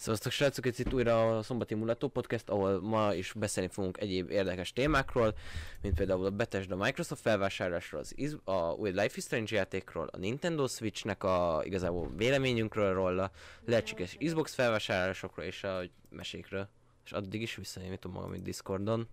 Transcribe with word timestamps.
Szevasztok 0.00 0.32
srácok, 0.32 0.66
ez 0.66 0.78
itt 0.78 0.92
újra 0.92 1.36
a 1.36 1.42
Szombati 1.42 1.74
Mulató 1.74 2.08
Podcast, 2.08 2.48
ahol 2.48 2.80
ma 2.80 3.14
is 3.14 3.32
beszélni 3.32 3.70
fogunk 3.70 3.98
egyéb 4.00 4.30
érdekes 4.30 4.72
témákról, 4.72 5.34
mint 5.82 5.94
például 5.94 6.24
a 6.24 6.30
Bethesda 6.30 6.76
Microsoft 6.76 7.20
felvásárlásról, 7.20 8.00
az 8.00 8.12
iz- 8.18 8.38
a 8.44 8.72
új 8.72 8.90
Life 8.90 9.14
is 9.14 9.24
Strange 9.24 9.56
játékról, 9.56 10.08
a 10.12 10.16
Nintendo 10.16 10.66
Switchnek 10.66 11.24
a 11.24 11.62
igazából 11.64 12.10
véleményünkről 12.16 12.94
róla, 12.94 13.30
lehetséges 13.64 14.16
Xbox 14.24 14.54
felvásárlásokról 14.54 15.44
és 15.44 15.64
a 15.64 15.80
mesékről. 16.08 16.68
És 17.04 17.12
addig 17.12 17.42
is 17.42 17.54
visszanémítom 17.54 18.12
magam 18.12 18.34
itt 18.34 18.42
Discordon. 18.42 19.08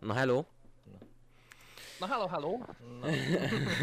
Na 0.00 0.12
hello! 0.14 0.44
Na 2.00 2.06
hello, 2.06 2.26
hello! 2.26 2.58
Na, 3.00 3.10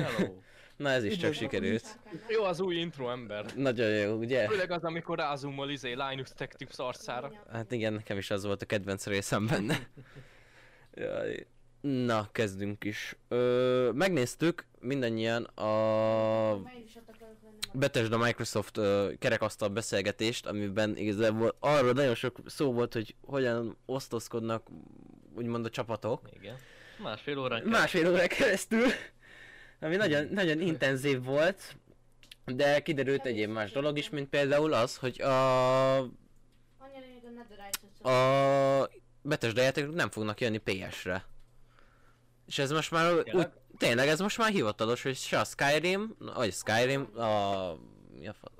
hello. 0.04 0.34
Na 0.82 0.90
ez 0.90 1.04
is 1.04 1.18
csak 1.18 1.34
sikerült. 1.34 2.00
Jó 2.28 2.44
az 2.44 2.60
új 2.60 2.76
intro 2.76 3.10
ember. 3.10 3.46
Nagyon 3.56 3.90
jó, 3.90 4.14
ugye? 4.14 4.48
Főleg 4.48 4.72
az, 4.72 4.84
amikor 4.84 5.18
rázumol 5.18 5.70
izé 5.70 5.94
Linus 5.94 6.30
Tech 6.36 6.56
Tips 6.56 6.78
arcára. 6.78 7.32
Hát 7.52 7.72
igen, 7.72 7.94
nekem 7.94 8.18
is 8.18 8.32
az 8.32 8.46
volt 8.46 8.62
a 8.62 8.66
kedvenc 8.66 9.06
részem 9.06 9.48
benne. 9.48 9.88
Jaj. 10.94 11.48
Na, 11.82 12.30
kezdünk 12.32 12.84
is. 12.84 13.16
Ö, 13.28 13.92
megnéztük 13.94 14.66
mindannyian 14.80 15.44
a 15.44 16.62
Bethesda 17.74 18.18
Microsoft 18.18 18.78
ö, 18.78 19.12
kerekasztal 19.20 19.70
beszélgetést, 19.70 20.46
amiben 20.46 20.98
igazából 20.98 21.56
arról 21.60 21.92
nagyon 21.92 22.16
sok 22.16 22.40
szó 22.46 22.74
volt, 22.74 22.94
hogy 22.94 23.16
hogyan 23.22 23.78
osztozkodnak 23.86 24.68
úgymond 25.36 25.66
a 25.66 25.70
csapatok. 25.70 26.30
Igen. 26.34 26.56
Másfél 27.04 27.40
órán 27.40 27.64
Másfél 27.64 28.12
órán 28.12 28.28
keresztül, 28.28 28.86
ami 29.82 29.96
nagyon, 29.96 30.28
nagyon 30.32 30.62
intenzív 30.62 31.24
volt, 31.24 31.76
de 32.46 32.82
kiderült 32.82 33.26
egyéb 33.26 33.50
más 33.50 33.72
dolog 33.72 33.98
is, 33.98 34.10
mint 34.10 34.30
például 34.30 34.74
az, 34.74 34.98
hogy 34.98 35.22
a 35.22 35.98
a 38.04 38.90
Bethesda 39.22 39.62
játékok 39.62 39.94
nem 39.94 40.10
fognak 40.10 40.42
jönni 40.42 40.58
PS-re. 40.58 41.26
És 42.48 42.58
ez 42.58 42.72
most 42.72 42.92
már 42.92 43.14
úgy, 43.14 43.48
Tényleg? 43.78 44.08
ez 44.08 44.20
most 44.20 44.38
már 44.38 44.52
hivatalos, 44.52 45.04
hogy 45.04 45.16
se 45.16 45.40
a 45.40 45.44
Skyrim, 45.44 46.16
vagy 46.36 46.54
Skyrim, 46.54 47.20
a, 47.20 47.74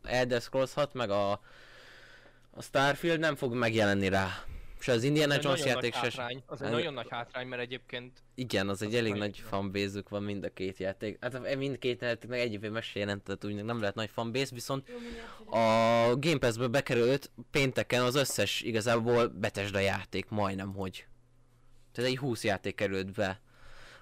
Elder 0.04 0.42
Scrolls 0.42 0.74
6, 0.74 0.94
meg 0.94 1.10
a, 1.10 1.32
a 2.52 2.62
Starfield 2.62 3.20
nem 3.20 3.36
fog 3.36 3.54
megjelenni 3.54 4.10
rá. 4.10 4.44
És 4.82 4.88
az 4.88 5.04
Indiana 5.04 5.34
egy 5.34 5.44
Jones 5.44 5.66
játék 5.66 5.94
se... 5.94 6.00
hátrány. 6.00 6.44
Az 6.46 6.62
egy 6.62 6.72
nagyon 6.72 6.94
nagy 6.94 7.10
hátrány, 7.10 7.48
mert 7.48 7.62
egyébként 7.62 8.24
Igen, 8.36 8.70
az 8.70 8.82
egy 8.82 8.88
Az 8.88 8.94
elég 8.94 9.12
nagyon 9.12 9.26
nagy 9.28 9.40
fanbase 9.40 10.04
van 10.10 10.24
mind 10.24 10.44
a 10.44 10.54
két 10.54 10.78
játék. 10.78 11.18
Hát 11.22 11.56
mindkét 11.58 12.02
játéknak 12.02 12.38
egy 12.40 12.54
évvel 12.54 12.72
meg 12.72 12.84
se 12.84 13.00
jelentett, 13.00 13.46
úgy 13.46 13.64
nem 13.64 13.80
lehet 13.80 13.96
nagy 13.96 14.10
fanbase, 14.10 14.54
viszont 14.54 14.90
a 15.46 15.56
Game 16.20 16.38
Pass-be 16.40 16.68
bekerült 16.68 17.32
pénteken 17.52 18.04
az 18.04 18.16
összes 18.16 18.62
igazából 18.62 19.28
Bethesda 19.28 19.80
játék, 19.80 20.30
majdnem 20.30 20.74
hogy. 20.74 21.06
Tehát 21.92 22.10
egy 22.10 22.18
20 22.18 22.44
játék 22.44 22.76
került 22.76 23.12
be. 23.12 23.42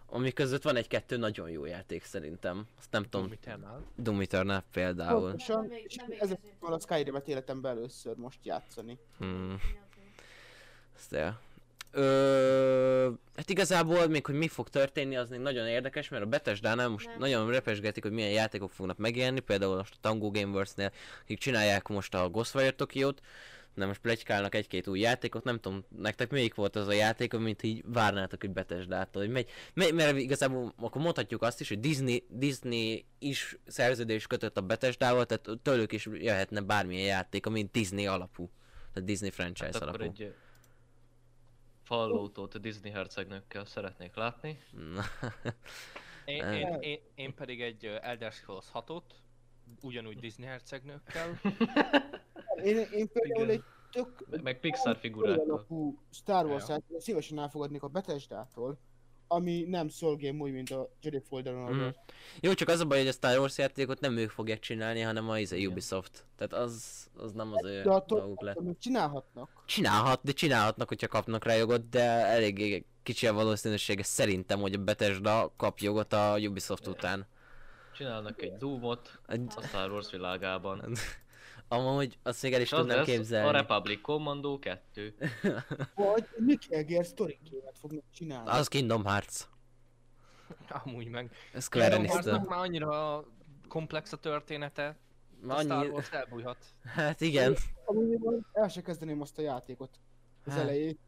Ami 0.06 0.32
között 0.32 0.64
van 0.64 0.76
egy-kettő 0.76 1.18
nagyon 1.18 1.50
jó 1.50 1.66
játék 1.66 2.04
szerintem. 2.04 2.68
Azt 2.78 2.92
nem 2.92 3.04
tudom, 3.04 3.22
Doom 3.22 3.38
Eternal. 3.42 3.86
Doom 3.96 4.20
Eternal 4.20 4.64
például. 4.72 5.22
Pontosan, 5.22 5.66
még- 5.66 5.84
és 5.86 5.96
nem 5.96 6.06
még 6.10 6.20
ezek 6.22 6.40
ezért. 6.62 6.74
a 6.74 6.80
Skyrim-et 6.80 7.28
életemben 7.28 7.72
először 7.78 8.16
most 8.16 8.40
játszani. 8.44 8.98
Hmm. 9.18 9.60
El. 11.10 11.40
Ö, 11.92 13.12
hát 13.36 13.50
igazából 13.50 14.08
még 14.08 14.26
hogy 14.26 14.36
mi 14.36 14.48
fog 14.48 14.70
történni, 14.70 15.16
az 15.16 15.30
még 15.30 15.40
nagyon 15.40 15.68
érdekes, 15.68 16.10
mert 16.10 16.24
a 16.24 16.28
Bethesda-nál 16.28 16.90
most 16.90 17.06
Nem. 17.06 17.16
nagyon 17.20 17.52
repesgetik, 17.52 18.04
hogy 18.04 18.12
milyen 18.12 18.32
játékok 18.32 18.72
fognak 18.72 18.98
megjelenni, 18.98 19.40
például 19.40 19.76
most 19.76 19.94
a 19.94 19.98
Tango 20.02 20.32
Gameworks-nél, 20.32 20.92
akik 21.22 21.40
csinálják 21.40 21.88
most 21.88 22.16
a 22.16 22.30
Ghostwire 22.30 22.72
Tokyo-t, 22.72 23.22
de 23.76 23.86
most 23.86 24.00
plegykálnak 24.00 24.56
egy-két 24.56 24.88
új 24.88 25.00
játékot, 25.00 25.44
nem 25.44 25.60
tudom, 25.60 25.84
nektek 25.98 26.30
melyik 26.32 26.56
volt 26.56 26.76
az 26.76 26.88
a 26.88 26.92
játék, 26.92 27.34
amit 27.34 27.64
így 27.64 27.84
várnátok, 27.86 28.42
hogy 28.42 28.50
Bethesda-tól, 28.50 29.22
hogy 29.22 29.32
megy, 29.32 29.50
megy, 29.74 29.94
mert 29.94 30.18
igazából 30.18 30.74
akkor 30.78 31.02
mondhatjuk 31.02 31.42
azt 31.42 31.60
is, 31.62 31.68
hogy 31.68 31.80
Disney, 31.80 32.26
Disney 32.30 33.06
is 33.20 33.58
szerződés 33.68 34.28
kötött 34.28 34.58
a 34.58 34.62
Bethesda-val, 34.62 35.26
tehát 35.26 35.50
tőlük 35.62 35.92
is 35.92 36.08
jöhetne 36.12 36.62
bármilyen 36.62 37.06
játék, 37.06 37.46
ami 37.46 37.70
Disney 37.72 38.08
alapú. 38.08 38.50
Tehát 38.94 39.10
Disney 39.10 39.30
franchise 39.30 39.70
Hát 39.74 39.82
alapú. 39.82 40.04
egy 40.04 40.34
a 41.90 42.58
Disney 42.62 42.92
hercegnőkkel 42.92 43.66
szeretnék 43.66 44.16
látni. 44.16 44.60
Én, 46.26 46.44
én, 46.44 46.78
én, 46.80 47.00
én 47.16 47.34
pedig 47.34 47.62
egy 47.62 47.86
Elder 47.86 48.32
Scrolls 48.32 48.66
6-ot, 48.74 49.02
ugyanúgy 49.82 50.20
Disney 50.20 50.48
hercegnőkkel. 50.48 51.40
Én, 52.64 52.78
én 52.78 53.10
például 53.12 53.44
Igen. 53.44 53.50
egy 53.50 53.64
tök 53.92 54.26
Me- 54.30 54.42
Meg 54.42 54.60
Pixar 54.60 54.98
figurákkal. 54.98 55.66
Star 56.12 56.46
Wars 56.46 56.68
Ja. 56.68 56.74
játékot 56.74 57.02
szívesen 57.02 57.40
elfogadnék 57.40 57.84
a 57.84 57.88
Bethesda-tól, 57.88 58.78
ami 59.32 59.62
nem 59.64 59.90
Soul 59.90 60.16
Game 60.16 60.44
úgy, 60.44 60.52
mint 60.52 60.70
a 60.72 60.90
Jedi 61.02 61.22
Mhm. 61.30 61.36
Order. 61.36 61.96
Jó, 62.42 62.54
csak 62.54 62.68
az 62.68 62.80
a 62.80 62.86
baj, 62.86 62.98
hogy 62.98 63.08
a 63.08 63.12
Star 63.12 63.38
Wars 63.40 63.58
játékot 63.58 64.00
nem 64.00 64.18
ők 64.18 64.30
fogják 64.30 64.60
csinálni, 64.60 65.02
hanem 65.02 65.30
a 65.30 65.40
izé, 65.40 65.58
Igen. 65.58 65.72
Ubisoft. 65.72 66.26
Tehát 66.38 66.54
az, 66.54 67.08
az 67.16 67.32
nem 67.32 67.54
az 67.54 67.66
ő 67.66 67.82
De 67.82 67.90
attól, 67.90 68.20
dolguk 68.20 68.42
lett. 68.42 68.56
amit 68.58 68.80
csinálhatnak. 68.82 69.64
Csinálhat, 69.66 70.20
de 70.24 70.32
csinálhatnak, 70.32 70.88
hogyha 70.88 71.08
kapnak 71.08 71.46
rá 71.46 71.54
jogot, 71.54 71.90
de 71.90 72.02
eléggé 72.12 72.86
kicsi 73.04 73.28
a 73.28 73.34
valószínűsége 73.34 74.04
szerintem, 74.04 74.60
hogy 74.60 74.74
a 74.74 74.78
Bethesda 74.84 75.54
kap 75.58 75.80
jogot 75.80 76.14
a 76.14 76.38
Ubisoft 76.40 76.88
után. 76.88 77.28
Csinálnak 77.96 78.42
egy 78.42 78.58
Doomot 78.58 79.20
Egy- 79.28 79.52
a 79.56 79.62
Star 79.62 79.92
Wars 79.92 80.12
világában. 80.12 80.84
Amúgy 81.72 82.18
azt 82.24 82.44
még 82.44 82.54
el 82.54 82.62
is 82.62 82.70
tudnám 82.70 82.88
lesz 82.98 83.08
a 83.08 83.12
képzelni. 83.12 83.52
Republic 83.52 84.02
Commando 84.02 84.60
2. 84.60 85.16
Vagy 85.96 86.28
Metal 86.38 86.84
Gear 86.84 87.06
Story 87.06 87.40
Game-et 87.52 87.78
fognak 87.78 88.04
csinálni. 88.14 88.50
Az 88.50 88.68
Kingdom 88.68 89.06
Hearts. 89.06 89.42
Amúgy 90.70 91.08
meg. 91.08 91.32
Square 91.60 91.90
Kingdom 91.90 92.12
Hearts-nak 92.12 92.48
már 92.50 92.60
annyira 92.60 93.24
komplex 93.68 94.12
a 94.12 94.18
története, 94.18 94.98
a 95.48 95.60
Star 95.60 95.78
Annyi... 95.78 95.90
Wars 95.90 96.12
elbújhat. 96.12 96.58
Hát 96.84 97.22
igen. 97.22 97.56
Amúgy 97.86 98.18
el 98.54 98.68
se 98.68 98.82
kezdeném 98.82 99.22
azt 99.22 99.38
a 99.38 99.42
játékot. 99.42 100.00
Az 100.46 100.54
Hát. 100.54 100.62
elejét. 100.62 101.00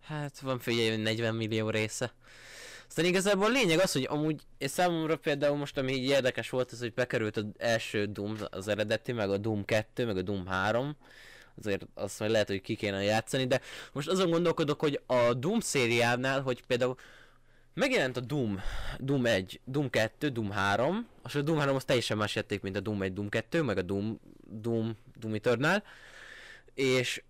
Hát 0.00 0.40
van 0.40 0.58
figyelj, 0.58 0.88
hogy 0.88 1.02
40 1.02 1.34
millió 1.34 1.70
része. 1.70 2.12
Aztán 2.88 3.04
igazából 3.04 3.44
a 3.44 3.48
lényeg 3.48 3.78
az, 3.78 3.92
hogy 3.92 4.06
amúgy 4.10 4.42
és 4.58 4.70
számomra 4.70 5.16
például 5.16 5.56
most 5.56 5.78
ami 5.78 5.92
így 5.92 6.08
érdekes 6.08 6.50
volt, 6.50 6.72
az, 6.72 6.78
hogy 6.78 6.94
bekerült 6.94 7.36
az 7.36 7.44
első 7.58 8.04
Doom, 8.04 8.36
az 8.50 8.68
eredeti, 8.68 9.12
meg 9.12 9.30
a 9.30 9.38
Doom 9.38 9.64
2, 9.64 10.06
meg 10.06 10.16
a 10.16 10.22
Doom 10.22 10.46
3. 10.46 10.96
Azért 11.58 11.86
azt 11.94 12.18
majd 12.18 12.30
lehet, 12.30 12.48
hogy 12.48 12.60
ki 12.60 12.74
kéne 12.74 13.02
játszani, 13.02 13.46
de 13.46 13.60
most 13.92 14.08
azon 14.08 14.30
gondolkodok, 14.30 14.80
hogy 14.80 15.00
a 15.06 15.34
Doom 15.34 15.60
szériánál, 15.60 16.40
hogy 16.40 16.66
például 16.66 16.96
megjelent 17.74 18.16
a 18.16 18.20
Doom, 18.20 18.60
Doom 18.98 19.26
1, 19.26 19.60
Doom 19.64 19.90
2, 19.90 20.28
Doom 20.28 20.50
3, 20.50 21.06
és 21.26 21.34
a 21.34 21.42
Doom 21.42 21.58
3 21.58 21.76
az 21.76 21.84
teljesen 21.84 22.16
más 22.16 22.34
játék, 22.34 22.60
mint 22.60 22.76
a 22.76 22.80
Doom 22.80 23.02
1, 23.02 23.12
Doom 23.12 23.28
2, 23.28 23.62
meg 23.62 23.78
a 23.78 23.82
Doom, 23.82 24.20
Doom, 24.48 24.96
Doom 25.18 25.34
Eternal, 25.34 25.82
és 26.74 27.22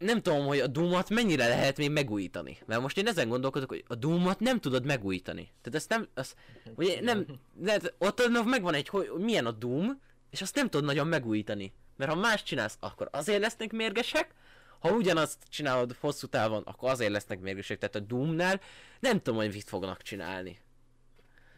nem 0.00 0.22
tudom, 0.22 0.46
hogy 0.46 0.58
a 0.58 0.66
Doom-ot 0.66 1.10
mennyire 1.10 1.48
lehet 1.48 1.76
még 1.76 1.90
megújítani. 1.90 2.58
Mert 2.66 2.80
most 2.80 2.98
én 2.98 3.06
ezen 3.06 3.28
gondolkodok, 3.28 3.68
hogy 3.68 3.84
a 3.86 3.94
Doom-ot 3.94 4.40
nem 4.40 4.60
tudod 4.60 4.84
megújítani. 4.84 5.42
Tehát 5.42 5.78
ezt 5.78 5.88
nem, 5.88 6.08
az, 6.14 6.34
ugye 6.74 7.00
nem, 7.00 7.26
lehet, 7.62 7.94
ott 7.98 8.44
megvan 8.44 8.74
egy, 8.74 8.88
hogy 8.88 9.10
milyen 9.16 9.46
a 9.46 9.50
Doom, 9.50 10.00
és 10.30 10.42
azt 10.42 10.54
nem 10.54 10.68
tudod 10.68 10.86
nagyon 10.86 11.06
megújítani. 11.06 11.72
Mert 11.96 12.10
ha 12.10 12.16
más 12.16 12.42
csinálsz, 12.42 12.76
akkor 12.80 13.08
azért 13.12 13.40
lesznek 13.40 13.72
mérgesek, 13.72 14.34
ha 14.78 14.90
ugyanazt 14.90 15.38
csinálod 15.48 15.96
hosszú 16.00 16.26
távon, 16.26 16.62
akkor 16.62 16.90
azért 16.90 17.10
lesznek 17.10 17.40
mérgesek. 17.40 17.78
Tehát 17.78 17.94
a 17.94 18.00
Doomnál 18.00 18.60
nem 19.00 19.20
tudom, 19.20 19.38
hogy 19.38 19.52
mit 19.52 19.68
fognak 19.68 20.02
csinálni. 20.02 20.58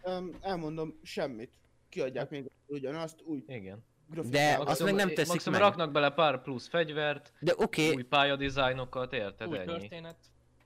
Um, 0.02 0.38
elmondom, 0.40 0.98
semmit. 1.02 1.52
Kiadják 1.88 2.30
még 2.30 2.50
ugyanazt, 2.66 3.22
új 3.24 3.44
Igen. 3.46 3.84
Grafikával. 4.12 4.64
De 4.64 4.70
azt 4.70 4.82
meg 4.84 4.94
nem 4.94 5.08
teszik 5.08 5.32
Maximum 5.32 5.58
meg. 5.58 5.68
raknak 5.68 5.92
bele 5.92 6.10
pár 6.10 6.42
plusz 6.42 6.68
fegyvert, 6.68 7.32
De 7.40 7.52
oké, 7.56 7.94
új 7.94 8.02
pályadizájnokat, 8.02 9.12
érted 9.12 9.48
Új 9.48 9.56
ennyi. 9.58 9.66
történet. 9.66 10.16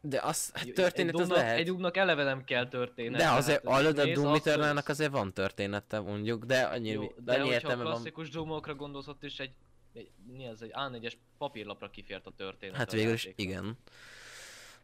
de 0.01 0.21
az 0.23 0.51
hát 0.55 0.65
Egy 0.65 0.73
történet 0.73 1.15
az 1.15 1.21
Doomnak- 1.21 1.39
lehet. 1.39 1.59
Egy 1.59 1.67
Doomnak 1.67 1.97
eleve 1.97 2.25
nem 2.25 2.45
kell 2.45 2.69
történet. 2.69 3.21
De 3.21 3.29
azért, 3.29 3.63
tehát 3.63 3.77
hallod, 3.81 3.99
a 3.99 4.13
Doom 4.13 4.35
Eternalnak 4.35 4.89
azért 4.89 5.11
van 5.11 5.33
története 5.33 6.01
mondjuk, 6.01 6.45
de 6.45 6.61
annyi, 6.63 6.89
Jó, 6.89 7.03
de 7.03 7.33
de 7.33 7.41
annyi 7.41 7.49
értelme 7.51 7.83
van. 7.83 7.93
klasszikus 7.93 8.31
Doomokra 8.31 8.75
gondolsz, 8.75 9.07
ott 9.07 9.23
is 9.23 9.39
egy, 9.39 9.53
egy, 9.95 10.11
mi 10.37 10.49
az, 10.49 10.63
egy 10.63 10.73
A4-es 10.75 11.13
papírlapra 11.39 11.91
kifért 11.91 12.27
a 12.27 12.31
történet. 12.37 12.77
Hát 12.77 12.93
végül 12.93 13.13
is 13.13 13.29
igen. 13.37 13.79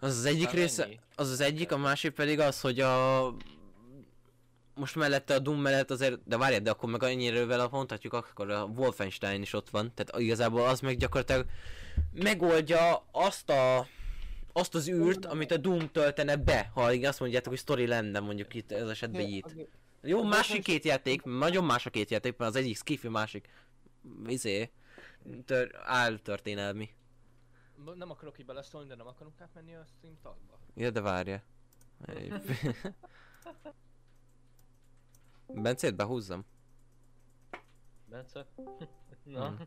Az 0.01 0.17
az 0.19 0.25
egyik 0.25 0.45
Hát 0.45 0.55
része, 0.55 0.85
ennyi. 0.85 0.99
az 1.15 1.31
az 1.31 1.41
egyik, 1.41 1.73
a 1.73 1.77
másik 1.77 2.13
pedig 2.13 2.41
az, 2.41 2.61
hogy 2.61 2.81
a... 2.81 3.27
Most 4.75 4.95
mellette 4.97 5.35
a 5.35 5.39
Doom 5.39 5.61
mellett 5.61 5.91
azért, 5.91 6.19
de 6.25 6.37
várjad, 6.37 6.63
de 6.63 6.71
akkor 6.71 6.91
meg 6.91 7.03
annyira 7.03 7.69
mondhatjuk, 7.69 8.13
akkor 8.13 8.51
a 8.51 8.65
Wolfenstein 8.65 9.43
is 9.43 9.53
ott 9.53 9.71
van, 9.71 9.95
tehát 9.95 10.23
igazából 10.23 10.67
az 10.67 10.81
meg 10.81 10.97
gyakorlatilag 10.97 11.47
megoldja 12.13 13.07
azt 13.11 13.51
a 13.51 13.87
azt 14.53 14.75
az 14.75 14.89
űrt, 14.89 15.25
amit 15.27 15.51
a 15.51 15.57
Doom 15.57 15.91
töltene 15.91 16.37
be, 16.37 16.71
ha 16.75 16.83
azt 16.83 17.21
mondjátok, 17.21 17.49
hogy 17.49 17.59
sztori 17.59 17.87
lenne 17.87 18.21
mondjuk 18.21 18.55
itt 18.55 18.73
ez 18.73 18.89
esetben. 18.89 19.41
Azért- 19.45 19.69
Jó, 20.03 20.23
másik 20.25 20.63
két 20.63 20.85
játék, 20.85 21.23
nagyon 21.23 21.65
más 21.65 21.87
a 21.87 21.91
két 21.91 22.11
játék, 22.11 22.37
mert 22.37 22.51
az 22.51 22.57
egyik 22.57 22.77
skifi, 22.77 23.09
másik 23.09 23.49
izé. 24.27 24.71
tör, 25.45 25.71
áltörténelmi. 25.85 26.89
Nem 27.95 28.11
akarok 28.11 28.39
így 28.39 28.47
beleszólni, 28.47 28.89
de 28.89 28.95
nem 28.95 29.07
akarunk 29.07 29.41
átmenni 29.41 29.75
a 29.75 29.85
stream 29.97 30.19
tagba. 30.23 30.59
Ja, 30.75 30.91
de 30.91 31.01
várja. 31.01 31.43
Bencét 35.55 35.95
behúzzam? 35.97 36.45
Bence? 38.05 38.47
Na, 39.25 39.49
Mhm. 39.51 39.63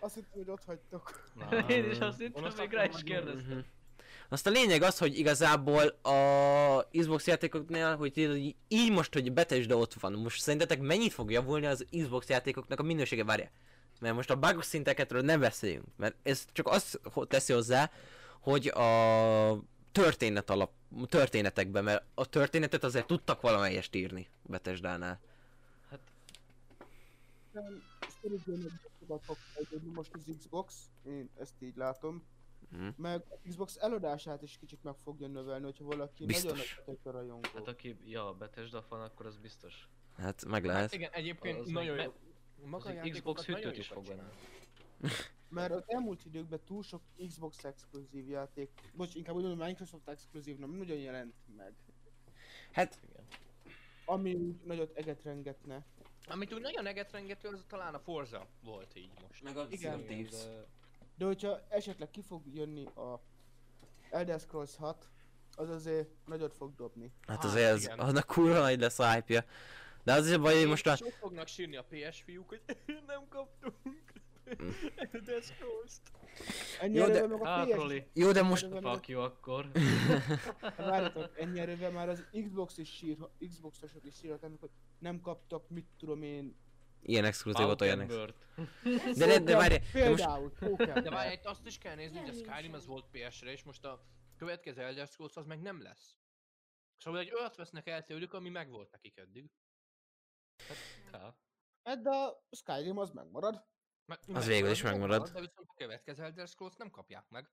Azt 0.00 0.14
hittem, 0.14 0.30
hogy 0.32 0.50
ott 0.50 0.64
hagytok. 0.64 1.30
Na. 1.34 1.58
én 1.68 1.90
is 1.90 1.98
azt 1.98 2.18
hittem, 2.18 2.52
még 2.58 2.70
rá 2.72 2.84
is 2.84 3.02
kérdeztem. 3.02 3.50
Mhm. 3.50 3.58
Azt 4.28 4.46
a 4.46 4.50
lényeg 4.50 4.82
az, 4.82 4.98
hogy 4.98 5.18
igazából 5.18 5.86
a 6.02 6.88
Xbox 6.90 7.26
játékoknál, 7.26 7.96
hogy 7.96 8.18
így- 8.18 8.56
így 8.68 8.92
most, 8.92 9.12
hogy 9.12 9.32
Bethesda 9.32 9.76
ott 9.76 9.94
van, 9.94 10.12
most 10.12 10.40
szerintetek 10.40 10.80
mennyit 10.80 11.12
fog 11.12 11.30
javulni 11.30 11.66
az 11.66 11.84
Xbox 11.90 12.28
játékoknak 12.28 12.80
a 12.80 12.82
minősége, 12.82 13.24
várja? 13.24 13.50
Mert 14.00 14.14
most 14.14 14.30
a 14.30 14.36
bug 14.36 14.62
szinteket 14.62 15.10
ne 15.22 15.38
beszéljünk, 15.38 15.86
mert 15.96 16.16
ez 16.22 16.44
csak 16.52 16.66
azt 16.66 17.00
teszi 17.28 17.52
hozzá, 17.52 17.90
hogy 18.40 18.66
a 18.66 19.62
történet 19.92 20.50
alap, 20.50 20.72
történetekben, 21.06 21.84
mert 21.84 22.04
a 22.14 22.26
történetet 22.26 22.84
azért 22.84 23.06
tudtak 23.06 23.40
valamelyest 23.40 23.94
írni 23.94 24.28
Bethesda-nál. 24.42 25.20
Szerintem 28.20 28.80
sokat 28.98 29.24
fog 29.24 29.36
fejlődni 29.36 29.90
most 29.92 30.14
az 30.14 30.36
Xbox, 30.38 30.90
én 31.06 31.30
ezt 31.38 31.54
így 31.62 31.76
látom. 31.76 32.24
Mhm. 32.68 32.88
Meg 32.96 33.22
a 33.28 33.48
Xbox 33.48 33.76
eladását 33.76 34.42
is 34.42 34.56
kicsit 34.58 34.82
meg 34.82 34.94
fogja 35.04 35.26
növelni, 35.26 35.64
hogyha 35.64 35.84
valaki 35.84 36.24
Biztos. 36.26 36.50
nagyon 36.50 36.64
nagy 36.86 36.98
rajongó. 37.14 37.48
Hát 37.54 37.68
aki, 37.68 37.96
ja, 38.04 38.32
Bethesda 38.32 38.82
fan, 38.82 39.00
akkor 39.00 39.26
az 39.26 39.36
biztos. 39.38 39.88
Hát 40.16 40.44
meg 40.44 40.64
Hát 40.64 40.72
lehet. 40.72 40.92
igen, 40.92 41.10
egyébként 41.12 41.58
Az 41.58 41.68
nagyon 41.68 41.96
meg- 41.96 42.04
jó. 42.04 42.12
Maga 42.68 42.88
az 43.00 43.08
Xbox 43.10 43.44
hűtőt 43.44 43.76
is 43.76 43.88
jókat 43.90 44.06
fog 44.06 44.16
venni. 44.16 44.28
csinál. 44.30 45.12
Mert 45.48 45.72
az 45.72 45.82
elmúlt 45.86 46.24
időkben 46.24 46.60
túl 46.64 46.82
sok 46.82 47.02
Xbox 47.28 47.64
exkluzív 47.64 48.28
játék, 48.28 48.70
most 48.94 49.14
inkább 49.16 49.34
úgy 49.34 49.42
mondom, 49.42 49.66
Microsoft 49.66 50.08
exkluzív 50.08 50.58
nem 50.58 50.70
nagyon 50.70 50.96
jelent 50.98 51.34
meg. 51.56 51.74
Hát 52.72 52.98
Igen. 53.08 53.24
Ami 54.04 54.34
úgy 54.34 54.60
nagyot 54.64 54.96
eget 54.96 55.22
rengetne. 55.22 55.84
Amit 56.28 56.52
úgy 56.54 56.60
nagyon 56.60 56.86
egetrengető, 56.86 57.48
az 57.48 57.64
talán 57.68 57.94
a 57.94 57.98
Forza 57.98 58.46
volt 58.64 58.96
így 58.96 59.10
most. 59.28 59.42
meg 59.42 59.56
a 59.56 59.66
Igen. 59.70 60.04
Thieves. 60.04 60.30
de- 60.30 60.66
De 61.18 61.24
hogyha 61.24 61.60
esetleg 61.68 62.10
ki 62.10 62.22
fog 62.22 62.42
jönni 62.54 62.84
a 62.86 63.20
Elder 64.10 64.40
Scrolls 64.40 64.76
6, 64.76 65.08
az 65.56 65.68
azért 65.70 66.08
nagyot 66.26 66.54
fog 66.56 66.74
dobni. 66.74 67.12
Hát 67.26 67.36
Hát 67.36 67.44
azért 67.44 67.72
az, 67.72 67.82
igen. 67.84 67.98
annak 67.98 68.26
kurva 68.26 68.58
nagy 68.60 68.80
lesz 68.80 68.98
a 68.98 69.12
hype-ja. 69.12 69.44
De 70.04 70.12
az 70.12 70.26
is 70.26 70.32
a 70.34 70.38
baj, 70.38 70.58
hogy 70.58 70.66
most 70.68 70.86
a... 70.86 70.96
Sok 70.96 71.10
fognak 71.12 71.46
sírni 71.46 71.76
a 71.76 71.84
PS 71.90 72.22
fiúk, 72.22 72.48
hogy 72.48 72.62
nem 73.06 73.28
kaptunk. 73.28 74.12
De 75.24 75.40
Scrolls-t. 75.40 76.00
Ennyi 76.80 76.94
Jó, 76.96 77.06
de- 77.06 77.26
meg 77.26 77.40
a 77.40 77.46
Hát, 77.46 77.68
PS... 77.68 78.02
Jó, 78.12 78.32
de 78.32 78.42
most... 78.42 78.66
fuck 78.80 79.08
you 79.08 79.20
akkor. 79.22 79.70
Várjatok, 80.76 81.38
ennyi 81.38 81.60
erővel 81.60 81.90
már 81.90 82.08
az 82.08 82.24
Xbox 82.44 82.78
is 82.78 82.88
sír, 82.96 83.16
Xbox-osok 83.48 84.04
is 84.04 84.14
sírhatnak, 84.14 84.60
hogy 84.60 84.70
nem 85.00 85.20
kaptak, 85.20 85.68
mit 85.68 85.86
tudom 85.98 86.22
én... 86.22 86.58
Ilyen 87.02 87.24
exkluzívot 87.24 87.80
olyan 87.80 88.00
ex... 88.00 88.14
De, 89.18 89.26
de, 89.26 89.38
de 89.38 89.56
várj, 89.56 89.74
de 89.92 90.08
most... 90.08 90.24
Például, 90.24 90.52
Pókember. 90.52 91.02
De 91.02 91.10
várj, 91.10 91.40
azt 91.42 91.66
is 91.66 91.78
kell 91.78 91.94
nézni, 91.94 92.18
hogy 92.18 92.28
a 92.28 92.32
Skyrim 92.32 92.72
az 92.72 92.86
volt 92.86 93.06
PS-re, 93.10 93.52
és 93.52 93.62
most 93.62 93.84
a 93.84 94.04
következő 94.36 94.82
Elder 94.82 95.06
Scrolls 95.06 95.36
az 95.36 95.46
meg 95.46 95.60
nem 95.60 95.82
lesz. 95.82 96.16
Szóval 96.96 97.20
egy 97.20 97.32
olyat 97.32 97.56
vesznek 97.56 97.86
el 97.86 98.04
tőlük, 98.04 98.32
ami 98.32 98.48
megvolt 98.48 98.90
nekik 98.90 99.16
eddig. 99.16 99.50
Ká. 101.10 101.36
Hát 101.82 102.02
de 102.02 102.10
a 102.10 102.46
Skyrim 102.50 102.98
az 102.98 103.10
megmarad. 103.10 103.64
Meg, 104.04 104.18
Az 104.32 104.46
végül 104.46 104.70
is 104.70 104.82
megmarad. 104.82 105.22
De 105.22 105.40
viszont 105.40 105.68
a 105.68 105.74
következő 105.74 106.22
Elder 106.22 106.48
Scrolls 106.48 106.76
nem 106.76 106.90
kapják 106.90 107.28
meg. 107.28 107.50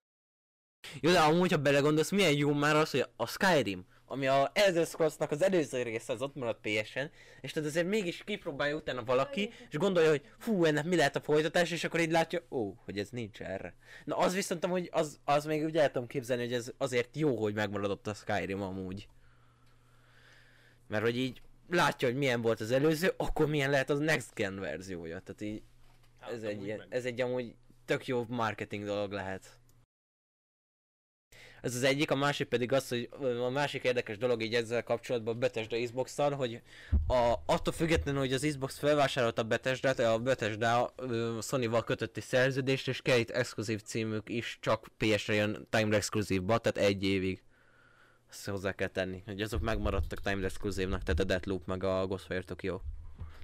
Jó, 1.02 1.12
de 1.12 1.20
amúgy, 1.20 1.52
ha 1.52 1.58
belegondolsz, 1.58 2.12
milyen 2.12 2.36
jó 2.38 2.54
már 2.54 2.76
az, 2.76 2.92
hogy 2.92 3.06
a 3.16 3.28
Skyrim, 3.28 3.86
ami 4.06 4.28
a 4.28 4.52
Elder 4.54 4.86
Scrolls-nak 4.86 5.32
az 5.32 5.42
előző 5.44 5.82
része, 5.82 6.14
az 6.14 6.22
ott 6.22 6.36
maradt 6.36 6.62
PS-en, 6.62 7.12
és 7.42 7.52
tehát 7.52 7.70
azért 7.70 7.88
mégis 7.88 8.24
kipróbálja 8.24 8.76
utána 8.76 9.04
valaki, 9.04 9.50
és 9.70 9.78
gondolja, 9.78 10.10
hogy 10.10 10.22
fú, 10.38 10.66
ennek 10.66 10.86
mi 10.86 10.96
lehet 10.96 11.16
a 11.16 11.22
folytatás, 11.22 11.72
és 11.72 11.84
akkor 11.84 12.00
így 12.00 12.12
látja, 12.12 12.42
ó, 12.52 12.74
hogy 12.86 12.98
ez 13.00 13.10
nincs 13.10 13.42
erre. 13.42 13.76
Na 14.06 14.18
az 14.18 14.34
viszont 14.34 14.64
amúgy, 14.64 14.90
az, 14.92 15.20
az 15.24 15.46
még 15.46 15.64
úgy 15.64 15.78
el 15.78 15.92
tudom 15.92 16.08
képzelni, 16.08 16.44
hogy 16.44 16.54
ez 16.54 16.72
azért 16.78 17.16
jó, 17.18 17.36
hogy 17.38 17.54
megmaradott 17.54 18.08
a 18.08 18.14
Skyrim 18.14 18.62
amúgy. 18.62 19.08
Mert 20.88 21.04
hogy 21.04 21.18
így 21.18 21.42
látja, 21.70 22.08
hogy 22.08 22.18
milyen 22.18 22.42
volt 22.42 22.60
az 22.62 22.72
előző, 22.72 23.14
akkor 23.18 23.48
milyen 23.48 23.70
lehet 23.70 23.90
az 23.90 24.00
Next 24.00 24.34
Gen 24.34 24.60
verziója. 24.60 25.20
Tehát 25.20 25.42
így 25.42 25.62
Hát, 26.20 26.32
ez 26.32 26.44
egy, 26.44 26.64
ilyen- 26.66 26.78
meg. 26.78 26.88
ez 26.90 27.06
egy 27.06 27.22
amúgy 27.22 27.56
tök 27.86 28.08
jó 28.08 28.26
marketing 28.28 28.86
dolog 28.86 29.12
lehet. 29.12 29.60
Ez 31.62 31.76
az 31.76 31.84
egyik, 31.84 32.12
a 32.12 32.16
másik 32.16 32.48
pedig 32.48 32.72
az, 32.72 32.88
hogy 32.88 33.10
a 33.46 33.50
másik 33.50 33.84
érdekes 33.84 34.18
dolog 34.18 34.42
így 34.42 34.54
ezzel 34.54 34.84
kapcsolatban 34.84 35.36
a 35.36 35.38
Bethesda 35.38 35.82
Xbox-szal, 35.84 36.32
hogy 36.32 36.62
a, 37.08 37.34
attól 37.46 37.74
függetlenül, 37.74 38.20
hogy 38.20 38.34
az 38.34 38.46
Xbox 38.48 38.78
felvásárolta 38.78 39.42
a 39.42 39.46
Bethesda-t, 39.46 40.00
a 40.00 40.20
Bethesda 40.20 40.94
ö, 40.96 41.38
Sony-val 41.42 41.84
kötött 41.84 42.18
egy 42.18 42.24
szerződést, 42.24 42.88
és 42.88 43.02
két 43.02 43.32
exkluzív 43.32 43.82
címük 43.82 44.30
is 44.30 44.58
csak 44.62 44.88
PS-re 44.98 45.34
jön 45.34 45.68
Time 45.70 45.96
Exclusive-ba, 45.96 46.58
tehát 46.58 46.90
egy 46.90 47.04
évig. 47.04 47.42
Ezt 48.30 48.46
hozzá 48.46 48.72
kell 48.72 48.88
tenni, 48.88 49.24
hogy 49.26 49.42
azok 49.42 49.62
megmaradtak 49.62 50.22
Time 50.22 50.46
Exclusive-nak, 50.46 51.04
tehát 51.04 51.20
a 51.20 51.24
Deathloop 51.24 51.66
meg 51.66 51.84
a 51.84 52.06
Ghostwire 52.06 52.44
Tokyo. 52.44 52.80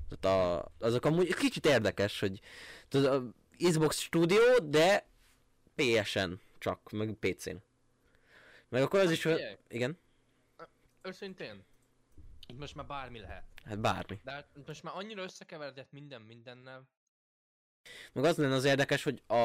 Tehát 0.10 0.38
a, 0.38 0.72
azok 0.80 1.06
amúgy 1.06 1.36
kicsit 1.36 1.66
érdekes, 1.66 2.20
hogy 2.20 2.40
tudod, 2.90 3.14
a 3.14 3.34
Xbox 3.70 4.00
Studio, 4.00 4.42
de 4.64 5.06
PS-en 5.76 6.40
csak, 6.60 6.92
meg 6.92 7.18
PC-n. 7.20 7.56
Meg 8.74 8.82
akkor 8.82 9.00
az 9.00 9.06
Hát 9.06 9.16
is, 9.16 9.24
hogy... 9.24 9.58
Igen? 9.70 9.98
Őszintén, 11.02 11.66
itt 12.48 12.60
most 12.60 12.76
már 12.76 12.86
bármi 12.86 13.20
lehet. 13.20 13.44
Hát 13.66 13.80
bármi. 13.80 14.20
De 14.24 14.32
hát 14.32 14.48
most 14.68 14.84
már 14.84 14.94
annyira 14.96 15.24
összekeveredett 15.24 15.92
minden 15.92 16.22
mindennel. 16.22 16.90
Meg 18.14 18.24
az 18.24 18.38
lenne 18.38 18.54
az 18.54 18.64
érdekes, 18.64 19.04
hogy 19.04 19.22
a, 19.28 19.36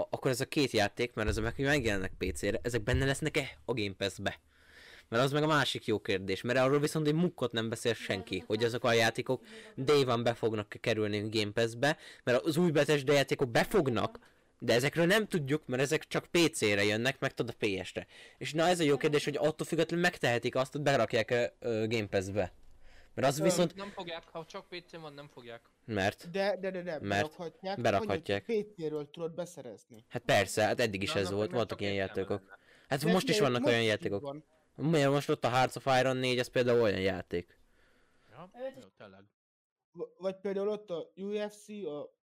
akkor 0.00 0.30
ez 0.30 0.40
a 0.40 0.48
két 0.48 0.70
játék, 0.70 1.14
mert 1.14 1.28
ezek 1.28 1.42
meg 1.44 1.54
megjelennek 1.58 2.12
PC-re, 2.18 2.60
ezek 2.62 2.82
benne 2.82 3.04
lesznek-e 3.04 3.58
a 3.64 3.72
Game 3.72 3.94
Pass-be? 3.94 4.40
Mert 5.08 5.24
az 5.24 5.32
meg 5.32 5.42
a 5.42 5.46
másik 5.46 5.86
jó 5.86 6.00
kérdés, 6.00 6.42
mert 6.42 6.58
arról 6.58 6.80
viszont 6.80 7.06
egy 7.06 7.14
mukkot 7.14 7.52
nem 7.52 7.68
beszél 7.68 7.94
senki, 7.94 8.44
hogy 8.46 8.64
azok 8.64 8.84
a 8.84 8.92
játékok 8.92 9.44
day 9.76 10.04
van 10.04 10.22
be 10.22 10.34
fognak 10.34 10.76
kerülni 10.80 11.20
a 11.20 11.28
Game 11.28 11.52
Pass-be, 11.52 11.98
mert 12.24 12.44
az 12.44 12.56
új 12.56 12.70
Bethesda 12.70 13.12
játékok 13.12 13.50
befognak, 13.50 14.18
de 14.64 14.72
ezekről 14.74 15.06
nem 15.06 15.26
tudjuk, 15.26 15.66
mert 15.66 15.82
ezek 15.82 16.06
csak 16.06 16.26
PC-re 16.30 16.84
jönnek, 16.84 17.18
meg 17.20 17.32
tudod 17.34 17.54
a 17.58 17.66
PS-re. 17.66 18.06
És 18.38 18.52
na 18.52 18.66
ez 18.66 18.80
a 18.80 18.82
jó 18.82 18.96
kérdés, 18.96 19.24
hogy 19.24 19.36
attól 19.36 19.66
függetlenül 19.66 20.04
megtehetik 20.04 20.54
azt, 20.54 20.72
hogy 20.72 20.80
berakják 20.80 21.30
a 21.30 21.66
Game 21.66 22.06
Pass-be. 22.06 22.52
Mert 23.14 23.28
az 23.28 23.40
viszont... 23.40 23.74
Nem 23.74 23.90
fogják, 23.90 24.22
ha 24.28 24.44
csak 24.46 24.68
PC 24.68 24.96
van, 24.96 25.12
nem 25.12 25.28
fogják. 25.28 25.60
Mert... 25.84 26.30
De, 26.30 26.56
de, 26.60 26.70
de, 26.70 26.82
de, 26.82 26.90
Mert 26.90 27.08
berakhatják. 27.08 27.80
berakhatják. 27.80 28.44
PC-ről 28.44 29.10
tudod 29.10 29.34
beszerezni. 29.34 30.04
Hát 30.08 30.22
persze, 30.22 30.62
hát 30.64 30.80
eddig 30.80 31.02
is 31.02 31.12
De 31.12 31.20
ez 31.20 31.30
volt, 31.30 31.50
voltak 31.50 31.80
ilyen 31.80 31.94
játékok. 31.94 32.42
Hát 32.88 33.04
De 33.04 33.12
most 33.12 33.28
is 33.28 33.38
vannak 33.40 33.60
most 33.60 33.72
olyan 33.72 33.84
játékok. 33.84 34.20
van. 34.22 34.44
Miért 34.74 35.10
most 35.10 35.28
ott 35.28 35.44
a 35.44 35.48
Hearts 35.48 35.76
of 35.76 35.86
Iron 36.00 36.16
4, 36.16 36.38
ez 36.38 36.48
például 36.48 36.80
olyan 36.80 37.00
játék. 37.00 37.58
Ja, 38.30 38.50
jó, 38.80 38.88
tényleg. 38.98 39.24
V- 39.92 40.18
Vagy 40.18 40.36
például 40.36 40.68
ott 40.68 40.90
a 40.90 41.12
UFC, 41.16 41.68
a... 41.68 42.20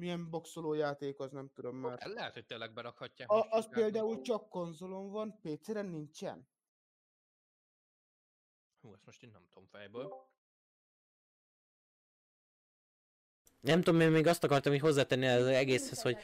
Mi, 0.00 0.06
milyen 0.06 0.30
boxoló 0.30 0.74
játék, 0.74 1.18
az 1.18 1.30
nem 1.30 1.50
tudom 1.54 1.76
már. 1.76 1.98
El 2.00 2.12
Lehet, 2.12 2.34
hogy 2.34 2.46
tényleg 2.46 2.72
berakhatják. 2.72 3.30
A, 3.30 3.46
az 3.50 3.68
például 3.68 4.20
csak 4.20 4.48
konzolon 4.48 5.10
van, 5.10 5.40
PC-re 5.40 5.82
nincsen. 5.82 6.48
Hú, 8.80 8.92
ezt 8.94 9.04
most 9.04 9.22
én 9.22 9.30
nem 9.32 9.46
tudom 9.48 9.68
fejből. 9.68 10.28
Nem 13.60 13.82
tudom, 13.82 14.00
én 14.00 14.10
még 14.10 14.26
azt 14.26 14.44
akartam 14.44 14.72
így 14.72 14.80
hozzátenni 14.80 15.26
az 15.26 15.46
egészhez, 15.46 16.02
hogy 16.02 16.16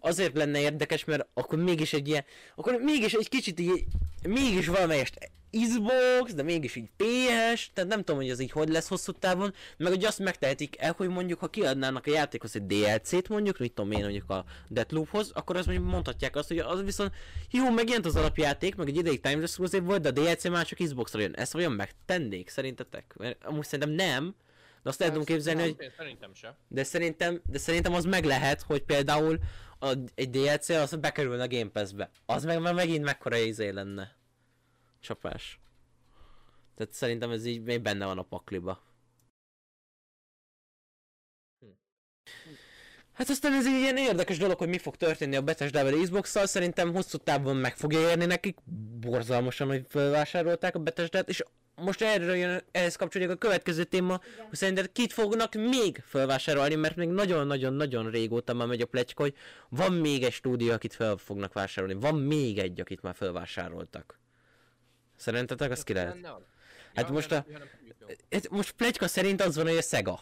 azért 0.00 0.36
lenne 0.36 0.60
érdekes, 0.60 1.04
mert 1.04 1.28
akkor 1.34 1.58
mégis 1.58 1.92
egy 1.92 2.08
ilyen, 2.08 2.24
akkor 2.54 2.80
mégis 2.80 3.12
egy 3.12 3.28
kicsit 3.28 3.60
így, 3.60 3.84
mégis 4.22 4.66
valamelyest 4.66 5.32
Xbox, 5.60 6.34
de 6.34 6.42
mégis 6.42 6.76
így 6.76 6.90
PS, 6.96 7.70
tehát 7.72 7.90
nem 7.90 7.98
tudom, 7.98 8.16
hogy 8.16 8.30
az 8.30 8.40
így 8.40 8.50
hogy 8.50 8.68
lesz 8.68 8.88
hosszú 8.88 9.12
távon, 9.12 9.54
meg 9.76 9.92
hogy 9.92 10.04
azt 10.04 10.18
megtehetik 10.18 10.80
el, 10.80 10.94
hogy 10.96 11.08
mondjuk, 11.08 11.38
ha 11.38 11.48
kiadnának 11.48 12.06
a 12.06 12.10
játékhoz 12.10 12.56
egy 12.56 12.66
DLC-t 12.66 13.28
mondjuk, 13.28 13.58
mit 13.58 13.72
tudom 13.72 13.90
én 13.92 14.00
mondjuk 14.00 14.30
a 14.30 14.44
Deathloophoz, 14.68 15.30
akkor 15.34 15.56
azt 15.56 15.66
mondjuk 15.66 15.88
mondhatják 15.88 16.36
azt, 16.36 16.48
hogy 16.48 16.58
az 16.58 16.82
viszont 16.82 17.12
jó, 17.50 17.70
megjelent 17.70 18.06
az 18.06 18.16
alapjáték, 18.16 18.74
meg 18.74 18.88
egy 18.88 18.96
ideig 18.96 19.20
Time 19.20 19.42
Exclusive 19.42 19.84
volt, 19.84 20.00
de 20.00 20.08
a 20.08 20.12
DLC 20.12 20.48
már 20.48 20.66
csak 20.66 20.78
Xbox-ra 20.78 21.20
jön. 21.20 21.34
Ezt 21.34 21.52
vajon 21.52 21.72
megtennék 21.72 22.48
szerintetek? 22.48 23.14
Mert 23.18 23.44
amúgy 23.44 23.64
szerintem 23.64 23.90
nem, 23.94 24.34
de 24.82 24.88
azt 24.88 25.02
el 25.02 25.08
tudom 25.08 25.24
képzelni, 25.24 25.60
nem. 25.60 25.74
hogy 25.76 25.92
Szerintem 25.96 26.34
se. 26.34 26.56
de 26.68 26.84
szerintem, 26.84 27.42
de 27.46 27.58
szerintem 27.58 27.94
az 27.94 28.04
meg 28.04 28.24
lehet, 28.24 28.62
hogy 28.62 28.82
például 28.82 29.38
a, 29.78 29.94
egy 30.14 30.30
DLC 30.30 30.68
az 30.68 30.96
bekerülne 30.96 31.42
a 31.42 31.48
Game 31.48 31.70
Pass-be. 31.70 32.10
Az 32.26 32.44
meg 32.44 32.60
már 32.60 32.74
megint 32.74 33.04
mekkora 33.04 33.36
izé 33.36 33.68
lenne. 33.68 34.20
Csapás. 35.02 35.60
Tehát 36.74 36.92
szerintem 36.92 37.30
ez 37.30 37.44
így 37.44 37.62
még 37.62 37.80
benne 37.80 38.06
van 38.06 38.18
a 38.18 38.22
pakliba. 38.22 38.82
Hát 43.12 43.28
aztán 43.28 43.52
ez 43.52 43.66
egy 43.66 43.80
ilyen 43.80 43.96
érdekes 43.96 44.38
dolog, 44.38 44.58
hogy 44.58 44.68
mi 44.68 44.78
fog 44.78 44.96
történni 44.96 45.36
a 45.36 45.42
Bethesda-vel 45.42 46.00
Xbox-szal, 46.02 46.46
szerintem 46.46 46.92
hosszú 46.92 47.18
távon 47.18 47.56
meg 47.56 47.76
fogja 47.76 48.00
érni 48.00 48.24
nekik, 48.24 48.56
borzalmasan, 49.00 49.68
hogy 49.68 49.84
felvásárolták 49.88 50.74
a 50.74 50.78
Bethesda-t, 50.78 51.28
és 51.28 51.44
most 51.74 52.02
erre 52.02 52.36
jön, 52.36 52.62
ehhez 52.70 52.96
kapcsolódik 52.96 53.34
a 53.34 53.38
következő 53.38 53.84
téma, 53.84 54.20
Igen. 54.34 54.46
hogy 54.46 54.58
szerinted 54.58 54.92
kit 54.92 55.12
fognak 55.12 55.54
még 55.54 56.02
felvásárolni, 56.06 56.74
mert 56.74 56.96
még 56.96 57.08
nagyon-nagyon-nagyon 57.08 58.10
régóta 58.10 58.54
már 58.54 58.66
megy 58.66 58.80
a 58.80 58.86
pletyka, 58.86 59.22
hogy 59.22 59.34
van 59.68 59.92
még 59.92 60.22
egy 60.22 60.32
stúdió, 60.32 60.72
akit 60.72 60.94
fel 60.94 61.16
fognak 61.16 61.52
vásárolni, 61.52 62.00
van 62.00 62.14
még 62.14 62.58
egy, 62.58 62.80
akit 62.80 63.02
már 63.02 63.14
felvásároltak. 63.14 64.21
Szerintetek 65.22 65.70
az 65.70 65.82
ki 65.82 65.92
lehet? 65.92 66.26
Hát 66.94 67.06
Ja, 67.06 67.12
most 67.12 67.30
ja, 67.30 67.36
a- 67.36 67.44
nem. 67.48 67.62
Ez 68.28 68.42
most 68.50 68.72
pletyka 68.72 69.08
szerint 69.08 69.40
az 69.42 69.56
van, 69.56 69.66
hogy 69.66 69.76
a 69.76 69.82
Sega. 69.82 70.20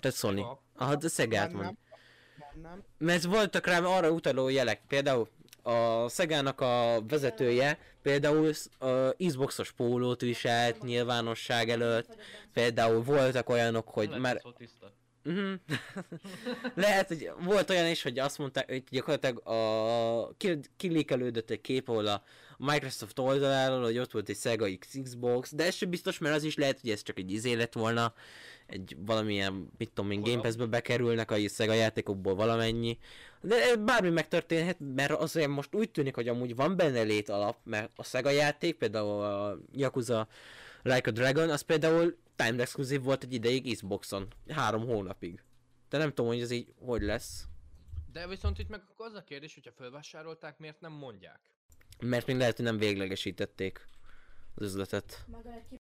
Tehát 0.00 0.16
Sony. 0.16 0.44
Aha, 0.76 1.08
Szegát 1.08 1.52
Nem, 1.52 1.62
mond. 1.62 1.76
nem, 2.52 2.62
nem. 2.62 2.82
Mert 2.98 3.22
voltak 3.24 3.66
rám 3.66 3.86
arra 3.86 4.10
utaló 4.10 4.48
jelek, 4.48 4.80
például 4.88 5.28
a 5.62 6.08
Szegának 6.08 6.60
a 6.60 7.02
vezetője 7.08 7.78
például 8.02 8.52
a 8.78 8.86
Xboxos 9.26 9.72
pólót 9.72 10.20
viselt 10.20 10.82
nyilvánosság 10.82 11.70
előtt, 11.70 12.16
például 12.52 13.02
voltak 13.02 13.48
olyanok, 13.48 13.88
hogy 13.88 14.06
Lehet, 14.08 14.22
már... 14.22 14.42
Mhm. 15.22 15.52
Lehet, 16.74 17.08
hogy 17.08 17.30
volt 17.40 17.70
olyan 17.70 17.86
is, 17.86 18.02
hogy 18.02 18.18
azt 18.18 18.38
mondták, 18.38 18.68
hogy 18.70 18.84
gyakorlatilag 18.90 19.48
a... 19.48 20.34
ki- 20.36 20.60
kilékelődött 20.76 21.50
egy 21.50 21.60
kép, 21.60 21.88
ahol 21.88 22.06
a 22.06 22.22
Microsoft 22.58 23.18
oldaláról, 23.18 23.82
hogy 23.82 23.98
ott 23.98 24.10
volt 24.10 24.28
egy 24.28 24.36
Sega 24.36 24.66
X 24.78 24.98
Xbox, 25.02 25.54
de 25.54 25.64
ez 25.64 25.74
sem 25.74 25.90
biztos, 25.90 26.18
mert 26.18 26.34
az 26.34 26.42
is 26.42 26.56
lehet, 26.56 26.80
hogy 26.80 26.90
ez 26.90 27.02
csak 27.02 27.18
egy 27.18 27.32
izé 27.32 27.52
lett 27.52 27.72
volna, 27.72 28.14
egy 28.66 28.96
valamilyen, 28.98 29.70
mit 29.78 29.90
tudom 29.92 30.10
én, 30.10 30.22
Game 30.22 30.40
Pass-be 30.40 30.66
bekerülnek 30.66 31.30
a 31.30 31.36
Sega 31.48 31.72
játékokból 31.72 32.34
valamennyi. 32.34 32.98
De 33.40 33.76
bármi 33.76 34.10
megtörténhet, 34.10 34.76
mert 34.94 35.12
azért 35.12 35.48
most 35.48 35.74
úgy 35.74 35.90
tűnik, 35.90 36.14
hogy 36.14 36.28
amúgy 36.28 36.54
van 36.56 36.76
benne 36.76 37.02
lét 37.02 37.28
alap, 37.28 37.56
mert 37.64 37.90
a 37.96 38.04
Sega 38.04 38.30
játék, 38.30 38.76
például 38.76 39.22
a 39.22 39.58
Yakuza 39.72 40.28
Like 40.82 41.10
a 41.10 41.12
Dragon, 41.12 41.50
az 41.50 41.60
például 41.60 42.16
timed 42.36 42.60
exclusive 42.60 43.02
volt 43.02 43.22
egy 43.22 43.32
ideig 43.32 43.74
Xboxon, 43.74 44.28
három 44.48 44.86
hónapig. 44.86 45.42
De 45.88 45.98
nem 45.98 46.08
tudom, 46.08 46.26
hogy 46.26 46.40
ez 46.40 46.50
így 46.50 46.72
hogy 46.78 47.02
lesz, 47.02 47.44
De 48.12 48.26
viszont 48.26 48.58
itt 48.58 48.68
meg 48.68 48.82
az 48.96 49.14
a 49.14 49.24
kérdés, 49.24 49.54
hogyha 49.54 49.72
felvásárolták, 49.72 50.58
miért 50.58 50.80
nem 50.80 50.92
mondják? 50.92 51.40
Mert 52.02 52.26
még 52.26 52.36
lehet, 52.36 52.56
hogy 52.56 52.64
nem 52.64 52.78
véglegesítették 52.78 53.86
az 54.54 54.66
üzletet. 54.66 55.24
Meg 55.26 55.46
a 55.46 55.62
ki... 55.68 55.80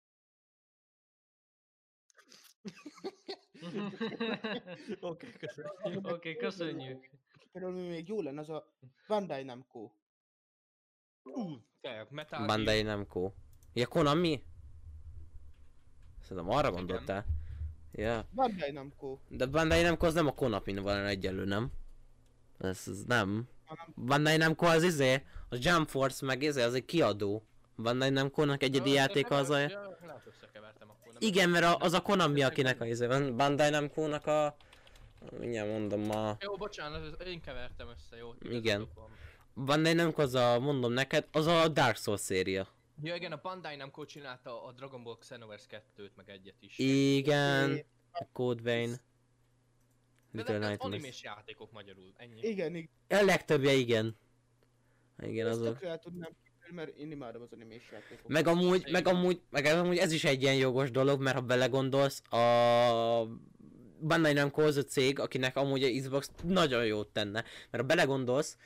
Oké. 5.00 5.28
Oké, 6.02 6.36
köszönjük. 6.36 7.10
Például 7.52 7.74
mi 7.74 7.88
még 7.88 8.08
jó 8.08 8.22
lenne, 8.22 8.40
az 8.40 8.50
a 8.50 8.74
Bandai 9.08 9.44
Namco. 9.44 9.92
Ú, 11.24 11.58
te, 11.82 12.08
Metal 12.10 12.46
Bandai 12.46 12.82
Namco. 12.82 13.32
Ja, 13.74 13.88
Konami? 13.88 14.44
Szerintem 16.22 16.52
arra 16.52 16.72
gondoltál. 16.72 17.26
Ja. 17.92 18.28
Bandai 18.32 18.72
Namco. 18.72 19.20
De 19.28 19.46
Bandai 19.46 19.82
Namco 19.82 20.06
az 20.06 20.14
nem 20.14 20.28
a 20.28 20.34
Konami 20.34 20.76
van 20.78 21.06
egyelő, 21.06 21.46
nem? 21.46 21.72
Ez, 22.58 22.88
ez 22.88 23.04
nem. 23.04 23.48
Bandai 23.96 24.38
Namco 24.38 24.66
az 24.66 24.84
izé, 24.84 25.24
a 25.54 25.58
Jump 25.60 25.90
Force 25.90 26.26
meg 26.26 26.42
izé, 26.44 26.62
az 26.62 26.74
egy 26.74 26.86
kiadó. 26.86 27.44
Bandai 27.76 28.10
Namco-nak 28.10 28.64
egyedi 28.64 28.90
Ja, 28.90 28.96
játéka 28.96 29.36
az 29.36 29.50
a... 29.50 29.58
Ja, 29.58 29.98
lehet 30.06 30.22
összekevertem 30.28 30.90
akkor. 30.90 31.14
nem 31.14 31.16
Igen, 31.20 31.50
mert 31.50 31.64
a, 31.66 31.78
az 31.78 31.94
a 31.94 32.02
Konami, 32.02 32.44
akinek 32.44 32.82
a 32.82 32.86
izé 32.86 33.06
van. 33.06 33.38
Bandai 33.38 33.70
Namco-nak 33.70 34.26
a... 34.28 34.56
Mindjárt 35.40 35.70
mondom 35.70 36.12
a... 36.12 36.38
Jó, 36.40 36.56
bocsánat, 36.56 37.20
ez- 37.20 37.28
én 37.28 37.42
kevertem 37.42 37.88
össze, 37.90 38.18
jó. 38.18 38.34
Igen. 38.50 38.88
van. 38.96 39.10
Bandai 39.66 39.94
Namco 39.94 40.22
az 40.22 40.34
a, 40.36 40.60
mondom 40.60 40.92
neked, 40.94 41.28
az 41.32 41.46
a 41.48 41.68
Dark 41.68 41.96
Souls 41.98 42.22
széria. 42.22 42.68
Ja 43.04 43.16
igen, 43.16 43.32
a 43.32 43.40
Bandai 43.42 43.76
Namco 43.76 44.06
csinálta 44.06 44.64
a 44.66 44.72
Dragon 44.72 45.04
Ball 45.04 45.18
Xenoverse 45.20 45.84
2-t, 45.98 46.10
meg 46.16 46.30
egyet 46.30 46.56
is. 46.60 46.78
Igen. 46.80 47.86
Code 48.34 48.62
Vein. 48.62 48.90
De 48.90 48.98
Little 50.32 50.54
ezek 50.56 50.68
Nightmares. 50.70 50.96
animés 50.98 51.24
játékok 51.24 51.72
magyarul, 51.72 52.14
ennyi. 52.18 52.40
Igen, 52.42 52.76
igen. 52.76 52.90
A 53.22 53.24
legtöbbje 53.26 53.74
igen. 53.74 54.18
Igen, 55.22 55.48
Ezt 55.48 55.60
azok. 55.60 55.84
el 55.84 56.00
tudnám 56.00 56.30
mert 56.72 56.98
én 56.98 57.12
imádom 57.12 57.42
az 57.42 57.52
animés 57.54 57.82
játékokat. 57.92 58.28
Meg 58.28 58.48
amúgy, 58.48 58.88
meg 58.92 59.08
amúgy, 59.08 59.42
meg 59.50 59.66
amúgy 59.66 59.98
ez 59.98 60.12
is 60.12 60.24
egy 60.24 60.42
ilyen 60.42 60.56
jogos 60.56 60.92
dolog, 60.92 61.22
mert 61.22 61.36
ha 61.36 61.42
belegondolsz, 61.42 62.22
a 62.30 63.28
Bandai 64.00 64.34
Namco 64.34 64.62
az 64.62 64.78
a 64.78 64.84
cég, 64.84 65.20
akinek 65.20 65.56
amúgy 65.56 65.84
a 65.84 66.00
Xbox 66.02 66.32
nagyon 66.44 66.86
jót 66.86 67.08
tenne. 67.08 67.32
Mert 67.70 67.84
ha 67.84 67.84
belegondolsz, 67.84 68.58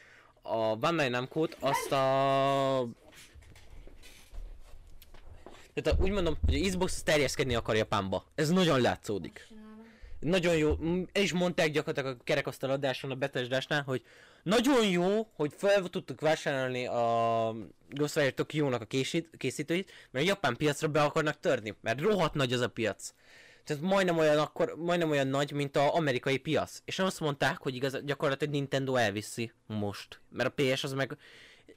a 0.41 0.75
Bandai 0.75 1.09
namco 1.09 1.45
azt 1.59 1.91
a... 1.91 2.87
Tehát 5.73 5.99
a- 5.99 6.03
úgy 6.03 6.11
mondom, 6.11 6.37
hogy 6.45 6.55
a 6.55 6.67
Xbox 6.67 7.03
terjeszkedni 7.03 7.55
akar 7.55 7.75
Japánba. 7.75 8.25
Ez 8.35 8.49
nagyon 8.49 8.81
látszódik. 8.81 9.47
Nagyon 10.19 10.57
jó, 10.57 10.75
el 11.11 11.21
is 11.21 11.33
mondták 11.33 11.71
gyakorlatilag 11.71 12.17
a 12.19 12.23
kerekasztal 12.23 12.69
adáson 12.69 13.11
a 13.11 13.15
Bethesdásnál, 13.15 13.83
hogy 13.83 14.03
nagyon 14.47 14.87
jó, 14.87 15.27
hogy 15.35 15.53
fel 15.57 15.83
tudtuk 15.83 16.21
vásárolni 16.21 16.87
a 16.87 17.55
Ghostwire 17.89 18.31
Tokyo-nak 18.31 18.81
a 18.81 18.87
készítőit, 19.37 19.91
mert 20.11 20.25
a 20.25 20.27
japán 20.27 20.55
piacra 20.55 20.87
be 20.87 21.01
akarnak 21.01 21.39
törni, 21.39 21.75
mert 21.81 22.01
rohadt 22.01 22.33
nagy 22.33 22.53
az 22.53 22.59
a 22.59 22.67
piac. 22.67 23.13
Tehát 23.63 23.83
majdnem 23.83 24.17
olyan, 24.17 24.37
akkor, 24.37 24.75
majdnem 24.77 25.09
olyan 25.09 25.27
nagy, 25.27 25.51
mint 25.51 25.77
az 25.77 25.89
amerikai 25.89 26.37
piac. 26.37 26.81
És 26.85 26.99
azt 26.99 27.19
mondták, 27.19 27.57
hogy 27.57 27.75
igaz, 27.75 27.99
gyakorlatilag 28.03 28.53
Nintendo 28.53 28.95
elviszi 28.95 29.51
most. 29.65 30.19
Mert 30.29 30.49
a 30.49 30.63
PS 30.63 30.83
az 30.83 30.93
meg 30.93 31.17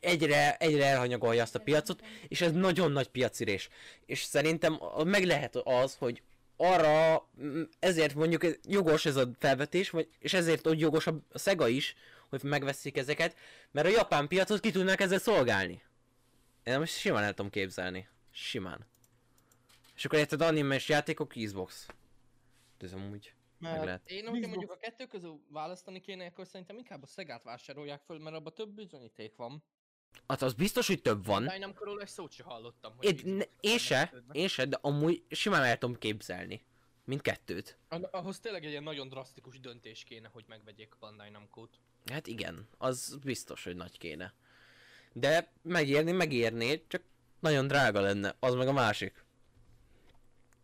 egyre, 0.01 0.57
egyre 0.57 0.85
elhanyagolja 0.87 1.43
azt 1.43 1.55
a 1.55 1.61
piacot, 1.61 2.01
és 2.29 2.41
ez 2.41 2.53
nagyon 2.53 2.93
nagy 2.93 3.09
piacirés. 3.09 3.69
És 4.07 4.23
szerintem 4.23 4.81
meg 5.05 5.25
lehet 5.25 5.57
az, 5.57 5.97
hogy 5.99 6.23
arra, 6.57 7.29
ezért 7.79 8.15
mondjuk 8.15 8.59
jogos 8.69 9.07
ez 9.07 9.17
a 9.17 9.31
felvetés, 9.39 9.91
vagy, 9.91 10.09
és 10.19 10.33
ezért 10.33 10.67
hogy 10.67 10.81
jogos 10.81 11.07
a 11.07 11.21
Sega 11.35 11.69
is, 11.69 11.95
hogy 12.31 12.43
megveszik 12.43 12.97
ezeket, 12.97 13.37
mert 13.71 13.87
a 13.87 13.91
japán 13.91 14.29
piacot 14.29 14.61
ki 14.61 14.71
tudnak 14.71 15.01
ezzel 15.01 15.19
szolgálni. 15.19 15.83
Én 16.63 16.79
most 16.79 16.97
simán 16.97 17.23
el 17.23 17.35
tudom 17.35 17.51
képzelni. 17.51 18.09
Simán. 18.31 18.87
És 19.97 20.05
akkor 20.05 20.19
érted 20.19 20.41
animes 20.41 20.89
játékok 20.89 21.29
Xbox. 21.29 21.87
De 22.79 22.87
ez 22.87 22.93
amúgy 22.93 23.35
meg 23.59 23.73
Mert 23.73 23.85
lehet. 23.85 24.11
Én 24.11 24.27
hogyha 24.27 24.49
mondjuk 24.49 24.71
a 24.71 24.77
kettő 24.77 25.07
közül 25.07 25.41
választani 25.49 26.01
kéne, 26.01 26.27
akkor 26.27 26.47
szerintem 26.47 26.77
inkább 26.77 27.03
a 27.03 27.07
Szegát 27.07 27.43
vásárolják 27.43 28.03
föl, 28.03 28.19
mert 28.19 28.37
abban 28.37 28.55
több 28.55 28.71
bizonyíték 28.71 29.37
van. 29.37 29.65
Hát 30.27 30.43
az 30.43 30.55
biztos, 30.55 30.87
hogy 30.87 31.03
több 31.03 31.25
van. 31.25 31.37
Bandai 31.37 31.59
Namco 31.59 31.85
róla 31.85 32.01
egy 32.01 32.09
szót 32.09 32.33
se 32.33 32.43
hallottam. 32.43 32.97
hogy 32.97 33.27
Én, 33.27 33.35
ne, 33.35 33.45
én 33.61 33.79
se, 33.79 34.13
én 34.33 34.49
se, 34.49 34.65
de 34.65 34.79
amúgy 34.81 35.25
simán 35.31 35.63
el 35.63 35.79
tudom 35.79 35.99
képzelni. 35.99 36.65
Mindkettőt. 37.11 37.79
Ah- 37.89 38.09
Ahhoz 38.11 38.41
tényleg 38.41 38.65
egy 38.65 38.71
ilyen 38.71 38.83
nagyon 38.83 39.09
drasztikus 39.09 39.61
döntés 39.61 40.05
kéne, 40.05 40.29
hogy 40.33 40.45
megvegyék 40.47 40.93
a 40.95 40.97
Bandai 41.01 41.31
Namco-t. 41.31 41.81
Hát 42.11 42.27
igen, 42.27 42.69
az 42.79 43.17
biztos, 43.23 43.65
hogy 43.65 43.77
nagy 43.77 43.99
kéne. 43.99 44.35
De 45.13 45.53
megérni, 45.63 46.13
megérné, 46.13 46.85
csak 46.87 47.03
nagyon 47.41 47.67
drága 47.67 48.01
lenne, 48.01 48.37
az 48.41 48.55
meg 48.55 48.69
a 48.69 48.73
másik. 48.73 49.25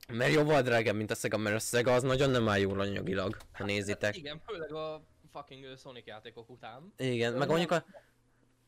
Mert 0.09 0.33
jóval 0.33 0.63
drágább, 0.63 0.95
mint 0.95 1.11
a 1.11 1.15
Sega, 1.15 1.37
mert 1.37 1.57
a 1.57 1.59
Sega 1.59 1.95
az 1.95 2.03
nagyon 2.03 2.31
nem 2.31 2.49
áll 2.49 2.59
jól 2.59 2.81
anyagilag, 2.81 3.37
ha 3.53 3.65
nézitek. 3.65 4.17
Igen, 4.17 4.41
főleg 4.41 4.73
a 4.73 5.03
fucking 5.33 5.79
Sonic 5.79 6.07
játékok 6.07 6.51
után. 6.51 6.93
Igen, 6.97 7.33
meg 7.35 7.49
mondjuk 7.49 7.71
a... 7.71 7.85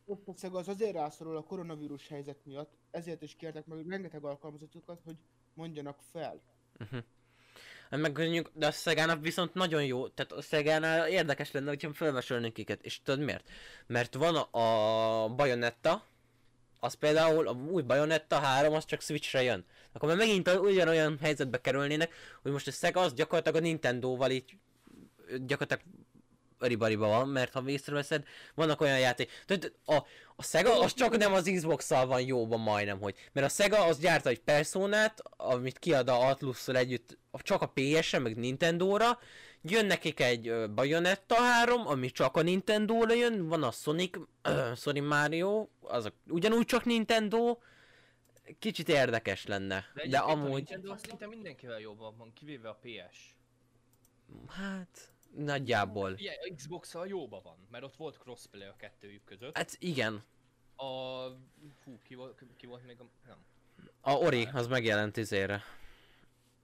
ott 0.05 0.29
a 0.29 0.35
Sega 0.37 0.59
az 0.59 0.69
azért 0.69 0.95
rászorul 0.95 1.37
a 1.37 1.43
koronavírus 1.43 2.09
helyzet 2.09 2.45
miatt, 2.45 2.73
ezért 2.91 3.23
is 3.23 3.35
kértek 3.35 3.67
meg 3.67 3.89
rengeteg 3.89 4.25
alkalmazottakat, 4.25 5.01
hogy 5.05 5.17
mondjanak 5.55 5.99
fel. 6.13 6.43
Hát 6.79 7.05
meg 7.91 8.19
mondjuk, 8.19 8.51
de 8.55 8.67
a 8.67 8.71
Szegának 8.71 9.23
viszont 9.23 9.55
nagyon 9.55 9.85
jó, 9.85 10.09
tehát 10.09 10.33
a 10.33 10.43
Szegánál 10.43 11.09
érdekes 11.09 11.51
lenne, 11.51 11.69
hogyha 11.69 11.93
felvásárolnék 11.93 12.59
őket, 12.59 12.83
és 12.83 13.03
tudod 13.03 13.25
miért? 13.25 13.49
Mert 13.87 14.15
van 14.15 14.37
a, 14.37 14.59
a 15.25 15.29
Bayonetta, 15.29 16.05
az 16.81 16.95
például, 16.95 17.49
a 17.49 17.53
új 17.53 17.83
Bayonetta 17.83 18.39
3, 18.39 18.75
az 18.75 18.85
csak 18.85 19.01
Switchre 19.01 19.43
jön. 19.43 19.65
Akkor 19.93 20.09
már 20.09 20.19
megint 20.19 20.49
ugyanolyan 20.49 21.19
helyzetbe 21.21 21.61
kerülnének, 21.61 22.15
hogy 22.43 22.53
most 22.53 22.67
a 22.67 22.71
Sega 22.71 23.01
az 23.01 23.15
gyakorlatilag 23.15 23.63
a 23.63 23.67
Nintendo-val 23.67 24.31
így 24.31 24.57
gyakorlatilag 25.47 25.83
öribariba 26.59 27.07
van, 27.07 27.29
mert 27.29 27.53
ha 27.53 27.63
észreveszed, 27.67 28.25
vannak 28.55 28.81
olyan 28.81 28.99
játék. 28.99 29.31
Tehát 29.47 29.73
a, 29.85 29.95
a 30.37 30.43
Sega 30.43 30.81
az 30.81 30.95
csak 30.95 31.17
nem 31.17 31.33
az 31.33 31.51
Xbox-szal 31.55 32.07
van 32.07 32.21
jóban 32.21 32.61
majdnem, 32.61 33.01
hogy. 33.01 33.15
Mert 33.33 33.47
a 33.47 33.63
Sega 33.63 33.85
az 33.85 33.99
gyárta 33.99 34.29
egy 34.29 34.41
Personát, 34.41 35.23
amit 35.37 35.79
kiad 35.79 36.09
a 36.09 36.29
Atlus-szal 36.29 36.77
együtt, 36.77 37.19
csak 37.33 37.63
a 37.63 37.73
PS-re, 37.75 38.19
meg 38.19 38.37
Nintendo-ra. 38.37 39.19
Jön 39.63 39.87
nekik 39.87 40.21
egy 40.21 40.71
Bayonetta 40.71 41.35
3, 41.35 41.87
ami 41.87 42.11
csak 42.11 42.37
a 42.37 42.43
Nintendo-ra 42.43 43.15
jön, 43.15 43.49
van 43.49 43.63
a 43.63 43.71
Sonic, 43.71 44.17
ö, 44.43 44.73
Sonic 44.77 45.05
Mario, 45.05 45.69
az 45.81 46.05
a, 46.05 46.13
ugyanúgy 46.29 46.67
csak 46.67 46.85
Nintendo. 46.85 47.59
Kicsit 48.59 48.89
érdekes 48.89 49.47
lenne, 49.47 49.75
de, 49.75 49.85
de 49.95 50.01
egyébként 50.01 50.23
A 50.23 50.29
amúgy, 50.29 50.53
Nintendo 50.53 50.97
szinte 50.97 51.27
mindenkivel 51.27 51.81
jobban 51.81 52.17
van, 52.17 52.33
kivéve 52.33 52.69
a 52.69 52.79
PS. 52.83 53.35
hát, 54.49 55.13
Nagyjából. 55.37 56.13
Ugye, 56.13 56.33
a 56.33 56.55
Xbox-al 56.55 57.07
jóba 57.07 57.41
van, 57.41 57.67
mert 57.71 57.85
ott 57.85 57.97
volt 57.97 58.19
crossplay 58.19 58.67
a 58.69 58.77
kettőjük 58.77 59.25
között. 59.25 59.57
Hát 59.57 59.77
igen. 59.79 60.23
A... 60.77 60.85
Hú, 61.85 61.99
ki 62.03 62.15
volt, 62.15 62.43
ki 62.57 62.67
volt 62.67 62.87
még 62.87 63.01
a... 63.01 63.07
Nem. 63.27 63.37
A 64.01 64.13
Ori, 64.13 64.49
az 64.53 64.67
megjelent 64.67 65.17
izére. 65.17 65.63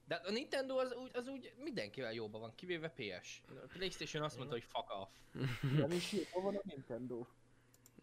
De 0.06 0.14
a 0.14 0.30
Nintendo 0.30 0.78
az 0.78 0.92
úgy, 1.02 1.10
az 1.12 1.28
úgy 1.28 1.52
mindenkivel 1.62 2.12
jóban 2.12 2.40
van, 2.40 2.52
kivéve 2.54 2.88
PS. 2.88 3.42
A 3.48 3.66
Playstation 3.72 4.22
azt 4.22 4.36
mondta, 4.36 4.54
hogy 4.54 4.64
fuck 4.64 4.90
off. 5.00 5.08
Nem 5.80 5.90
is 5.90 6.12
jó 6.12 6.40
van 6.42 6.56
a 6.56 6.60
Nintendo. 6.64 7.26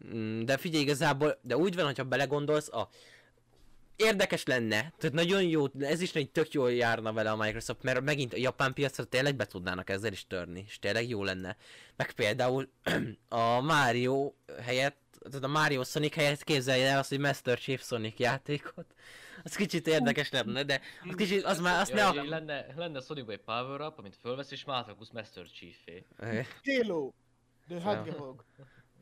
Mm, 0.06 0.44
De 0.44 0.58
figyelj 0.58 0.84
igazából, 0.84 1.38
de 1.42 1.58
úgy 1.58 1.76
van, 1.76 1.86
hogyha 1.86 2.04
belegondolsz, 2.04 2.74
a 2.74 2.90
érdekes 4.02 4.46
lenne, 4.46 4.94
tehát 4.98 5.16
nagyon 5.16 5.44
jó, 5.44 5.66
ez 5.80 6.02
is 6.02 6.16
egy 6.16 6.32
tök 6.32 6.52
jól 6.52 6.74
járna 6.74 7.14
vele 7.14 7.32
a 7.32 7.36
Microsoft, 7.36 7.84
mert 7.84 8.02
megint 8.02 8.34
a 8.34 8.38
japán 8.38 8.74
piacra 8.74 9.04
tényleg 9.04 9.36
be 9.36 9.46
tudnának 9.46 9.90
ezzel 9.90 10.12
is 10.12 10.28
törni, 10.28 10.64
és 10.68 10.80
tényleg 10.80 11.10
jó 11.10 11.24
lenne. 11.24 11.58
Meg 11.96 12.12
például 12.12 12.70
a 13.30 13.62
Mario 13.62 14.34
helyett, 14.62 15.00
tehát 15.30 15.44
a 15.44 15.48
Mario 15.48 15.84
Sonic 15.84 16.16
helyett 16.16 16.44
képzelje 16.44 16.90
el 16.90 17.00
azt, 17.00 17.10
hogy 17.10 17.20
Master 17.20 17.60
Chief 17.60 17.86
Sonic 17.86 18.20
játékot. 18.20 18.86
Az 19.44 19.56
kicsit 19.56 19.88
érdekes 19.88 20.30
lenne, 20.30 20.64
de 20.64 20.82
az 21.10 21.16
kicsit, 21.16 21.44
az 21.44 21.60
már, 21.60 21.82
azt 21.82 21.90
Ja, 21.90 21.96
ne 21.96 22.04
hogy 22.04 22.18
a... 22.18 22.30
lenne, 22.30 22.66
lenne 22.76 23.02
Sonic 23.02 23.30
egy 23.30 23.42
power 23.42 23.82
up, 23.82 23.98
amit 23.98 24.16
fölvesz 24.16 24.52
és 24.52 24.64
már 24.64 24.96
Master 25.12 25.46
Chief-é. 25.46 26.06
Halo! 26.64 27.12
The 27.68 27.80
Hedgehog. 27.80 28.46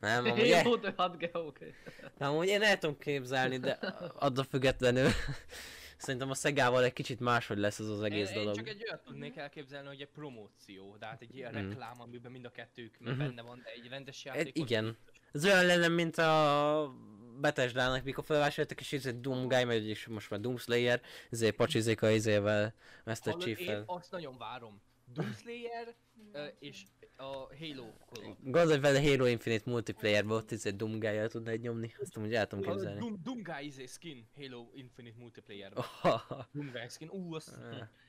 Nem, 0.00 0.24
amúgy, 0.24 0.50
e- 0.50 0.62
Jó, 0.62 0.76
de 0.76 0.94
hát 0.96 1.18
ge- 1.18 1.34
oké. 1.36 1.74
nem, 2.18 2.30
amúgy 2.30 2.46
én 2.48 2.62
el 2.62 2.78
tudom 2.78 2.98
képzelni, 2.98 3.56
de 3.58 3.70
attól 4.14 4.44
függetlenül 4.44 5.08
szerintem 5.96 6.30
a 6.30 6.34
Szegával 6.34 6.84
egy 6.84 6.92
kicsit 6.92 7.20
máshogy 7.20 7.58
lesz 7.58 7.78
az 7.78 7.88
az 7.88 8.02
egész 8.02 8.28
én, 8.30 8.34
én 8.36 8.40
dolog. 8.42 8.56
csak 8.56 8.68
egy 8.68 8.82
olyat 8.88 9.04
tudnék 9.04 9.36
elképzelni, 9.36 9.86
hogy 9.88 10.00
egy 10.00 10.08
promóció, 10.08 10.96
de 10.98 11.06
hát 11.06 11.22
egy 11.22 11.34
ilyen 11.36 11.50
Mm. 11.52 11.68
reklám, 11.68 12.00
amiben 12.00 12.30
mind 12.32 12.44
a 12.44 12.50
kettők 12.50 12.96
Mhm. 13.00 13.18
benne 13.18 13.42
van, 13.42 13.60
de 13.64 13.70
egy 13.70 13.88
rendes 13.88 14.24
Hát 14.26 14.36
játék. 14.36 14.58
igen. 14.58 14.96
Ez 15.32 15.44
olyan 15.44 15.66
lenne, 15.66 15.88
mint 15.88 16.18
a 16.18 16.94
Bethesda-nak, 17.40 18.04
mikor 18.04 18.24
felvásároltak, 18.24 18.80
és 18.80 18.92
ez 18.92 19.06
egy 19.06 19.20
Doom 19.20 19.48
Guy, 19.48 19.64
vagy 19.64 19.88
is 19.88 20.06
most 20.06 20.30
már 20.30 20.40
Doom 20.40 20.56
Slayer, 20.56 21.00
ezért 21.30 21.56
pacsizik 21.56 22.02
a 22.02 22.10
izével, 22.10 22.74
Master 23.04 23.32
Hallod, 23.32 23.48
én 23.48 23.54
Chief-fel. 23.56 23.82
azt 23.86 24.10
nagyon 24.10 24.38
várom. 24.38 24.82
Doom 25.12 25.32
Slayer 25.40 25.94
ö, 26.32 26.44
és 26.58 26.82
a 27.20 27.48
Halo 27.58 27.92
collab. 28.06 28.36
Gondolj 28.42 28.80
vele 28.80 29.02
Halo 29.02 29.26
Infinite 29.26 29.70
multiplayer 29.70 30.26
ott 30.26 30.50
izé 30.50 30.70
Doom 30.70 30.98
guy 30.98 31.26
tudnád 31.28 31.60
nyomni, 31.60 31.94
azt 32.00 32.16
úgy 32.16 32.34
el 32.34 32.46
tudom 32.46 32.64
képzelni. 32.64 32.98
Doom, 32.98 33.20
Doom 33.22 33.42
Guy 33.42 33.66
izé 33.66 33.86
skin, 33.86 34.28
Halo 34.36 34.70
Infinite 34.74 35.18
multiplayer. 35.18 35.72
Oh, 35.74 36.20
Doom 36.52 36.70
Guy 36.70 36.88
skin, 36.88 37.08
ú, 37.08 37.34
az... 37.34 37.58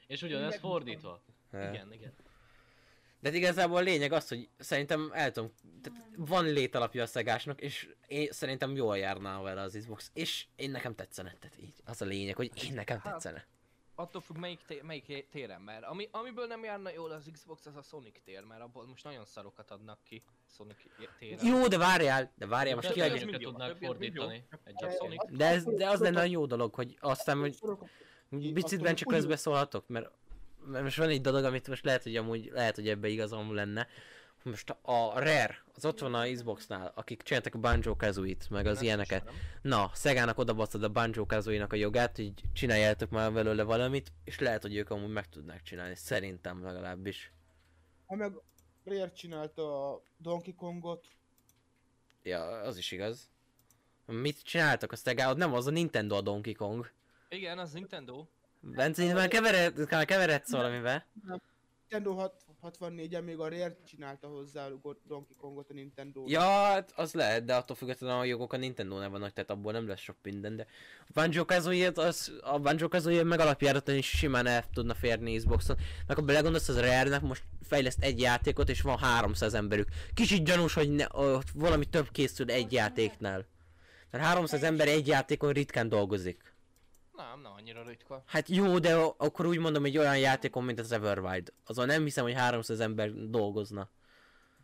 És 0.08 0.22
ugyanez 0.22 0.60
fordítva. 0.60 1.24
Igen, 1.54 1.94
igen. 1.94 2.14
De 3.20 3.30
hát 3.30 3.38
igazából 3.38 3.78
a 3.78 3.82
lényeg 3.82 4.12
az, 4.12 4.28
hogy 4.28 4.50
szerintem 4.58 5.12
el 5.14 5.32
tudom, 5.32 5.52
tehát 5.82 6.00
van 6.16 6.46
létalapja 6.46 7.04
a 7.04 7.06
szegásnak, 7.06 7.62
és 7.62 7.90
én 8.08 8.32
szerintem 8.32 8.76
jól 8.76 8.98
járná 8.98 9.42
vele 9.42 9.62
az 9.62 9.76
Xbox, 9.80 10.12
és 10.14 10.46
én 10.56 10.72
nekem 10.72 10.96
tetszene, 10.96 11.36
tehát 11.40 11.58
így, 11.60 11.74
az 11.86 12.02
a 12.02 12.06
lényeg, 12.06 12.36
hogy 12.36 12.52
én 12.66 12.74
nekem 12.74 13.00
Hát, 13.00 13.12
tetszene. 13.14 13.48
Attól 13.96 14.22
függ 14.22 14.38
melyik, 14.38 14.60
té- 14.68 14.84
melyik 14.84 15.28
téren, 15.30 15.62
mert 15.62 15.84
ami, 15.84 16.08
amiből 16.12 16.48
nem 16.48 16.64
járna 16.64 16.90
jól 16.90 17.12
az 17.12 17.30
Xbox, 17.32 17.66
az 17.66 17.76
a 17.76 17.82
Sonic 17.82 18.22
tér, 18.24 18.44
mert 18.44 18.62
abból 18.62 18.86
most 18.86 19.04
nagyon 19.04 19.26
szarokat 19.26 19.72
adnak 19.72 20.00
ki 20.04 20.24
Sonic 20.56 20.78
téren. 21.20 21.46
Jó, 21.46 21.68
de 21.68 21.78
várjál, 21.78 22.32
de 22.36 22.48
várjál, 22.48 22.76
most 22.76 22.96
jó, 22.96 23.38
tudnák 23.38 23.76
fordítani. 23.76 24.46
Egy 24.64 24.92
Sonic. 25.00 25.22
De 25.30 25.46
ez, 25.46 25.64
de 25.64 25.90
az 25.90 26.00
lenne 26.00 26.20
a 26.20 26.24
jó 26.24 26.46
dolog, 26.46 26.74
hogy 26.74 26.98
aztán, 27.00 27.40
hogy 27.40 27.60
Picitben 28.54 28.96
csak 28.96 29.08
közbeszólhatok, 29.08 29.88
mert, 29.88 30.12
mert 30.66 30.84
most 30.84 30.98
van 30.98 31.10
egy 31.10 31.22
dolog, 31.22 31.44
amit 31.44 31.68
most 31.68 31.86
lehet, 31.86 32.04
hogy 32.04 32.16
amúgy, 32.16 32.50
lehet, 32.54 32.76
hogy 32.76 32.90
ebbe 32.90 33.08
igazam 33.08 33.54
lenne. 33.54 33.88
Most 34.44 34.70
a 34.70 35.20
Rare, 35.20 35.64
az 35.76 35.86
ott 35.86 36.00
van 36.00 36.14
a 36.14 36.32
Xboxnál, 36.32 36.92
akik 36.96 37.22
csináltak 37.22 37.56
a 37.56 37.60
Banjo 37.60 37.96
Kazooie-t, 37.96 38.50
meg 38.50 38.66
az 38.66 38.82
ilyeneket. 38.82 39.32
Na, 39.62 39.92
Szegának 39.94 40.38
odabasztad 40.38 40.84
a 40.84 40.90
Banjo 40.90 41.26
kazooie 41.26 41.68
a 41.70 41.76
jogát, 41.76 42.16
hogy 42.16 42.34
csináljátok 42.54 43.10
már 43.10 43.34
belőle 43.34 43.64
valamit, 43.64 44.12
és 44.24 44.40
lehet, 44.40 44.62
hogy 44.62 44.76
ők 44.76 44.90
amúgy 44.90 45.12
meg 45.12 45.30
tudnák 45.30 45.62
csinálni, 45.62 45.96
szerintem 45.96 46.64
legalábbis. 46.64 47.32
Ha 48.06 48.16
meg 48.16 48.34
Rare 48.84 49.12
csinálta 49.12 49.92
a 49.94 50.02
Donkey 50.18 50.56
Kongot, 50.56 51.06
Ja, 52.24 52.44
az 52.44 52.78
is 52.78 52.92
igaz. 52.92 53.30
Mit 54.06 54.44
csináltak 54.44 54.92
a? 54.92 55.30
Ott 55.30 55.38
nem 55.38 55.54
az 55.54 55.68
a 55.68 55.72
Nintendo 55.72 56.16
a 56.16 56.22
Donkey 56.22 56.54
Kong. 56.54 56.92
Igen, 57.30 57.58
az 57.58 57.72
Nintendo. 57.72 58.26
Bence, 58.60 59.14
már 59.14 59.28
kevered, 59.28 59.90
már 59.90 60.06
keveredsz 60.06 60.52
valamivel. 60.52 61.06
Nintendo 61.80 62.14
6 62.14 62.46
64-en 62.64 63.24
még 63.24 63.40
a 63.40 63.50
Rare 63.50 63.78
csinálta 63.88 64.28
hozzá 64.28 64.68
Donkey 65.08 65.36
Kongot 65.38 65.70
a 65.70 65.74
Nintendo. 65.74 66.24
Ja, 66.28 66.40
hát 66.42 66.92
az 66.96 67.14
lehet, 67.14 67.46
de 67.46 67.56
attól 67.56 67.76
függetlenül 67.76 68.16
a 68.16 68.24
jogok 68.24 68.54
a 68.54 68.58
Nintendo-nál 68.58 69.10
vannak, 69.10 69.34
tehát 69.34 69.50
abból 69.50 69.72
nem 69.72 69.88
lesz 69.88 70.00
sok 70.00 70.16
minden, 70.24 70.56
de 70.56 70.66
a 71.00 71.12
banjo 71.14 71.46
kazooie 71.46 71.92
az, 71.96 72.32
a 72.42 72.60
banjo 72.60 72.88
kazooie 72.88 73.24
meg 73.24 73.40
alapjáraton 73.40 73.96
is 73.96 74.10
simán 74.10 74.48
el 74.48 74.64
tudna 74.74 74.94
férni 74.94 75.36
Xboxon. 75.36 75.78
Meg 76.08 76.18
ha 76.18 76.24
belegondolsz, 76.24 76.70
az 76.70 76.80
Rare-nek 76.80 77.22
most 77.22 77.44
fejleszt 77.62 78.04
egy 78.04 78.20
játékot, 78.20 78.70
és 78.70 78.82
van 78.82 78.98
300 78.98 79.54
emberük. 79.54 79.88
Kicsit 80.14 80.44
gyanús, 80.44 80.74
hogy 80.74 80.90
ne, 80.90 81.06
ott 81.12 81.50
valami 81.54 81.86
több 81.86 82.12
készül 82.12 82.52
egy 82.52 82.72
játéknál. 82.72 83.46
Mert 84.12 84.24
300 84.24 84.64
ember 84.64 84.88
egy 84.88 85.08
játékon 85.08 85.52
ritkán 85.52 85.90
dolgozik. 85.90 86.51
Nem, 87.30 87.42
nem 87.42 87.52
annyira 87.52 87.84
ritka. 87.84 88.24
Hát 88.26 88.50
jó, 88.50 88.80
de 88.80 88.96
akkor 88.96 89.46
úgy 89.46 89.58
mondom, 89.58 89.82
hogy 89.82 89.98
olyan 89.98 90.18
játékon, 90.18 90.64
mint 90.64 90.80
az 90.80 90.92
Everwild. 90.92 91.54
Azon 91.66 91.86
nem 91.86 92.04
hiszem, 92.04 92.24
hogy 92.24 92.34
300 92.34 92.80
ember 92.80 93.12
dolgozna. 93.14 93.90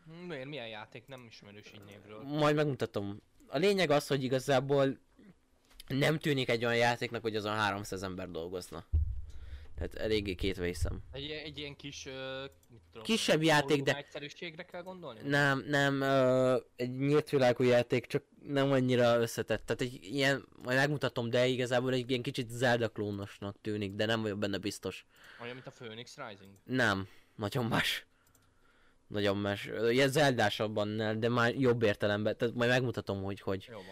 Hm, 0.06 0.28
Miért, 0.28 0.46
milyen 0.46 0.68
játék? 0.68 1.08
Nem 1.08 1.26
ismerős 1.28 1.72
így 1.76 1.82
névről. 1.86 2.22
Majd 2.24 2.56
megmutatom. 2.56 3.22
A 3.48 3.58
lényeg 3.58 3.90
az, 3.90 4.08
hogy 4.08 4.24
igazából 4.24 4.98
nem 5.88 6.18
tűnik 6.20 6.50
egy 6.50 6.66
olyan 6.66 6.78
játéknak, 6.78 7.22
hogy 7.22 7.36
azon 7.36 7.56
300 7.56 8.04
ember 8.04 8.30
dolgozna. 8.32 8.86
Tehát 9.78 9.96
eléggé 9.96 10.36
kétve 10.36 10.66
hiszem. 10.66 11.00
Egy, 11.12 11.30
egy 11.30 11.58
ilyen 11.58 11.76
kis... 11.76 12.06
Uh, 12.06 12.14
mit 12.70 12.82
tudom, 12.92 13.04
Kisebb 13.04 13.44
játék, 13.44 13.84
de 13.84 13.98
Egyszerűségre 13.98 14.64
kell 14.64 14.82
gondolni? 14.82 15.20
nem, 15.24 15.64
nem, 15.68 16.02
ö, 16.02 16.58
egy 16.76 16.98
nyílt 16.98 17.30
világú 17.30 17.64
játék, 17.64 18.06
csak 18.06 18.24
nem 18.48 18.72
annyira 18.72 19.20
összetett. 19.20 19.66
Tehát 19.66 19.82
egy 19.82 20.00
ilyen, 20.02 20.46
majd 20.64 20.78
megmutatom, 20.78 21.30
de 21.30 21.46
igazából 21.46 21.94
egy 21.94 22.10
ilyen 22.10 22.22
kicsit 22.22 22.50
Zelda 22.50 22.90
klónosnak 22.90 23.62
tűnik, 23.62 23.94
de 23.94 24.06
nem 24.06 24.22
vagyok 24.22 24.38
benne 24.38 24.58
biztos. 24.58 25.06
Olyan, 25.42 25.54
mint 25.54 25.68
a 25.68 25.72
Phoenix 25.72 26.18
Rising. 26.18 26.52
Nem, 26.64 27.08
nagyon 27.36 27.66
más. 27.66 28.06
Nagyon 29.08 29.38
más. 29.38 29.70
Ilyen 29.90 30.10
Zeldásabban, 30.10 31.20
de 31.20 31.30
már 31.30 31.56
jobb 31.56 31.84
értelemben. 31.84 32.38
Tehát 32.38 32.56
majd 32.56 32.70
megmutatom, 32.70 33.24
hogy 33.24 33.42
hogy. 33.42 33.66
Jó, 33.72 33.78
jó. 33.78 33.84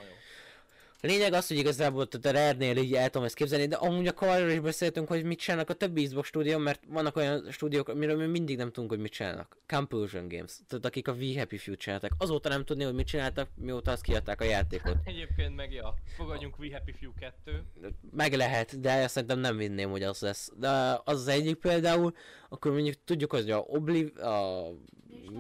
Lényeg 1.05 1.33
az, 1.33 1.47
hogy 1.47 1.57
igazából 1.57 2.07
a 2.11 2.17
Rare-nél 2.21 2.77
így 2.77 2.93
el 2.93 3.09
tudom 3.09 3.23
ezt 3.27 3.35
képzelni, 3.35 3.65
de 3.67 3.75
amúgy 3.75 4.07
a 4.07 4.13
arról 4.17 4.49
is 4.49 4.59
beszéltünk, 4.59 5.07
hogy 5.07 5.23
mit 5.23 5.39
csinálnak 5.39 5.69
a 5.69 5.73
többi 5.73 6.05
Xbox 6.05 6.27
stúdió, 6.27 6.57
mert 6.57 6.83
vannak 6.87 7.15
olyan 7.15 7.51
stúdiók, 7.51 7.89
amiről 7.89 8.17
mi 8.17 8.25
mindig 8.25 8.57
nem 8.57 8.71
tudunk, 8.71 8.91
hogy 8.91 8.99
mit 8.99 9.11
csinálnak. 9.11 9.57
Compulsion 9.67 10.27
Games, 10.27 10.51
tehát 10.67 10.85
akik 10.85 11.07
a 11.07 11.11
We 11.11 11.37
Happy 11.37 11.57
Few 11.57 11.75
csináltak. 11.75 12.11
Azóta 12.17 12.49
nem 12.49 12.65
tudni, 12.65 12.83
hogy 12.83 12.93
mit 12.93 13.07
csináltak, 13.07 13.49
mióta 13.55 13.91
azt 13.91 14.01
kiadták 14.01 14.41
a 14.41 14.43
játékot. 14.43 14.95
Egyébként 15.03 15.55
meg 15.55 15.73
ja, 15.73 15.93
fogadjunk 16.15 16.59
We 16.59 16.69
Happy 16.71 16.91
Few 16.99 17.11
2. 17.19 17.63
Meg 18.11 18.33
lehet, 18.33 18.79
de 18.79 19.07
szerintem 19.07 19.39
nem 19.39 19.57
vinném, 19.57 19.89
hogy 19.89 20.03
az 20.03 20.19
lesz. 20.19 20.51
De 20.57 20.69
az 21.03 21.19
az 21.19 21.27
egyik 21.27 21.55
például, 21.55 22.13
akkor 22.49 22.71
mondjuk 22.71 22.95
tudjuk, 23.05 23.31
hogy 23.31 23.51
a 23.51 23.57
Obliv, 23.57 24.17
a 24.17 24.67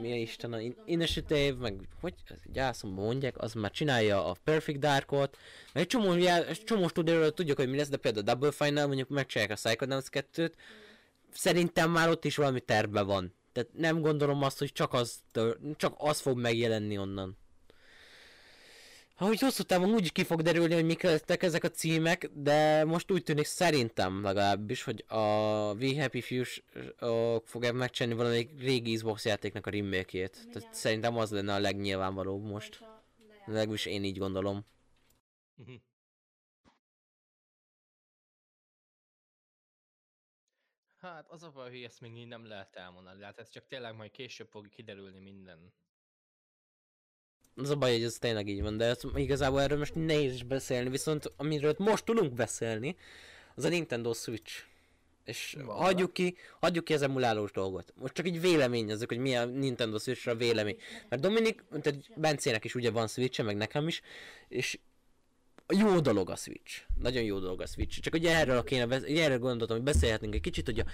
mi 0.01 0.11
a 0.11 0.15
Isten, 0.15 0.53
a 0.53 0.59
In- 0.59 0.77
Initiative, 0.85 1.55
meg 1.59 1.87
hogy 2.01 2.13
gyászomban 2.53 3.05
mondják, 3.05 3.37
az 3.37 3.53
már 3.53 3.71
csinálja 3.71 4.25
a 4.25 4.35
Perfect 4.43 4.79
Darkot, 4.79 5.37
meg 5.73 5.83
egy 5.83 5.89
csomó, 5.89 6.11
egy 6.13 6.63
csomó 6.63 6.87
stúdióról 6.87 7.31
tudjuk, 7.31 7.57
hogy 7.57 7.69
mi 7.69 7.77
lesz, 7.77 7.89
de 7.89 7.97
például 7.97 8.27
a 8.27 8.33
Double 8.33 8.51
Fine-nál 8.51 8.87
mondjuk 8.87 9.09
megcsinálják 9.09 9.57
a 9.57 9.61
Psychonauts 9.67 10.07
2-t, 10.11 10.51
szerintem 11.31 11.91
már 11.91 12.09
ott 12.09 12.25
is 12.25 12.35
valami 12.35 12.59
terve 12.59 13.01
van. 13.01 13.33
Tehát 13.51 13.69
nem 13.73 14.01
gondolom 14.01 14.43
azt, 14.43 14.59
hogy 14.59 14.71
csak 14.71 14.93
az, 14.93 15.19
tör- 15.31 15.59
csak 15.77 15.95
az 15.97 16.19
fog 16.19 16.37
megjelenni 16.37 16.97
onnan. 16.97 17.37
Ahogy 19.17 19.39
hosszú 19.39 19.63
távon 19.63 19.93
úgy 19.93 20.11
ki 20.11 20.23
fog 20.23 20.41
derülni, 20.41 20.73
hogy 20.73 20.85
mik 20.85 21.01
lettek 21.01 21.43
ezek 21.43 21.63
a 21.63 21.69
címek, 21.69 22.29
de 22.33 22.83
most 22.83 23.11
úgy 23.11 23.23
tűnik 23.23 23.45
szerintem 23.45 24.21
legalábbis, 24.23 24.83
hogy 24.83 25.03
a 25.07 25.23
We 25.73 26.01
Happy 26.01 26.21
Few 26.21 26.43
fogják 27.43 27.73
megcsinálni 27.73 28.17
valami 28.17 28.49
régi 28.57 28.95
Xbox 28.95 29.25
játéknak 29.25 29.65
a 29.67 29.69
remake-ét. 29.69 30.47
Tehát 30.51 30.73
szerintem 30.73 31.17
az 31.17 31.31
lenne 31.31 31.53
a 31.53 31.59
legnyilvánvalóbb 31.59 32.43
most. 32.43 32.79
Legalábbis 33.45 33.85
én 33.85 34.03
így 34.03 34.17
gondolom. 34.17 34.65
Mhm. 35.55 35.73
Hát 40.97 41.29
az 41.29 41.43
a 41.43 41.51
baj, 41.51 41.69
hogy 41.69 41.83
ezt 41.83 42.01
még 42.01 42.17
így 42.17 42.27
nem 42.27 42.45
lehet 42.45 42.75
elmondani, 42.75 43.23
hát 43.23 43.39
ez 43.39 43.49
csak 43.49 43.67
tényleg 43.67 43.95
majd 43.95 44.11
később 44.11 44.47
fog 44.47 44.69
kiderülni 44.69 45.19
minden. 45.19 45.73
Az 47.55 47.69
a 47.69 47.75
baj, 47.75 47.91
hogy 47.91 48.03
ez 48.03 48.17
tényleg 48.17 48.47
így 48.47 48.61
van, 48.61 48.77
de 48.77 48.85
ez, 48.85 49.01
igazából 49.15 49.61
erről 49.61 49.77
most 49.77 49.95
nehéz 49.95 50.33
is 50.33 50.43
beszélni, 50.43 50.89
viszont 50.89 51.33
amiről 51.37 51.75
most 51.77 52.05
tudunk 52.05 52.33
beszélni, 52.33 52.95
az 53.55 53.63
a 53.63 53.69
Nintendo 53.69 54.13
Switch. 54.13 54.63
És 55.25 55.57
Van 55.65 55.75
hagyjuk 55.75 56.13
ki, 56.13 56.35
hagyjuk 56.59 56.85
ki 56.85 56.93
az 56.93 57.01
emulálós 57.01 57.51
dolgot. 57.51 57.93
Most 57.95 58.13
csak 58.13 58.27
így 58.27 58.41
véleményezzük, 58.41 59.09
hogy 59.09 59.17
mi 59.17 59.35
a 59.35 59.45
Nintendo 59.45 59.97
switch 59.97 60.27
a 60.27 60.35
vélemény. 60.35 60.77
Mert 61.09 61.21
Dominik, 61.21 61.63
tehát 61.81 62.19
Bencének 62.19 62.63
is 62.65 62.75
ugye 62.75 62.91
van 62.91 63.07
switch 63.07 63.43
meg 63.43 63.55
nekem 63.55 63.87
is, 63.87 64.01
és 64.47 64.79
jó 65.67 65.99
dolog 65.99 66.29
a 66.29 66.35
Switch. 66.35 66.81
Nagyon 67.01 67.23
jó 67.23 67.39
dolog 67.39 67.61
a 67.61 67.65
Switch. 67.65 67.99
Csak 67.99 68.13
ugye 68.13 68.35
erről 68.35 68.63
kéne, 68.63 69.01
erről 69.01 69.39
gondoltam, 69.39 69.75
hogy 69.75 69.85
beszélhetnénk 69.85 70.35
egy 70.35 70.41
kicsit, 70.41 70.65
hogy 70.65 70.79
a, 70.79 70.85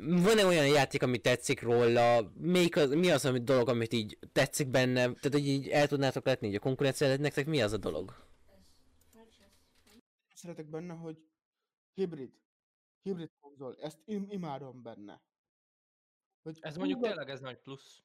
van-e 0.00 0.46
olyan 0.46 0.66
játék, 0.66 1.02
ami 1.02 1.18
tetszik 1.18 1.62
róla, 1.62 2.32
melyik 2.34 2.76
az, 2.76 2.90
mi 2.90 3.10
az 3.10 3.24
a 3.24 3.38
dolog, 3.38 3.68
amit 3.68 3.92
így 3.92 4.18
tetszik 4.32 4.68
benne, 4.68 5.00
tehát 5.00 5.32
hogy 5.32 5.46
így 5.46 5.68
el 5.68 5.86
tudnátok 5.86 6.24
látni 6.24 6.48
így 6.48 6.54
a 6.54 6.58
konkurencia, 6.58 7.16
nektek 7.16 7.46
mi 7.46 7.62
az 7.62 7.72
a 7.72 7.76
dolog? 7.76 8.30
Szeretek 10.34 10.66
benne, 10.66 10.94
hogy 10.94 11.22
hibrid. 11.94 12.32
Hibrid 13.02 13.30
konzol. 13.40 13.76
Ezt 13.80 13.98
im- 14.04 14.32
imádom 14.32 14.82
benne. 14.82 15.22
Hogy 16.42 16.58
Ez 16.60 16.76
mondjuk 16.76 16.98
kurva 16.98 17.14
tényleg 17.14 17.34
ez 17.34 17.40
nagy 17.40 17.58
plusz. 17.58 18.02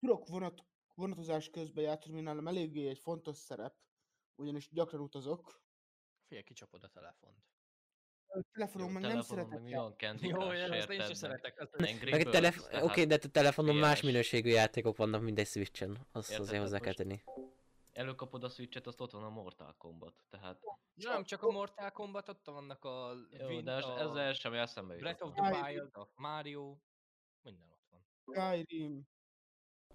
tudok 0.00 0.28
vonat, 0.28 0.64
vonatozás 0.94 1.50
közben 1.50 1.84
játszani, 1.84 2.12
ami 2.14 2.22
nálam 2.22 2.48
eléggé 2.48 2.88
egy 2.88 2.98
fontos 2.98 3.36
szerep, 3.36 3.74
ugyanis 4.34 4.68
gyakran 4.72 5.00
utazok. 5.00 5.60
Figyelj, 6.26 6.44
kicsapod 6.44 6.82
a 6.84 6.88
telefont. 6.88 7.55
A 8.36 8.44
telefonon 8.52 8.90
meg 8.92 9.02
nem 9.02 9.20
szeretek 9.20 9.60
Candy 9.96 10.28
Jó, 10.28 10.52
én 10.52 11.00
sem 11.00 11.12
szeretek. 11.12 11.68
Meg 12.10 12.22
telef- 12.22 12.68
tehát 12.68 12.84
oké, 12.84 13.04
de 13.04 13.14
a 13.14 13.28
telefonon 13.32 13.76
más 13.76 14.02
minőségű 14.02 14.50
játékok 14.50 14.96
vannak, 14.96 15.22
mint 15.22 15.38
egy 15.38 15.46
Switchen. 15.46 15.98
Azt 16.12 16.38
azért 16.38 16.60
hozzá 16.60 16.78
kell 16.78 16.94
tenni. 16.94 17.22
Előkapod 17.92 18.44
a 18.44 18.48
Switch-et, 18.48 18.86
azt 18.86 19.00
ott 19.00 19.10
van 19.10 19.22
a 19.22 19.28
Mortal 19.28 19.74
Kombat, 19.78 20.24
tehát... 20.30 20.60
Nem 20.94 21.24
csak 21.24 21.42
a 21.42 21.50
Mortal 21.50 21.90
Kombat, 21.90 22.28
ott 22.28 22.46
vannak 22.46 22.84
a... 22.84 23.12
Jó, 23.30 23.46
Win- 23.46 23.64
de 23.64 23.72
ez- 23.72 23.84
a 23.84 23.98
ezzel 23.98 24.32
sem 24.32 24.52
eszembe 24.52 24.96
Breath 24.96 25.24
of 25.24 25.32
jutott. 25.36 25.52
the. 25.52 25.70
Wild, 25.70 25.96
a 25.96 26.08
Mario, 26.14 26.76
minden 27.42 27.68
ott 27.70 27.88
van. 27.90 28.04
Skyrim. 28.54 29.02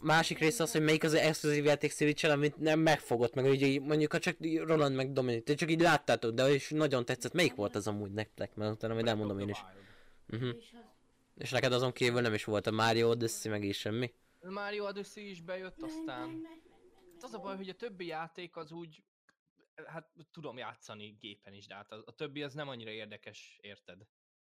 Másik 0.02 0.38
része 0.38 0.64
az, 0.64 0.72
hogy 0.72 0.84
melyik 0.84 1.04
az 1.04 1.14
exkluzív 1.14 1.64
játék 1.66 1.92
switch 1.92 2.30
amit 2.30 2.58
nem 2.58 2.80
megfogott, 2.80 3.34
meg 3.34 3.46
ugye 3.46 3.66
így 3.66 3.82
mondjuk 3.82 4.12
ha 4.12 4.20
csak 4.20 4.38
Roland 4.40 4.96
meg 4.96 5.12
Dominik, 5.12 5.44
te 5.44 5.54
csak 5.54 5.72
így 5.72 5.82
láttátok, 5.82 6.32
de 6.32 6.48
és 6.48 6.70
nagyon 6.70 7.06
tetszett, 7.06 7.34
melyik 7.34 7.56
volt 7.56 7.76
az 7.76 7.88
amúgy 7.88 8.12
nektek, 8.12 8.56
mert 8.56 8.72
utána 8.72 8.94
majd 8.94 9.08
elmondom 9.08 9.40
én 9.40 9.50
is. 9.50 9.64
Uh-huh. 10.30 10.56
És 11.38 11.50
neked 11.50 11.74
azon 11.74 11.92
kívül 11.92 12.22
nem 12.22 12.34
is 12.34 12.44
volt 12.44 12.68
a 12.68 12.72
Mario 12.72 13.10
Odyssey, 13.10 13.52
meg 13.52 13.64
is 13.64 13.78
semmi? 13.78 14.14
Mario 14.42 14.86
Odyssey 14.86 15.30
is 15.30 15.42
bejött, 15.42 15.82
aztán... 15.82 16.42
Hát 17.14 17.24
az 17.24 17.34
a 17.34 17.40
baj, 17.40 17.56
hogy 17.56 17.70
a 17.70 17.74
többi 17.74 18.06
játék 18.06 18.56
az 18.56 18.72
úgy... 18.72 19.04
Hát 19.86 20.12
tudom 20.32 20.58
játszani 20.58 21.18
gépen 21.20 21.54
is, 21.54 21.68
de 21.68 21.76
hát 21.76 21.92
a, 21.92 22.04
a 22.06 22.12
többi 22.12 22.44
az 22.44 22.54
nem 22.54 22.68
annyira 22.68 22.92
érdekes, 22.92 23.60
érted? 23.62 23.98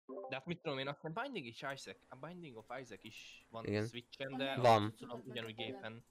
De 0.07 0.35
hát 0.35 0.47
mit 0.47 0.61
tudom 0.63 0.79
én, 0.79 0.89
aztán 0.89 1.13
Binding 1.23 1.47
is 1.47 1.57
Isaac, 1.75 1.97
a 2.09 2.17
Binding 2.17 2.57
of 2.57 2.67
Isaac 2.81 3.05
is 3.05 3.47
van 3.51 3.65
Igen. 3.65 3.87
Switchen, 3.87 4.37
de 4.37 4.57
Van. 4.57 4.95
tudom 4.97 5.23
ugyanúgy 5.27 5.55
gépen. 5.55 6.05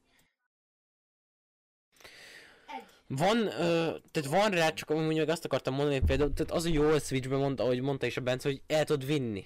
Van, 3.07 3.37
ö, 3.37 3.97
tehát 4.11 4.29
van 4.29 4.51
rá, 4.51 4.69
csak 4.69 4.89
amúgy 4.89 5.15
meg 5.17 5.29
azt 5.29 5.45
akartam 5.45 5.73
mondani, 5.73 5.97
hogy 5.97 6.07
például, 6.07 6.33
tehát 6.33 6.51
az 6.51 6.65
a 6.65 6.69
jó 6.69 6.89
a 6.89 6.99
Switchben 6.99 7.39
mondta, 7.39 7.63
ahogy 7.63 7.81
mondta 7.81 8.05
is 8.05 8.17
a 8.17 8.21
Bence, 8.21 8.49
hogy 8.49 8.61
el 8.67 8.85
tudod 8.85 9.05
vinni. 9.05 9.45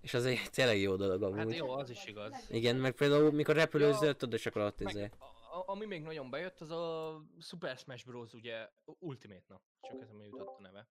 És 0.00 0.14
az 0.14 0.24
egy 0.24 0.40
tényleg 0.50 0.80
jó 0.80 0.96
dolog 0.96 1.22
amúgy. 1.22 1.38
Hát 1.38 1.56
jó, 1.56 1.70
az 1.70 1.90
is 1.90 2.04
igaz. 2.04 2.46
Igen, 2.50 2.76
meg 2.76 2.92
például 2.92 3.32
mikor 3.32 3.54
repülőzöl, 3.54 4.06
Ja, 4.08 4.14
tudod, 4.14 4.34
és 4.34 4.46
akkor 4.46 4.62
ott 4.62 4.80
izé. 4.80 5.10
A, 5.18 5.24
a, 5.58 5.64
ami 5.66 5.86
még 5.86 6.02
nagyon 6.02 6.30
bejött, 6.30 6.60
az 6.60 6.70
a 6.70 7.16
Super 7.40 7.76
Smash 7.76 8.06
Bros. 8.06 8.32
ugye 8.32 8.68
Ultimate, 8.84 9.44
na, 9.48 9.60
csak 9.80 10.02
eszembe 10.02 10.24
jutott 10.24 10.58
a 10.58 10.62
neve. 10.62 10.88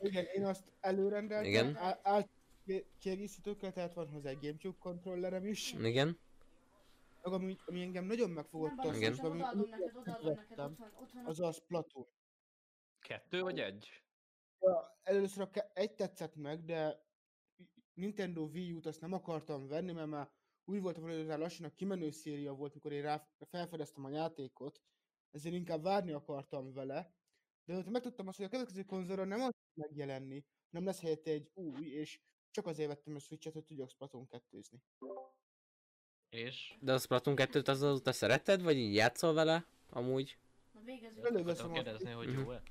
Igen, 0.00 0.24
én 0.34 0.44
azt 0.44 0.72
előrendeltem. 0.80 1.48
Igen. 1.50 1.76
Á- 1.76 2.00
Át 2.06 2.28
kiegészítőkkel, 2.98 3.72
tehát 3.72 3.94
van 3.94 4.08
hozzá 4.08 4.28
egy 4.30 4.38
Gamecube 4.40 4.76
kontrollerem 4.78 5.46
is. 5.46 5.72
Igen. 5.72 6.18
Meg 7.22 7.32
ami, 7.32 7.56
ami 7.66 7.82
engem 7.82 8.04
nagyon 8.04 8.30
megfogott 8.30 8.74
Nem 8.74 8.88
azt, 8.88 9.00
most 9.00 9.22
ami, 9.22 9.38
odaadom 9.40 9.68
neked, 9.68 9.96
odaadom 9.96 10.34
neked, 10.34 10.58
ott 10.58 10.76
van, 10.76 10.92
ott 11.00 11.12
van. 11.12 11.24
az 11.24 11.40
a 11.40 11.52
Splatoon. 11.52 12.06
Kettő 13.00 13.42
vagy 13.42 13.60
egy? 13.60 14.02
Ja, 14.60 14.98
először 15.02 15.42
a 15.42 15.50
ke- 15.50 15.70
egy 15.78 15.94
tetszett 15.94 16.36
meg, 16.36 16.64
de 16.64 17.06
Nintendo 17.94 18.42
Wii 18.42 18.72
U-t 18.72 18.86
azt 18.86 19.00
nem 19.00 19.12
akartam 19.12 19.66
venni, 19.66 19.92
mert 19.92 20.08
már 20.08 20.30
úgy 20.64 20.80
voltam, 20.80 21.02
hogy 21.02 21.12
ez 21.12 21.38
lassan 21.38 21.66
a 21.66 21.74
kimenő 21.74 22.10
széria 22.10 22.52
volt, 22.52 22.74
mikor 22.74 22.92
én 22.92 23.02
rá 23.02 23.28
felfedeztem 23.50 24.04
a 24.04 24.10
játékot, 24.10 24.80
ezért 25.30 25.54
inkább 25.54 25.82
várni 25.82 26.12
akartam 26.12 26.72
vele. 26.72 27.12
De 27.64 27.76
ott 27.76 27.90
megtudtam 27.90 28.28
azt, 28.28 28.36
hogy 28.36 28.46
a 28.46 28.48
következő 28.48 28.82
konzolra 28.82 29.24
nem 29.24 29.40
az 29.40 29.52
megjelenni, 29.78 30.44
nem 30.70 30.84
lesz 30.84 31.00
helyette 31.00 31.30
egy 31.30 31.50
új, 31.54 31.86
és 31.86 32.20
csak 32.50 32.66
azért 32.66 32.88
vettem 32.88 33.14
a 33.14 33.18
Switch-et, 33.18 33.52
hogy 33.52 33.64
tudjak 33.64 33.90
Splatoon 33.90 34.26
2 34.26 34.60
És... 36.28 36.74
De 36.80 36.92
a 36.92 36.98
Splatoon 36.98 37.36
2-t 37.38 37.68
az 37.68 37.82
azóta 37.82 38.12
szereted, 38.12 38.62
vagy 38.62 38.76
így 38.76 38.94
játszol 38.94 39.32
vele? 39.32 39.64
Amúgy? 39.90 40.38
Na 40.72 40.80
végezzük. 40.84 41.26
Előveszem 41.26 41.72
kérdezni, 41.72 42.10
hogy 42.10 42.28
Mhm. 42.28 42.38
jó-e? 42.40 42.62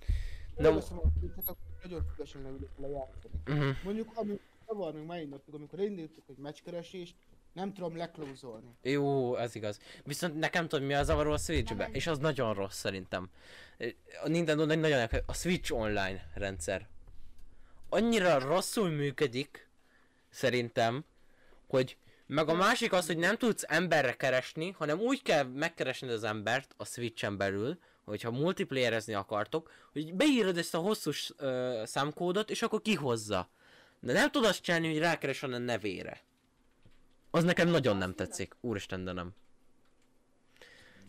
De- 0.55 0.63
Előveszem 0.67 0.97
a 0.99 1.01
Switch-et, 1.19 1.47
akkor 1.49 1.77
nagyon 1.83 2.05
szívesen 2.11 2.41
leülök 2.41 2.77
vele 2.77 2.93
játszani. 2.93 3.33
Uh-huh. 3.47 3.83
Mondjuk, 3.83 4.11
ami 4.15 4.39
zavar 4.65 4.93
még 4.93 5.03
mai 5.05 5.25
napig, 5.25 5.53
amikor 5.53 5.79
elindítottuk 5.79 6.29
egy 6.29 6.37
meccskeresést, 6.37 7.15
nem 7.53 7.73
tudom 7.73 7.97
leklózolni. 7.97 8.75
Jó, 8.81 9.35
ez 9.35 9.55
igaz. 9.55 9.79
Viszont 10.03 10.35
nekem 10.39 10.67
tudod 10.67 10.85
mi 10.85 10.93
a 10.93 11.03
zavaró 11.03 11.31
a 11.31 11.37
Switchbe, 11.37 11.89
és 11.91 12.07
az 12.07 12.17
nagyon 12.19 12.53
rossz 12.53 12.77
szerintem. 12.77 13.29
A 14.23 14.27
Nintendo 14.27 14.65
nagyon 14.65 14.91
elke- 14.91 15.23
a 15.29 15.33
Switch 15.33 15.73
online 15.73 16.31
rendszer. 16.33 16.87
Annyira 17.89 18.39
rosszul 18.39 18.89
működik, 18.89 19.69
szerintem, 20.29 21.05
hogy 21.67 21.97
meg 22.25 22.49
a 22.49 22.53
másik 22.53 22.93
az, 22.93 23.05
hogy 23.05 23.17
nem 23.17 23.37
tudsz 23.37 23.63
emberre 23.67 24.13
keresni, 24.13 24.71
hanem 24.77 24.99
úgy 24.99 25.21
kell 25.21 25.43
megkeresned 25.43 26.09
az 26.09 26.23
embert 26.23 26.73
a 26.77 26.85
Switchen 26.85 27.37
belül, 27.37 27.79
hogyha 28.03 28.31
multiplayerezni 28.31 29.13
akartok, 29.13 29.71
hogy 29.91 30.13
beírod 30.13 30.57
ezt 30.57 30.75
a 30.75 30.77
hosszú 30.77 31.11
ö, 31.37 31.81
számkódot, 31.85 32.49
és 32.49 32.61
akkor 32.61 32.81
kihozza. 32.81 33.49
De 33.99 34.13
nem 34.13 34.31
tudod 34.31 34.49
azt 34.49 34.61
csinálni, 34.61 34.87
hogy 34.87 34.99
rákeres 34.99 35.43
a 35.43 35.47
nevére. 35.47 36.21
Az 37.31 37.43
nekem 37.43 37.67
nagyon 37.69 37.97
nem 37.97 38.13
tetszik. 38.13 38.55
Úristen, 38.61 39.03
de 39.03 39.11
nem. 39.11 39.35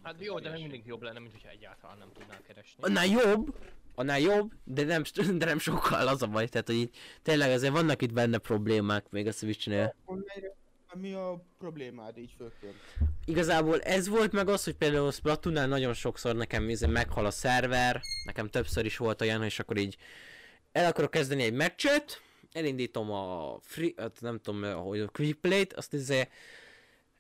Hát 0.03 0.15
jó, 0.19 0.39
de 0.39 0.51
nem 0.51 0.61
mindig 0.61 0.87
jobb 0.87 1.03
lenne, 1.03 1.19
mint 1.19 1.33
hogyha 1.33 1.49
egyáltalán 1.49 1.99
nem 1.99 2.13
tudnál 2.13 2.43
keresni. 2.43 2.83
Annál 2.83 3.07
jobb, 3.07 3.55
annál 3.99 4.21
jobb, 4.21 4.53
de 4.65 4.85
nem, 4.85 5.03
de 5.39 5.45
nem 5.45 5.59
sokkal 5.59 6.09
az 6.09 6.23
a 6.23 6.27
baj, 6.27 6.49
tehát 6.49 6.67
hogy 6.67 6.91
tényleg 7.23 7.51
azért 7.51 7.73
vannak 7.73 8.03
itt 8.03 8.13
benne 8.13 8.39
problémák 8.39 9.11
még 9.11 9.27
a 9.27 9.33
Switchnél. 9.33 9.95
Mi 10.95 11.13
a 11.13 11.45
problémád 11.59 12.19
így 12.19 12.35
főként? 12.39 12.75
Igazából 13.25 13.81
ez 13.81 14.09
volt 14.09 14.33
meg 14.33 14.49
az, 14.49 14.65
hogy 14.65 14.75
például 14.75 15.07
a 15.07 15.11
Splatoonnál 15.11 15.67
nagyon 15.67 15.93
sokszor 15.93 16.37
nekem 16.37 16.69
izé 16.69 16.87
meghal 16.87 17.27
a 17.27 17.31
szerver, 17.31 18.01
nekem 18.25 18.49
többször 18.49 18.85
is 18.85 18.97
volt 18.97 19.21
olyan, 19.21 19.45
és 19.45 19.59
akkor 19.59 19.77
így 19.77 19.97
el 20.73 20.87
akarok 20.87 21.11
kezdeni 21.11 21.43
egy 21.43 21.53
meccset, 21.53 22.23
elindítom 22.53 23.11
a 23.11 23.57
free, 23.63 23.93
hát 23.97 24.21
nem 24.21 24.39
tudom, 24.39 24.73
hogy 24.73 25.01
a 25.01 25.09
quick 25.09 25.41
play-t, 25.41 25.73
azt 25.73 25.93
izé 25.93 26.29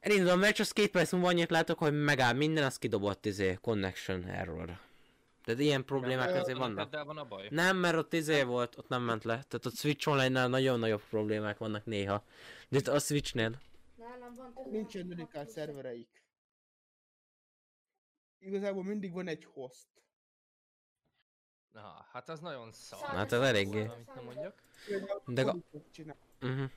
elindítom 0.00 0.32
a 0.32 0.40
meccs, 0.40 0.60
azt 0.60 0.72
két 0.72 0.90
perc 0.90 1.12
múlva 1.12 1.28
annyit 1.28 1.50
látok, 1.50 1.78
hogy 1.78 2.02
megáll 2.02 2.32
minden, 2.32 2.64
az 2.64 2.78
kidobott 2.78 3.26
izé 3.26 3.58
connection 3.60 4.24
error. 4.24 4.88
Tehát 5.48 5.62
ilyen 5.62 5.84
problémák 5.84 6.30
Ö, 6.30 6.38
azért 6.38 6.58
vannak. 6.58 6.90
De 6.90 7.02
van 7.02 7.18
a 7.18 7.24
baj. 7.24 7.46
Nem, 7.50 7.76
mert 7.76 7.96
ott 7.96 8.12
izé 8.12 8.42
volt, 8.42 8.78
ott 8.78 8.88
nem 8.88 9.02
ment 9.02 9.24
le. 9.24 9.32
Tehát 9.34 9.66
ott 9.66 9.74
Switch 9.74 10.08
Online-nál 10.08 10.48
nagyon 10.48 10.78
nagyobb 10.78 11.02
problémák 11.08 11.58
vannak 11.58 11.84
néha. 11.84 12.24
De 12.68 12.78
itt 12.78 12.88
a 12.88 12.98
Switchnél. 12.98 13.61
Nálam 13.96 14.34
van. 14.34 14.52
Nincsen 14.70 15.08
dedikált 15.08 15.48
szervereik. 15.48 16.22
Igazából 18.38 18.84
mindig 18.84 19.12
van 19.12 19.28
egy 19.28 19.44
host. 19.52 19.87
Na, 21.72 22.06
hát 22.12 22.28
az 22.28 22.40
nagyon 22.40 22.72
szar. 22.72 23.00
Hát 23.00 23.32
ez 23.32 23.40
eléggé. 23.40 23.90
De 25.26 25.54
csinál. 25.90 26.16
Uh-huh. 26.40 26.70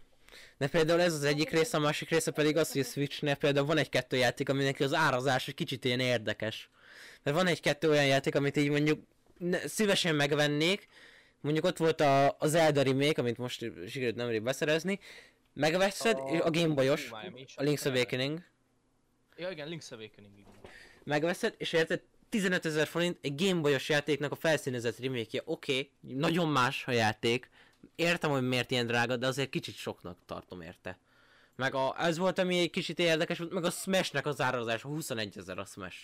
De 0.57 0.67
például 0.67 1.01
ez 1.01 1.13
az 1.13 1.23
egyik 1.23 1.49
része, 1.49 1.77
a 1.77 1.79
másik 1.79 2.10
része 2.10 2.31
pedig 2.31 2.57
az, 2.57 2.71
hogy 2.71 2.81
a 2.81 2.84
Switchnél 2.84 3.36
például 3.36 3.65
van 3.65 3.77
egy-kettő 3.77 4.17
játék, 4.17 4.49
aminek 4.49 4.79
az 4.79 4.93
árazás 4.93 5.47
egy 5.47 5.53
kicsit 5.55 5.86
ilyen 5.86 5.99
érdekes. 5.99 6.69
Mert 7.23 7.38
van 7.38 7.47
egy-kettő 7.47 7.89
olyan 7.89 8.05
játék, 8.05 8.36
amit 8.36 8.57
így 8.57 8.69
mondjuk 8.69 8.99
ne, 9.38 9.67
szívesen 9.67 10.15
megvennék, 10.15 10.88
mondjuk 11.41 11.65
ott 11.65 11.77
volt 11.77 12.01
a, 12.01 12.36
az 12.39 12.49
Zelda 12.49 12.81
remake, 12.81 13.21
amit 13.21 13.38
most 13.38 13.60
sikerült 13.88 14.15
nemrég 14.15 14.41
beszerezni, 14.41 14.99
megveszed, 15.53 16.19
és 16.31 16.39
a 16.39 16.49
Game 16.49 16.73
Boy-os, 16.73 17.07
Hú, 17.10 17.15
már 17.15 17.29
mi 17.29 17.41
is 17.41 17.57
a 17.57 17.63
Link's? 17.63 17.86
Awakening, 17.86 18.43
Ja 19.38 19.49
igen, 19.49 19.67
Link's 19.69 19.91
Awakening, 19.91 20.38
igen. 20.38 20.53
megveszed, 21.03 21.55
és 21.57 21.73
érted 21.73 22.01
15 22.29 22.65
ezer 22.65 22.88
forint 22.88 23.17
egy 23.21 23.36
Game 23.36 23.62
Boy-os 23.62 23.89
játéknak 23.89 24.31
a 24.31 24.36
felszínezett 24.36 24.99
remake 24.99 25.41
Oké, 25.45 25.71
okay, 25.71 25.91
nagyon 26.17 26.47
más 26.47 26.88
a 26.88 26.91
játék. 26.91 27.49
Értem, 27.95 28.31
hogy 28.31 28.47
miért 28.47 28.71
ilyen 28.71 28.88
drága, 28.88 29.15
de 29.15 29.27
azért 29.27 29.49
kicsit 29.49 29.75
soknak 29.75 30.17
tartom 30.25 30.62
érte. 30.62 30.97
Meg 31.55 31.75
a, 31.75 31.95
ez 31.99 32.17
volt, 32.17 32.39
ami 32.39 32.60
egy 32.60 32.69
kicsit 32.69 32.99
érdekes 32.99 33.38
volt, 33.38 33.51
meg 33.51 33.63
a 33.63 33.69
Smashnek 33.69 34.25
az 34.25 34.41
árazása, 34.41 34.88
21 34.88 35.38
ezer 35.38 35.57
a 35.57 35.65
Smash. 35.65 35.97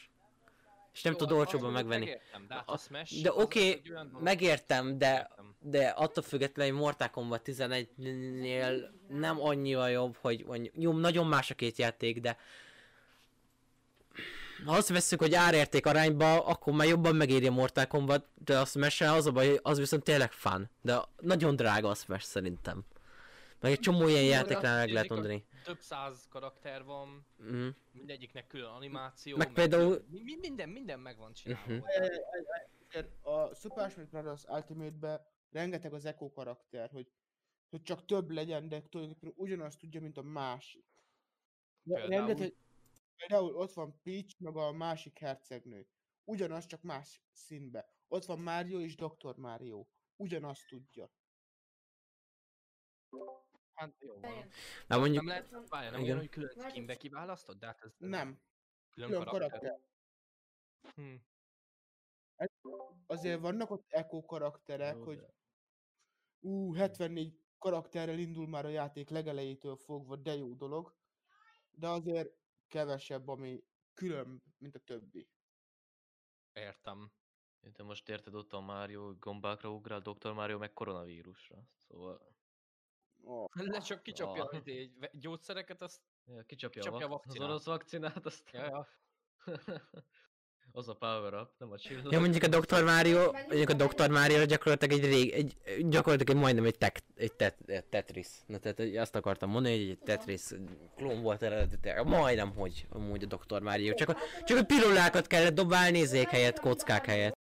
És 0.94 1.02
nem 1.02 1.14
Jó, 1.14 1.20
tud 1.20 1.32
olcsóban 1.32 1.72
megvenni. 1.72 2.06
Megértem, 2.06 2.46
de 2.48 2.54
hát 2.54 2.70
a 2.70 2.78
Smash 2.78 3.22
De 3.22 3.32
oké, 3.34 3.82
dolog- 3.86 4.22
megértem, 4.22 4.98
de, 4.98 5.30
de 5.60 5.88
attól 5.88 6.24
függetlenül 6.24 6.78
Mortal 6.78 7.10
Kombat 7.10 7.42
11-nél 7.46 8.90
nem 9.08 9.42
annyira 9.42 9.88
jobb, 9.88 10.18
hogy 10.22 10.44
mondjuk, 10.46 10.74
jó, 10.78 10.94
nagyon 10.98 11.28
más 11.28 11.52
a 11.52 11.56
két 11.56 11.78
játék, 11.78 12.20
de 12.20 12.38
ha 14.66 14.76
azt 14.76 14.90
vesszük, 14.90 15.20
hogy 15.20 15.34
árérték 15.36 15.86
arányba, 15.86 16.46
akkor 16.46 16.74
már 16.74 16.88
jobban 16.88 17.16
megéri 17.16 17.48
a 17.48 17.52
Mortal 17.52 17.86
Kombat, 17.88 18.26
de 18.46 18.60
a 18.60 18.66
smash 18.66 19.12
az 19.14 19.26
a 19.26 19.32
baj, 19.32 19.60
az 19.64 19.78
viszont 19.78 20.04
tényleg 20.04 20.32
fun. 20.32 20.70
De 20.82 21.02
nagyon 21.20 21.56
drága 21.56 21.90
a 21.90 21.94
Smash 21.96 22.26
szerintem. 22.26 22.86
Meg 23.60 23.72
egy 23.72 23.80
csomó 23.80 24.08
ilyen 24.08 24.24
játéknál 24.24 24.78
meg 24.78 24.92
lehet 24.92 25.10
mondani. 25.10 25.46
Több 25.68 25.82
száz 25.82 26.28
karakter 26.28 26.84
van, 26.84 27.26
Mm. 27.44 27.68
mindegyiknek 27.92 28.48
külön 28.48 28.70
animáció. 28.70 29.38
Meg 29.38 29.54
például- 29.54 30.08
mi, 30.10 30.22
mi, 30.22 30.36
minden, 30.36 30.70
minden 30.70 31.00
meg 31.00 31.18
van 31.18 31.34
csinálva. 31.34 31.74
Mhm. 31.74 31.80
hozzá. 31.82 32.66
Azért 32.88 33.26
A 33.26 33.56
Super 33.56 33.92
Smash 33.92 34.10
Bros. 34.12 34.44
Ultimate-be 34.44 35.32
rengeteg 35.52 35.94
az 35.94 36.06
Echo 36.06 36.32
karakter, 36.32 36.90
hogy, 36.90 37.12
hogy 37.70 37.82
csak 37.82 38.06
több 38.06 38.30
legyen, 38.30 38.68
de 38.70 38.82
tulajdonképpen 38.82 39.34
ugyanazt 39.36 39.80
tudja, 39.80 40.02
mint 40.02 40.18
a 40.18 40.22
másik. 40.22 40.86
Például? 41.84 42.10
Rengeteg, 42.10 42.56
például 43.16 43.56
ott 43.56 43.74
van 43.74 44.00
Peach, 44.04 44.36
meg 44.42 44.56
a 44.56 44.72
másik 44.72 45.18
hercegnő. 45.20 45.88
Ugyanaz, 46.24 46.66
csak 46.66 46.82
más 46.82 47.22
színbe. 47.32 47.90
Ott 48.08 48.26
van 48.26 48.40
Mario 48.40 48.80
és 48.80 48.96
Dr. 48.96 49.36
Mario. 49.38 49.86
Ugyanazt 50.16 50.68
tudja. 50.68 51.10
Hát 53.78 53.96
jó 54.00 54.12
van. 54.12 54.22
Bejön. 54.22 54.50
Na 54.88 54.98
mondjuk, 54.98 55.24
Nem 55.24 55.28
lehet, 55.28 55.70
várjál, 55.70 55.92
nem 55.92 56.02
Igen. 56.02 56.04
olyan, 56.04 56.18
hogy 56.18 56.30
külön 56.30 56.70
skinbe 56.70 56.96
kiválasztod? 56.96 57.58
De 57.58 57.66
hát 57.66 57.82
ez 57.82 57.96
Nem, 57.98 58.42
külön, 58.90 59.10
külön 59.10 59.26
karakter. 59.26 59.60
karakter. 59.60 59.82
Hm. 60.96 61.16
Azért 63.06 63.40
vannak 63.42 63.70
ott 63.70 63.86
Echo 63.92 64.26
karakterek, 64.26 64.96
Jó, 64.96 65.04
hogy 65.04 65.26
ú, 66.40 66.74
74 66.74 67.42
karakterrel 67.58 68.20
indul 68.20 68.48
már 68.48 68.66
a 68.66 68.70
játék 68.70 69.10
legelejétől 69.10 69.76
fogva, 69.76 70.16
de 70.16 70.36
jó 70.36 70.54
dolog. 70.54 70.96
De 71.72 71.88
azért 71.88 72.30
kevesebb, 72.68 73.28
ami 73.28 73.64
külön, 73.94 74.44
mint 74.58 74.76
a 74.76 74.80
többi. 74.80 75.30
Értem. 76.54 77.12
De 77.60 77.84
most 77.84 78.10
érted, 78.10 78.36
ott 78.36 78.54
a 78.54 78.60
Mario 78.60 79.16
gombákra 79.16 79.70
ugrál, 79.70 80.00
Dr. 80.00 80.32
Mario 80.32 80.58
meg 80.58 80.74
koronavírusra. 80.74 81.70
Szóval... 81.88 82.36
Oh. 83.28 83.46
Le 83.54 83.80
csak 83.90 84.04
kicsapja 84.04 84.44
a 84.44 84.58
izé, 84.58 84.92
ve- 85.00 85.20
gyógyszereket, 85.20 85.82
azt... 85.82 86.02
Ja, 86.26 86.44
kicsapja 86.44 86.82
Csapja 86.82 87.06
a, 87.06 87.06
a 87.06 87.08
vak- 87.10 87.26
az 87.26 87.26
vakcinát. 87.26 87.50
orosz 87.50 87.66
vakcinát, 87.66 88.26
aztán... 88.26 88.64
Ja, 88.64 88.88
ja. 89.46 89.54
az 90.72 90.88
a 90.88 90.94
power 90.94 91.34
up, 91.34 91.50
nem 91.58 91.72
a 91.72 91.78
csillag. 91.78 92.12
ja 92.12 92.20
mondjuk 92.20 92.44
a 92.44 92.48
Dr. 92.48 92.84
Mario, 92.84 93.32
mondjuk 93.32 93.70
a 93.70 93.74
Dr. 93.74 94.10
Mario 94.10 94.46
gyakorlatilag 94.46 95.00
egy 95.00 95.06
rég, 95.10 95.32
egy, 95.32 95.56
gyakorlatilag 95.90 96.36
egy 96.36 96.42
majdnem 96.42 96.66
egy, 96.66 96.78
tek, 96.78 97.00
egy 97.16 97.34
tet, 97.34 97.70
egy 97.70 97.86
Tetris. 97.86 98.28
Na 98.46 98.58
tehát 98.58 98.80
azt 98.98 99.16
akartam 99.16 99.50
mondani, 99.50 99.78
hogy 99.80 99.90
egy 99.90 100.00
Tetris 100.00 100.44
klón 100.96 101.22
volt 101.22 101.42
eredetileg. 101.42 102.08
Majdnem, 102.08 102.56
hogy 102.56 102.88
amúgy 102.90 103.24
a 103.24 103.36
Dr. 103.36 103.62
Mario. 103.62 103.94
Csak, 103.94 104.10
a, 104.10 104.16
csak 104.44 104.58
a 104.58 104.64
pirullákat 104.64 105.28
kellett 105.28 105.54
dobálni, 105.54 105.98
nézék 105.98 106.28
helyett, 106.28 106.60
kockák 106.60 107.06
helyett. 107.06 107.36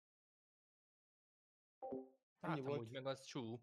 Hát 2.42 2.58
Ennyi 2.58 2.62
volt. 2.62 2.92
meg 2.92 3.06
az 3.06 3.26
csú. 3.26 3.60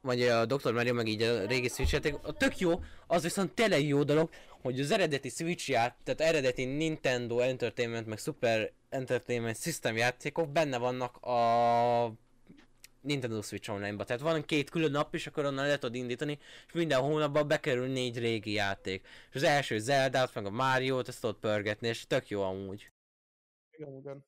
Vagy 0.00 0.22
a 0.22 0.46
Dr. 0.46 0.72
Mario, 0.72 0.94
meg 0.94 1.06
így 1.06 1.22
a 1.22 1.46
régi 1.46 1.68
Switch 1.68 1.92
játék, 1.92 2.14
a 2.22 2.32
tök 2.32 2.58
jó, 2.58 2.80
az 3.06 3.22
viszont 3.22 3.52
tényleg 3.52 3.84
jó 3.86 4.02
dolog, 4.02 4.30
hogy 4.48 4.80
az 4.80 4.90
eredeti 4.90 5.28
Switch 5.28 5.68
ját, 5.68 5.96
tehát 6.04 6.20
eredeti 6.20 6.64
Nintendo 6.64 7.38
Entertainment, 7.38 8.06
meg 8.06 8.18
Super 8.18 8.72
Entertainment 8.88 9.60
System 9.60 9.96
játékok 9.96 10.48
benne 10.48 10.78
vannak 10.78 11.16
a 11.16 12.12
Nintendo 13.00 13.42
Switch 13.42 13.70
Online-ba. 13.70 14.04
Tehát 14.04 14.22
van 14.22 14.44
két 14.44 14.70
külön 14.70 14.90
nap 14.90 15.14
is, 15.14 15.26
akkor 15.26 15.44
onnan 15.44 15.66
le 15.66 15.78
tudod 15.78 15.94
indítani, 15.94 16.38
és 16.66 16.72
minden 16.72 17.00
hónapban 17.00 17.48
bekerül 17.48 17.86
négy 17.86 18.18
régi 18.18 18.52
játék. 18.52 19.06
És 19.28 19.34
az 19.34 19.42
első 19.42 19.78
Zelda-t, 19.78 20.34
meg 20.34 20.46
a 20.46 20.50
Mario-t, 20.50 21.08
ezt 21.08 21.20
tudod 21.20 21.36
pörgetni, 21.36 21.88
és 21.88 22.06
tök 22.06 22.28
jó 22.28 22.42
amúgy. 22.42 22.90
Igen, 23.70 23.94
igen. 23.94 24.24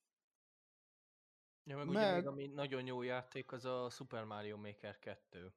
Ja, 1.65 1.77
meg, 1.77 1.89
ugye 1.89 1.99
még 1.99 2.09
Meg- 2.11 2.27
ami 2.27 2.47
nagyon 2.47 2.87
jó 2.87 3.03
játék, 3.03 3.53
az 3.53 3.65
a 3.65 3.91
Super 3.91 4.25
Mario 4.25 4.57
Maker 4.57 4.99
2. 4.99 5.53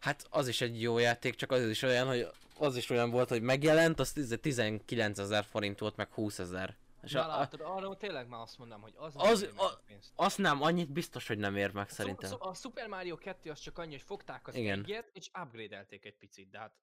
Hát 0.00 0.26
az 0.30 0.48
is 0.48 0.60
egy 0.60 0.80
jó 0.82 0.98
játék, 0.98 1.34
csak 1.34 1.50
az 1.50 1.62
is 1.68 1.82
olyan, 1.82 2.06
hogy 2.06 2.26
az 2.58 2.76
is 2.76 2.90
olyan 2.90 3.10
volt, 3.10 3.28
hogy 3.28 3.42
megjelent, 3.42 4.00
az 4.00 4.12
19 4.40 5.18
ezer 5.18 5.44
forint 5.44 5.78
volt, 5.78 5.96
meg 5.96 6.12
20 6.12 6.38
ezer. 6.38 6.76
És 7.02 7.12
Na 7.12 7.20
a, 7.20 7.24
a, 7.34 7.38
látod, 7.38 7.60
arra 7.60 7.96
tényleg 7.96 8.28
már 8.28 8.40
azt 8.40 8.58
mondom, 8.58 8.80
hogy 8.80 8.94
az, 8.96 9.14
Az- 9.16 9.40
nem 9.40 9.58
a- 9.58 9.64
a 9.64 9.80
pénzt. 9.86 10.12
azt 10.14 10.38
nem, 10.38 10.62
annyit 10.62 10.92
biztos, 10.92 11.26
hogy 11.26 11.38
nem 11.38 11.56
ér 11.56 11.72
meg 11.72 11.88
szerintem. 11.88 12.30
szó- 12.30 12.40
a 12.40 12.54
Super 12.54 12.88
Mario 12.88 13.16
2 13.16 13.50
az 13.50 13.58
csak 13.58 13.78
annyi, 13.78 13.90
hogy 13.90 14.02
fogták 14.02 14.48
az 14.48 14.54
Igen. 14.54 14.78
egyet, 14.78 15.10
és 15.12 15.30
upgrade-elték 15.42 16.04
egy 16.04 16.16
picit, 16.16 16.50
de 16.50 16.58
hát 16.58 16.74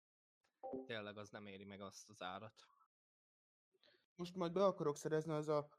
tényleg 0.85 1.17
az 1.17 1.29
nem 1.29 1.45
éri 1.45 1.63
meg 1.63 1.81
azt 1.81 2.09
az 2.09 2.21
árat. 2.21 2.53
Most 4.15 4.35
majd 4.35 4.51
be 4.51 4.65
akarok 4.65 4.97
szerezni 4.97 5.31
az 5.33 5.47
a, 5.47 5.69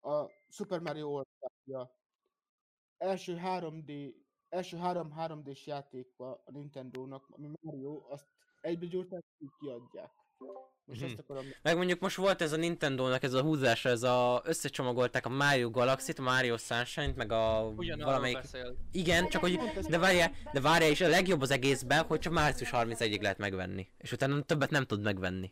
a 0.00 0.30
Super 0.48 0.80
Mario 0.80 1.22
ja. 1.64 1.96
Első 2.98 3.40
3D, 3.44 4.14
első 4.50 4.76
három 4.76 5.14
3D-s 5.18 5.66
játékba 5.66 6.42
a 6.44 6.50
Nintendo-nak, 6.50 7.26
ami 7.36 7.50
Mario, 7.60 8.02
azt 8.08 8.26
egybe 8.60 8.86
gyúrták, 8.86 9.22
úgy 9.38 9.50
kiadják. 9.60 10.10
Most 10.84 11.00
Mhm. 11.00 11.10
ezt 11.10 11.18
akarom 11.18 11.44
Meg 11.62 11.76
mondjuk 11.76 12.00
most 12.00 12.16
volt 12.16 12.42
ez 12.42 12.52
a 12.52 12.56
Nintendo-nak 12.56 13.22
ez 13.22 13.32
a 13.32 13.42
húzása, 13.42 13.88
ez 13.88 14.02
a 14.02 14.42
összecsomagolták 14.44 15.26
a 15.26 15.28
Mario 15.28 15.70
Galaxy-t, 15.70 16.18
a 16.18 16.22
Mario 16.22 16.56
Sunshine-t, 16.56 17.16
meg 17.16 17.32
a 17.32 17.72
Ugyanarról 17.76 18.04
valamelyik... 18.06 18.36
beszél. 18.36 18.76
Igen, 18.92 19.28
csak 19.28 19.40
hogy... 19.40 19.58
De 19.88 19.98
várjál, 19.98 20.32
de 20.52 20.60
várjál, 20.60 20.90
és 20.90 21.00
a 21.00 21.08
legjobb 21.08 21.40
az 21.40 21.50
egészben, 21.50 22.04
hogy 22.04 22.18
csak 22.18 22.32
március 22.32 22.70
31-ig 22.72 23.20
lehet 23.20 23.38
megvenni. 23.38 23.88
És 23.98 24.12
utána 24.12 24.42
többet 24.42 24.70
nem 24.70 24.84
tud 24.84 25.02
megvenni. 25.02 25.50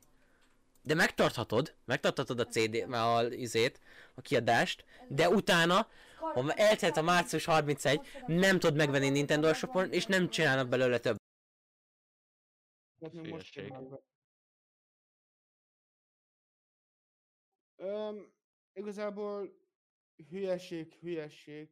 De 0.82 0.94
megtarthatod, 0.94 1.74
megtarthatod 1.84 2.40
a 2.40 2.46
CD, 2.46 2.92
a 2.92 3.22
izét, 3.30 3.80
a 4.14 4.20
kiadást, 4.20 4.84
de 5.08 5.28
utána, 5.28 5.86
ha 6.18 6.52
eltelt 6.52 6.96
a 6.96 7.02
március 7.02 7.44
31, 7.44 8.00
nem 8.26 8.58
tud 8.58 8.76
megvenni 8.76 9.08
Nintendo 9.08 9.54
shopon, 9.54 9.92
és 9.92 10.06
nem 10.06 10.28
csinálnak 10.28 10.68
belőle 10.68 10.98
több. 10.98 11.16
Hát 13.00 13.12
most. 13.12 13.60
Öm, 17.76 18.32
igazából 18.72 19.58
hülyeség, 20.28 20.92
hülyeség. 20.92 21.70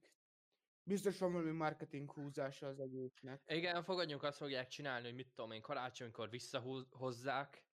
Biztos 0.82 1.18
van 1.18 1.32
valami 1.32 1.50
marketing 1.50 2.12
húzása 2.12 2.66
az 2.66 2.80
egésznek. 2.80 3.42
Igen, 3.46 3.82
fogadjunk, 3.82 4.22
azt 4.22 4.36
fogják 4.36 4.68
csinálni, 4.68 5.06
hogy 5.06 5.14
mit 5.14 5.28
tudom 5.34 5.50
én, 5.50 5.60
karácsonykor 5.60 6.30
visszahozzák. 6.30 7.64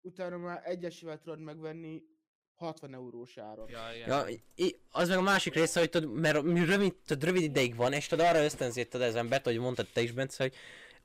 Utána 0.00 0.36
már 0.36 0.62
egyesével 0.64 1.20
tudod 1.20 1.40
megvenni 1.40 2.02
60 2.60 2.94
eurós 2.94 3.38
áron. 3.38 3.68
Ja, 3.68 3.80
igen. 3.94 4.08
Ja, 4.08 4.26
i- 4.54 4.76
az 4.90 5.08
meg 5.08 5.18
a 5.18 5.22
másik 5.22 5.54
része, 5.54 5.80
hogy 5.80 5.90
tudod, 5.90 6.12
mert 6.12 6.42
mi 6.42 6.64
rövid, 6.64 6.94
tudod, 7.06 7.24
rövid 7.24 7.42
ideig 7.42 7.76
van, 7.76 7.92
és 7.92 8.06
tudod 8.06 8.26
arra 8.26 8.44
ösztönzét 8.44 8.90
tudod 8.90 9.06
ezen 9.06 9.28
bet, 9.28 9.44
hogy 9.44 9.58
mondtad 9.58 9.86
te 9.92 10.00
is, 10.00 10.12
Bence, 10.12 10.42
hogy 10.42 10.54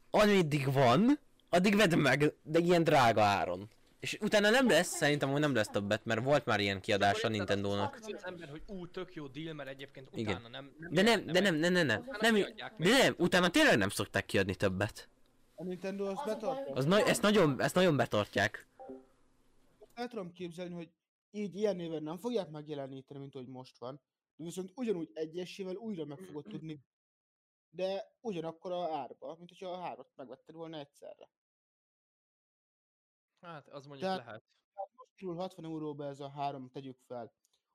ameddig 0.09 0.71
van, 0.73 1.19
addig 1.49 1.75
vedd 1.75 1.95
meg, 1.97 2.33
de 2.43 2.59
ilyen 2.59 2.83
drága 2.83 3.21
áron. 3.23 3.69
És 3.99 4.17
utána 4.21 4.49
nem 4.49 4.69
lesz, 4.69 4.87
szerintem 4.87 5.29
hogy 5.29 5.39
nem 5.39 5.55
lesz 5.55 5.67
többet, 5.67 6.05
mert 6.05 6.23
volt 6.23 6.45
már 6.45 6.59
ilyen 6.59 6.81
kiadás 6.81 7.23
a 7.23 7.27
Nintendo-nak. 7.29 7.95
Az 8.01 8.23
ember, 8.23 8.49
hogy 8.49 8.61
ú, 8.67 8.87
tök 8.87 9.13
jó 9.13 9.27
deal, 9.27 9.53
mert 9.53 9.69
egyébként 9.69 10.09
Igen. 10.13 10.33
utána 10.35 10.47
nem... 10.49 10.71
nem 10.79 10.91
De 10.93 11.01
nem, 11.01 11.25
de 11.25 11.39
nem, 11.39 11.55
nem, 11.55 11.73
nem, 11.73 11.85
nem, 11.85 11.99
Utána 11.99 12.37
nem, 12.37 12.53
de 12.77 12.89
nem, 12.97 13.15
utána 13.17 13.49
tényleg 13.49 13.77
nem 13.77 13.89
szokták 13.89 14.25
kiadni 14.25 14.55
többet. 14.55 15.09
A 15.55 15.63
Nintendo 15.63 16.05
azt 16.05 16.25
betartja. 16.25 16.73
Az 16.73 16.85
na- 16.85 17.05
ezt, 17.05 17.21
nagyon, 17.21 17.61
ezt 17.61 17.75
nagyon 17.75 17.95
betartják. 17.97 18.67
El 19.93 20.07
tudom 20.07 20.31
képzelni, 20.33 20.73
hogy 20.73 20.89
így 21.36 21.56
ilyen 21.56 21.76
néven 21.76 22.04
nem 22.04 22.17
fogják 22.17 22.50
megjeleníteni, 22.50 23.19
mint 23.19 23.36
ahogy 23.36 23.48
most 23.48 23.78
van. 23.78 24.02
De 24.36 24.43
viszont 24.43 24.71
ugyanúgy 24.76 25.12
egyesével 25.13 25.76
újra 25.76 26.06
meg 26.06 26.17
fogod 26.17 26.43
tudni. 26.43 26.84
De 27.69 28.15
ugyanakkor 28.21 28.71
a 28.71 28.95
árba, 28.95 29.36
mint 29.36 29.50
hogyha 29.50 29.69
a 29.69 29.80
hármat 29.80 30.12
megvetted 30.15 30.56
volna 30.56 30.78
egyszerre. 30.78 31.30
Hát, 33.39 33.67
az 33.67 33.86
mondjuk 33.86 34.10
Tehát- 34.10 34.26
lehet. 34.26 34.43
most 34.95 35.15
kerül 35.15 35.36
60 35.36 35.65
euróba 35.65 36.06
ez 36.06 36.19
a 36.19 36.30
három, 36.30 36.69
tegyük 36.69 37.00
fel. 37.00 37.34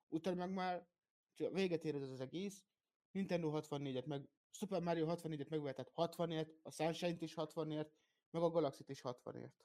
Utána 0.08 0.36
meg 0.36 0.52
már 0.54 0.88
véget 1.36 1.84
ér 1.84 1.94
ez 1.94 2.10
az 2.10 2.20
egész. 2.20 2.64
Nintendo 3.10 3.50
64-et, 3.52 4.06
meg 4.06 4.28
Super 4.50 4.82
Mario 4.82 5.06
64-et 5.08 5.48
megvehetett 5.48 5.92
60-ért, 5.94 6.58
a 6.62 6.70
Sunshine-t 6.70 7.22
is 7.22 7.34
60-ért, 7.36 7.92
meg 8.30 8.42
a 8.42 8.50
Galaxy-t 8.50 8.88
is 8.88 9.00
60-ért. 9.04 9.64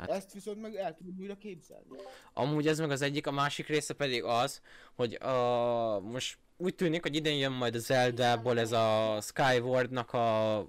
Hát-. 0.00 0.10
Ezt 0.10 0.32
viszont 0.32 0.60
meg 0.60 0.74
el 0.74 0.94
tudom 0.94 1.16
újra 1.20 1.36
képzelni. 1.36 1.84
Amúgy 2.32 2.66
ez 2.66 2.78
meg 2.78 2.90
az 2.90 3.02
egyik, 3.02 3.26
a 3.26 3.30
másik 3.30 3.66
része 3.66 3.94
pedig 3.94 4.24
az, 4.24 4.60
hogy 4.94 5.14
a, 5.14 6.00
most 6.00 6.38
úgy 6.56 6.74
tűnik, 6.74 7.02
hogy 7.02 7.14
idén 7.14 7.38
jön 7.38 7.52
majd 7.52 7.74
a 7.74 7.78
Zelda-ból 7.78 8.58
ez 8.58 8.72
a 8.72 9.18
Skyward-nak 9.20 10.12
a 10.12 10.68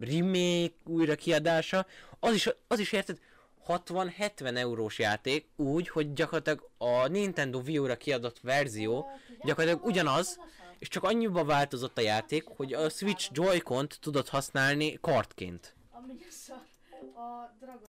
remake 0.00 0.74
újra 0.84 1.14
kiadása. 1.14 1.86
Az 2.20 2.34
is, 2.34 2.48
az 2.68 2.78
is 2.78 2.92
érted, 2.92 3.18
60-70 3.66 4.56
eurós 4.56 4.98
játék, 4.98 5.46
úgy, 5.56 5.88
hogy 5.88 6.12
gyakorlatilag 6.12 6.70
a 6.78 7.06
Nintendo 7.06 7.58
Wii 7.58 7.78
U-ra 7.78 7.96
kiadott 7.96 8.40
verzió 8.40 9.06
gyakorlatilag 9.44 9.86
ugyanaz, 9.86 10.38
és 10.78 10.88
csak 10.88 11.02
annyiba 11.02 11.44
változott 11.44 11.98
a 11.98 12.00
játék, 12.00 12.44
hogy 12.56 12.72
a 12.72 12.88
Switch 12.88 13.30
Joy-Con-t 13.32 13.98
tudod 14.00 14.28
használni 14.28 14.98
kartként. 15.00 15.74
Ami 15.90 16.12
a 16.12 16.30
szar. 16.30 16.62
A 17.14 17.54
Dragon. 17.60 17.90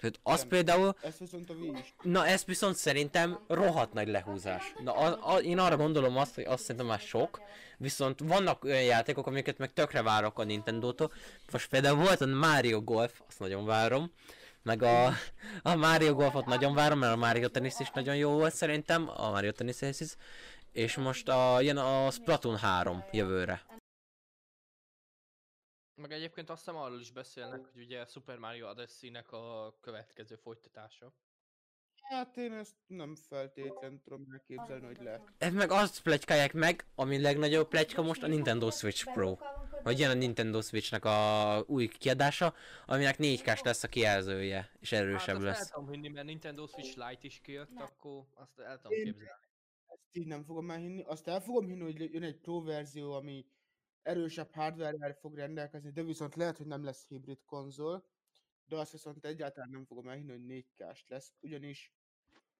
Tehát 0.00 0.20
az 0.22 0.36
Igen. 0.38 0.48
például, 0.48 0.94
Ez 1.02 1.14
viszont 1.18 1.50
a 1.50 1.52
Wii 1.52 1.72
is. 1.80 1.94
na 2.02 2.26
ez 2.26 2.44
viszont 2.44 2.76
szerintem 2.76 3.38
rohadt 3.48 3.92
nagy 3.92 4.08
lehúzás. 4.08 4.72
Na 4.84 4.92
a, 4.94 5.34
a, 5.34 5.38
én 5.38 5.58
arra 5.58 5.76
gondolom 5.76 6.16
azt, 6.16 6.34
hogy 6.34 6.44
azt 6.44 6.60
szerintem 6.60 6.86
már 6.86 7.00
sok, 7.00 7.40
viszont 7.78 8.20
vannak 8.24 8.64
olyan 8.64 8.82
játékok, 8.82 9.26
amiket 9.26 9.58
meg 9.58 9.72
tökre 9.72 10.02
várok 10.02 10.38
a 10.38 10.44
Nintendo-tól. 10.44 11.12
Most 11.52 11.68
például 11.68 11.96
volt 11.96 12.20
a 12.20 12.26
Mario 12.26 12.80
Golf, 12.82 13.20
azt 13.28 13.38
nagyon 13.38 13.64
várom. 13.64 14.12
Meg 14.62 14.82
a, 14.82 15.06
a 15.62 15.74
Mario 15.74 16.14
Golfot 16.14 16.46
nagyon 16.46 16.74
várom, 16.74 16.98
mert 16.98 17.12
a 17.12 17.16
Mario 17.16 17.48
Tennis 17.48 17.74
is 17.78 17.90
nagyon 17.94 18.16
jó 18.16 18.30
volt 18.30 18.54
szerintem, 18.54 19.10
a 19.16 19.30
Mario 19.30 19.50
Tennis 19.52 19.80
is. 19.80 20.14
És 20.72 20.96
most 20.96 21.28
a, 21.28 21.60
jön 21.60 21.76
a 21.76 22.10
Splatoon 22.10 22.56
3 22.56 23.04
jövőre. 23.12 23.62
Meg 26.00 26.12
egyébként 26.12 26.50
azt 26.50 26.64
hiszem 26.64 26.80
arról 26.80 27.00
is 27.00 27.10
beszélnek, 27.12 27.66
hogy 27.72 27.82
ugye 27.82 28.04
Super 28.04 28.38
Mario 28.38 28.68
Odyssey-nek 28.68 29.32
a 29.32 29.76
következő 29.80 30.34
folytatása. 30.36 31.12
Hát 32.08 32.36
én 32.36 32.52
ezt 32.52 32.74
nem 32.86 33.14
feltétlen 33.14 34.00
tudom 34.02 34.26
elképzelni, 34.32 34.86
hogy 34.86 34.98
lehet. 35.02 35.32
Ez 35.38 35.52
meg 35.52 35.70
azt 35.70 36.02
plegykálják 36.02 36.52
meg, 36.52 36.86
ami 36.94 37.20
legnagyobb 37.20 37.68
pletyka 37.68 38.02
most 38.02 38.22
a 38.22 38.26
Nintendo 38.26 38.70
Switch 38.70 39.12
Pro. 39.12 39.36
Hogy 39.82 39.98
jön 39.98 40.10
a 40.10 40.14
Nintendo 40.14 40.60
Switchnek 40.60 41.04
a 41.04 41.64
új 41.66 41.88
kiadása, 41.88 42.54
aminek 42.86 43.18
4 43.18 43.42
k 43.42 43.64
lesz 43.64 43.82
a 43.82 43.88
kijelzője, 43.88 44.70
és 44.80 44.92
erősebb 44.92 45.18
hát 45.18 45.36
azt 45.36 45.44
el 45.44 45.50
lesz. 45.52 45.70
tudom 45.70 45.90
hinni, 45.90 46.08
mert 46.08 46.26
Nintendo 46.26 46.66
Switch 46.66 46.96
Lite 46.96 47.26
is 47.26 47.40
kijött, 47.40 47.70
Nem. 47.70 47.82
akkor 47.82 48.24
azt 48.34 48.58
el 48.58 48.80
tudom 48.80 48.98
képzelni. 48.98 49.30
Ezt 49.86 50.16
így 50.16 50.26
nem 50.26 50.44
fogom 50.44 50.70
elhinni. 50.70 51.02
Azt 51.02 51.28
el 51.28 51.40
fogom 51.40 51.66
hinni, 51.66 51.82
hogy 51.82 52.12
jön 52.12 52.22
egy 52.22 52.36
Pro 52.36 52.62
verzió, 52.62 53.12
ami 53.12 53.46
erősebb 54.02 54.52
hardware 54.52 55.14
fog 55.14 55.34
rendelkezni, 55.34 55.90
de 55.90 56.02
viszont 56.02 56.34
lehet, 56.34 56.56
hogy 56.56 56.66
nem 56.66 56.84
lesz 56.84 57.06
hibrid 57.08 57.44
konzol. 57.44 58.08
De 58.64 58.76
azt 58.76 58.92
viszont 58.92 59.24
egyáltalán 59.24 59.70
nem 59.70 59.84
fogom 59.84 60.08
elhinni, 60.08 60.30
hogy 60.30 60.44
4 60.44 60.66
k 60.76 61.08
lesz, 61.08 61.32
ugyanis 61.40 61.92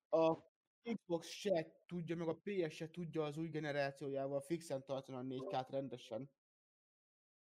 a 0.08 0.36
Xbox 0.82 1.28
se 1.28 1.66
tudja, 1.86 2.16
meg 2.16 2.28
a 2.28 2.40
PS 2.42 2.74
se 2.74 2.90
tudja 2.90 3.24
az 3.24 3.36
új 3.36 3.48
generációjával 3.48 4.40
fixen 4.40 4.84
tartani 4.84 5.18
a 5.18 5.36
4K-t 5.36 5.66
rendesen. 5.70 6.30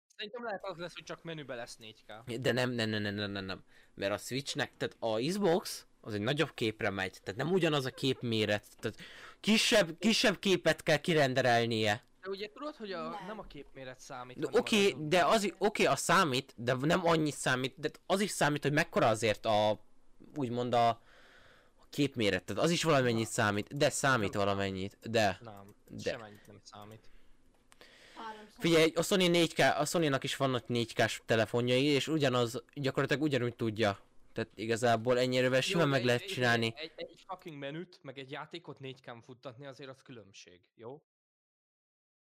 Szerintem 0.06 0.44
lehet 0.44 0.64
az 0.64 0.76
lesz, 0.76 0.94
hogy 0.94 1.04
csak 1.04 1.22
menübe 1.22 1.54
lesz 1.54 1.78
4K. 1.80 2.38
De 2.40 2.52
nem, 2.52 2.70
nem, 2.70 2.88
nem, 2.88 3.02
nem, 3.02 3.14
nem, 3.14 3.30
nem, 3.30 3.44
nem. 3.44 3.64
Mert 3.94 4.12
a 4.12 4.16
Switchnek, 4.16 4.76
tehát 4.76 4.96
a 4.98 5.26
Xbox 5.26 5.86
az 6.00 6.14
egy 6.14 6.20
nagyobb 6.20 6.54
képre 6.54 6.90
megy, 6.90 7.18
tehát 7.22 7.40
nem 7.40 7.52
ugyanaz 7.52 7.84
a 7.84 7.90
képméret, 7.90 8.76
tehát 8.76 8.98
kisebb, 9.40 9.98
kisebb 9.98 10.38
képet 10.38 10.82
kell 10.82 10.96
kirenderelnie. 10.96 12.07
De 12.28 12.34
ugye 12.34 12.48
tudod, 12.52 12.76
hogy 12.76 12.92
a, 12.92 13.02
Nem. 13.08 13.26
nem 13.26 13.38
a 13.38 13.42
képméret 13.42 14.00
számít. 14.00 14.38
De 14.38 14.48
Oké, 14.58 14.90
az- 14.92 15.08
de 15.08 15.24
az, 15.24 15.52
oké, 15.58 15.84
az 15.84 16.00
számít, 16.00 16.52
de 16.56 16.74
nem 16.74 17.06
annyi 17.06 17.30
számít, 17.30 17.74
de 17.80 17.90
az 18.06 18.20
is 18.20 18.30
számít, 18.30 18.62
hogy 18.62 18.72
mekkora 18.72 19.06
azért 19.06 19.46
a, 19.46 19.80
úgymond 20.36 20.74
a, 20.74 20.88
a 20.88 21.00
képméret, 21.90 22.44
tehát 22.44 22.62
az 22.62 22.70
is 22.70 22.82
valamennyit 22.82 23.28
számít, 23.28 23.76
de 23.76 23.90
számít 23.90 24.32
Nem 24.34 24.44
valamennyit, 24.44 24.98
de. 25.10 25.38
Nem, 25.42 25.74
De. 25.88 26.10
semennyit 26.10 26.46
nem 26.46 26.60
számít. 26.62 27.08
Figyelj, 28.58 28.92
a 28.94 29.02
Sony 29.02 29.30
4K, 29.32 29.76
a 29.78 29.84
Sony-nak 29.84 30.24
is 30.24 30.36
vannak 30.36 30.64
4K-s 30.68 31.22
telefonjai, 31.26 31.84
és 31.84 32.08
ugyanaz, 32.08 32.62
gyakorlatilag 32.74 33.22
ugyanúgy 33.22 33.54
tudja. 33.54 33.98
Tehát 34.32 34.50
igazából 34.54 35.18
ennyire 35.18 35.60
simán 35.60 35.84
Jó, 35.84 35.90
meg 35.90 36.00
de 36.00 36.06
lehet 36.06 36.22
egy- 36.22 36.28
csinálni. 36.28 36.72
Egy, 36.76 36.92
egy 36.96 37.24
fucking 37.26 37.56
menüt, 37.58 37.98
meg 38.02 38.18
egy 38.18 38.30
játékot 38.30 38.78
4K-n 38.82 39.20
futtatni 39.24 39.66
azért 39.66 39.90
az 39.90 40.02
különbség, 40.02 40.60
jó? 40.76 41.02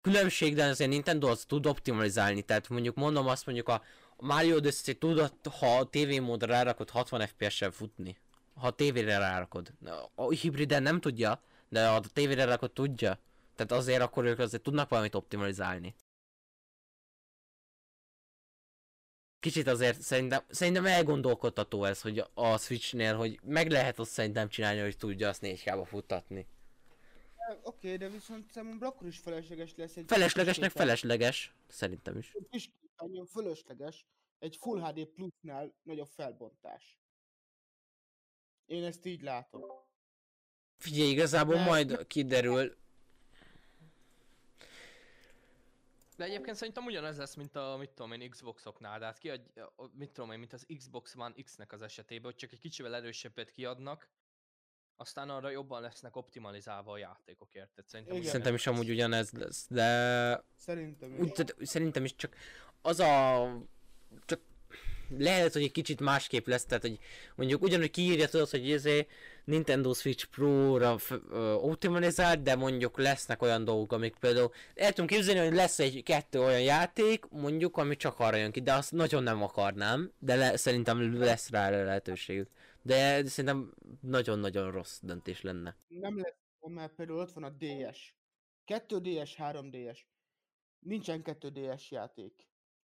Különbség, 0.01 0.55
de 0.55 0.65
azért 0.65 0.89
Nintendo 0.89 1.27
az 1.27 1.45
tud 1.45 1.65
optimalizálni, 1.65 2.41
tehát 2.41 2.69
mondjuk 2.69 2.95
mondom 2.95 3.27
azt 3.27 3.45
mondjuk 3.45 3.67
a 3.67 3.83
Mario 4.17 4.55
Odyssey 4.55 4.95
tudott, 4.95 5.47
ha 5.47 5.77
a 5.77 5.89
TV 5.89 6.21
módra 6.21 6.47
rárakod 6.47 6.89
60 6.89 7.27
FPS-sel 7.27 7.71
futni. 7.71 8.17
Ha 8.53 8.67
a 8.67 8.71
tévére 8.71 9.17
rárakod. 9.17 9.73
A 10.15 10.31
hibriden 10.31 10.83
nem 10.83 10.99
tudja, 10.99 11.41
de 11.69 11.89
a 11.89 11.99
tévére 12.13 12.43
rárakod 12.43 12.71
tudja. 12.71 13.19
Tehát 13.55 13.71
azért 13.71 14.01
akkor 14.01 14.25
ők 14.25 14.39
azért 14.39 14.63
tudnak 14.63 14.89
valamit 14.89 15.15
optimalizálni. 15.15 15.95
Kicsit 19.39 19.67
azért 19.67 20.01
szerintem, 20.01 20.43
szerintem 20.49 20.86
elgondolkodtató 20.86 21.83
ez, 21.83 22.01
hogy 22.01 22.23
a 22.33 22.57
Switchnél, 22.57 23.15
hogy 23.15 23.39
meg 23.43 23.71
lehet 23.71 23.99
azt 23.99 24.12
szerintem 24.12 24.49
csinálni, 24.49 24.79
hogy 24.79 24.97
tudja 24.97 25.29
azt 25.29 25.41
4K-ba 25.43 25.86
futtatni. 25.86 26.47
Oké, 27.63 27.95
de 27.97 28.10
viszont 28.10 28.51
számomra 28.51 28.88
akkor 28.88 29.07
is 29.07 29.17
felesleges 29.19 29.75
lesz 29.75 29.97
egy 29.97 30.05
Feleslegesnek 30.07 30.71
felesleges, 30.71 31.53
szerintem 31.67 32.17
is. 32.17 32.33
kis 32.49 32.69
képernyőn 32.81 33.25
fölösleges 33.25 34.05
egy 34.39 34.55
Full 34.57 34.81
HD 34.81 35.05
plusnál 35.05 35.73
nagyobb 35.83 36.07
felbontás. 36.07 36.99
Én 38.65 38.83
ezt 38.83 39.05
így 39.05 39.21
látom. 39.21 39.62
Figyelj, 40.77 41.10
igazából 41.10 41.55
Mert- 41.55 41.67
majd 41.67 42.07
kiderül, 42.07 42.77
De 46.17 46.23
egyébként 46.23 46.55
szerintem 46.55 46.86
ugyanez 46.86 47.17
lesz, 47.17 47.36
mint 47.36 47.55
a, 47.55 47.77
mit 47.77 47.89
tudom 47.89 48.12
én, 48.12 48.29
Xboxoknál, 48.29 48.99
de 48.99 49.05
hát 49.05 49.17
kiadj, 49.17 49.43
mit 49.91 50.10
tudom 50.12 50.31
én, 50.31 50.39
mint 50.39 50.53
az 50.53 50.65
Xbox 50.77 51.15
One 51.15 51.33
X-nek 51.43 51.71
az 51.71 51.81
esetében, 51.81 52.25
hogy 52.25 52.36
csak 52.36 52.51
egy 52.51 52.60
kicsivel 52.60 52.95
erősebbet 52.95 53.51
kiadnak, 53.51 54.10
aztán 54.97 55.29
arra 55.29 55.49
jobban 55.49 55.81
lesznek 55.81 56.15
optimalizálva 56.15 56.91
a 56.91 56.97
játékok, 56.97 57.47
érted? 57.51 57.88
Szerintem 57.88 58.15
Igen. 58.15 58.27
Szerintem 58.27 58.53
is 58.53 58.67
amúgy 58.67 58.89
ugyanez 58.89 59.31
lesz, 59.31 59.65
de 59.69 60.43
Szerintem 60.55 61.13
is. 61.13 61.19
úgy, 61.19 61.31
tehát, 61.31 61.55
szerintem 61.62 62.03
is 62.03 62.15
csak 62.15 62.36
az 62.81 62.99
a... 62.99 63.43
Csak 64.25 64.39
lehet, 65.17 65.53
hogy 65.53 65.63
egy 65.63 65.71
kicsit 65.71 65.99
másképp 65.99 66.47
lesz, 66.47 66.65
tehát 66.65 66.83
hogy 66.83 66.99
mondjuk 67.36 67.62
ugyanúgy 67.62 67.91
kiírja 67.91 68.27
tudod, 68.27 68.49
hogy 68.49 68.71
ezé 68.71 69.07
Nintendo 69.45 69.93
Switch 69.93 70.25
Pro-ra 70.25 70.97
f- 70.97 71.21
ö, 71.31 71.53
optimalizált, 71.53 72.41
de 72.41 72.55
mondjuk 72.55 72.97
lesznek 72.97 73.41
olyan 73.41 73.63
dolgok, 73.65 73.91
amik 73.91 74.15
például 74.19 74.51
el 74.75 74.89
tudom 74.89 75.05
képzelni, 75.07 75.47
hogy 75.47 75.55
lesz 75.55 75.79
egy-kettő 75.79 76.39
olyan 76.39 76.62
játék, 76.62 77.25
mondjuk, 77.29 77.77
ami 77.77 77.95
csak 77.95 78.19
arra 78.19 78.36
jön 78.36 78.51
ki, 78.51 78.62
de 78.62 78.73
azt 78.73 78.91
nagyon 78.91 79.23
nem 79.23 79.43
akarnám, 79.43 80.12
de 80.19 80.36
le, 80.36 80.57
szerintem 80.57 81.19
lesz 81.19 81.49
rá 81.49 81.69
lehetőségük. 81.69 82.49
De 82.88 83.26
szerintem 83.26 83.73
nagyon-nagyon 84.02 84.71
rossz 84.71 85.00
döntés 85.02 85.41
lenne. 85.41 85.78
Nem 85.88 86.17
lesz, 86.17 86.38
mert 86.60 86.95
például 86.95 87.19
ott 87.19 87.32
van 87.32 87.43
a 87.43 87.50
DS. 87.50 88.15
2DS, 88.65 89.34
3DS. 89.38 90.00
Nincsen 90.80 91.21
2DS 91.23 91.88
játék. 91.88 92.50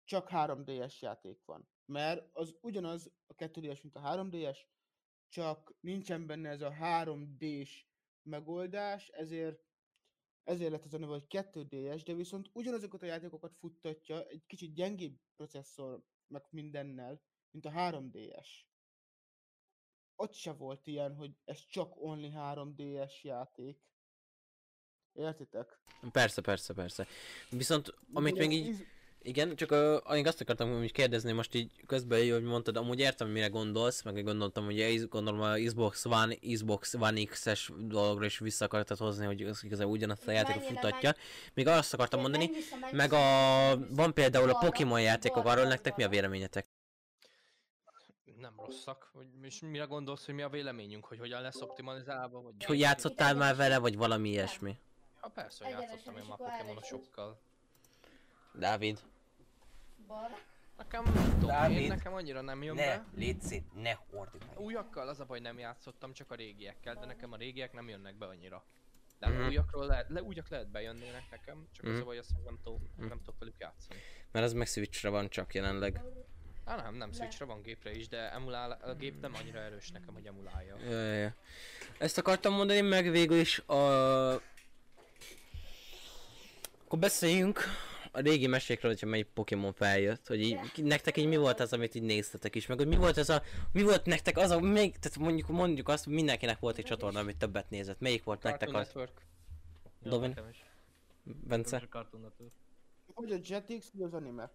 Csak 0.05 0.29
3DS 0.31 0.99
játék 0.99 1.45
van. 1.45 1.69
Mert 1.85 2.29
az 2.33 2.57
ugyanaz 2.61 3.13
a 3.27 3.35
2DS, 3.35 3.83
mint 3.83 3.97
a 3.97 4.01
3DS, 4.01 4.59
csak 5.29 5.75
nincsen 5.81 6.27
benne 6.27 6.49
ez 6.49 6.61
a 6.61 6.73
3D-s 6.81 7.87
megoldás, 8.23 9.09
ezért 9.09 9.65
ezért 10.43 10.71
lett 10.71 10.85
az 10.85 10.95
a 10.95 10.99
neve, 10.99 11.13
hogy 11.13 11.27
2DS, 11.29 12.03
de 12.05 12.15
viszont 12.15 12.51
ugyanazokat 12.53 13.03
a 13.03 13.07
játékokat 13.07 13.55
futtatja 13.59 14.27
egy 14.27 14.47
kicsit 14.47 14.75
gyengébb 14.75 15.19
processzor, 15.37 16.03
meg 16.27 16.47
mindennel, 16.51 17.23
mint 17.51 17.67
a 17.67 17.71
3DS. 17.71 18.49
Ott 20.23 20.35
se 20.35 20.53
volt 20.53 20.87
ilyen, 20.87 21.15
hogy 21.15 21.31
ez 21.45 21.67
csak 21.71 21.93
only 21.97 22.33
3DS 22.37 23.21
játék. 23.23 23.79
Értitek? 25.13 25.79
Persze, 26.13 26.41
persze, 26.41 26.75
persze. 26.75 27.07
Viszont, 27.51 27.95
amit 28.13 28.33
Ugye 28.33 28.47
még 28.47 28.57
így, 28.57 28.87
igen, 29.23 29.57
csak 29.57 29.71
uh, 29.71 30.13
még 30.13 30.27
azt 30.27 30.41
akartam 30.41 30.79
hogy 30.79 30.92
kérdezni 30.92 31.33
most 31.33 31.55
így 31.55 31.73
közben, 31.87 32.19
így, 32.19 32.31
hogy 32.31 32.42
mondtad, 32.42 32.77
amúgy 32.77 33.01
értem, 33.01 33.29
mire 33.29 33.46
gondolsz, 33.46 34.03
meg 34.03 34.25
gondoltam, 34.25 34.65
hogy 34.65 35.09
gondolom 35.09 35.40
a 35.40 35.55
Xbox 35.55 36.05
One, 36.05 36.35
Xbox 36.35 36.94
One 36.94 37.25
X-es 37.25 37.71
dologra 37.79 38.25
is 38.25 38.38
vissza 38.38 38.65
akartad 38.65 38.99
hozni, 38.99 39.27
hogy 39.27 39.42
az 39.42 39.65
igazából 39.65 39.92
ugyanazt 39.92 40.29
a 40.29 40.33
játékot 40.33 40.63
futatja. 40.63 41.15
Még 41.55 41.67
azt 41.67 41.94
akartam 41.94 42.21
mondani, 42.21 42.51
meg 42.92 43.13
a, 43.13 43.77
van 43.88 44.15
például 44.15 44.51
a 44.51 44.59
Pokémon 44.59 45.01
játékok, 45.01 45.46
arról 45.46 45.67
nektek 45.67 45.96
mi 45.96 46.03
a 46.03 46.09
véleményetek? 46.09 46.67
Nem 48.43 48.55
rosszak. 48.57 49.13
És 49.43 49.61
mire 49.61 49.85
gondolsz, 49.85 50.25
hogy 50.27 50.35
mi 50.35 50.43
a 50.43 50.49
véleményünk, 50.49 51.05
hogy 51.05 51.19
hogyan 51.19 51.43
lesz 51.43 51.61
optimalizálva? 51.61 52.40
Vagy 52.43 52.65
Hogy 52.65 52.79
játszottál 52.79 53.35
már 53.35 53.57
vele, 53.57 53.79
vagy 53.79 53.97
valami 53.97 54.29
ilyesmi? 54.29 54.79
Ha 55.21 55.29
persze, 55.29 55.65
hogy 55.65 55.73
játszottam 55.73 56.17
én 56.17 56.25
már 56.29 56.37
Pokémonosokkal. 56.38 57.40
Dávid. 58.55 59.01
Balra. 60.07 60.35
Nekem, 60.77 61.05
tudom, 61.05 61.47
Dávid. 61.47 61.77
én 61.79 61.88
nekem 61.88 62.13
annyira 62.15 62.40
nem 62.40 62.63
jön 62.63 62.77
be. 62.77 63.05
légy 63.15 63.40
szét, 63.40 63.75
ne 63.83 63.93
ordibálj. 64.11 64.57
Újakkal 64.57 65.09
az 65.09 65.21
a 65.21 65.25
baj, 65.25 65.40
nem 65.40 65.59
játszottam, 65.59 66.13
csak 66.13 66.31
a 66.31 66.35
régiekkel, 66.35 66.95
de 66.95 67.07
nekem 67.07 67.33
a 67.33 67.37
régiek 67.37 67.73
nem 67.73 67.88
jönnek 67.88 68.15
be 68.17 68.27
annyira. 68.27 68.65
De 69.19 69.29
Mhm. 69.29 69.40
mm. 69.43 69.47
újakról 69.47 69.87
lehet, 69.87 70.09
le, 70.09 70.23
újak 70.23 70.49
lehet 70.49 70.69
bejönnének 70.69 71.31
nekem, 71.31 71.69
csak 71.73 71.85
az 71.85 71.90
Mhm. 71.93 72.01
a 72.01 72.05
baj, 72.05 72.19
azt 72.19 72.31
nem 72.45 72.59
tudok, 72.65 72.81
nem 72.97 73.19
tudok 73.19 73.38
velük 73.38 73.55
játszani. 73.59 74.01
Mert 74.33 74.45
az 74.45 74.53
meg 74.53 74.67
Switchre 74.67 75.09
van 75.09 75.29
csak 75.29 75.55
jelenleg. 75.55 76.01
Á, 76.65 76.77
nem, 76.77 76.94
nem, 76.94 77.13
Switchre 77.13 77.44
van 77.44 77.63
gépre 77.63 77.90
is, 77.90 78.08
de 78.08 78.33
emulál, 78.33 78.71
a 78.71 78.94
gép 78.94 79.21
nem 79.21 79.35
annyira 79.35 79.58
erős 79.58 79.90
nekem, 79.90 80.15
hogy 80.15 80.27
emulálja. 80.27 80.77
Ja, 80.90 81.13
ja. 81.13 81.35
Ezt 81.98 82.19
akartam 82.19 82.54
mondani, 82.54 82.81
meg 82.81 83.10
végül 83.10 83.38
is 83.38 83.58
a... 83.58 84.33
Akkor 86.85 86.98
beszéljünk 86.98 87.60
a 88.13 88.21
régi 88.21 88.46
mesékről, 88.46 88.90
hogyha 88.90 89.06
melyik 89.06 89.27
Pokémon 89.27 89.73
feljött, 89.73 90.27
hogy 90.27 90.40
így, 90.40 90.58
nektek 90.77 91.17
így 91.17 91.27
mi 91.27 91.37
volt 91.37 91.60
az, 91.60 91.73
amit 91.73 91.94
így 91.94 92.02
néztetek 92.02 92.54
is, 92.54 92.67
meg 92.67 92.79
hogy 92.79 92.87
mi 92.87 92.96
volt 92.96 93.17
ez 93.17 93.29
a, 93.29 93.42
mi 93.73 93.83
volt 93.83 94.06
nektek 94.06 94.37
az 94.37 94.50
a, 94.50 94.60
még, 94.60 94.98
tehát 94.98 95.19
mondjuk, 95.19 95.48
mondjuk 95.48 95.88
azt, 95.88 96.04
hogy 96.04 96.15
mindenkinek 96.15 96.58
volt 96.58 96.79
egy 96.79 96.85
csatorna, 96.85 97.19
amit 97.19 97.37
többet 97.37 97.71
nézett, 97.71 98.00
melyik 98.00 98.25
volt 98.25 98.42
nektek 98.42 98.69
Cartoon 98.69 98.81
az, 98.81 98.87
Network. 98.87 99.23
Dobin? 100.02 100.38
Bence? 101.25 101.79
Cartoon 101.90 102.23
Network. 102.23 102.52
Hogy 103.15 103.33
a 103.33 103.37
Jetix, 103.42 103.90
vagy 103.92 104.02
az 104.02 104.15
Animax? 104.15 104.52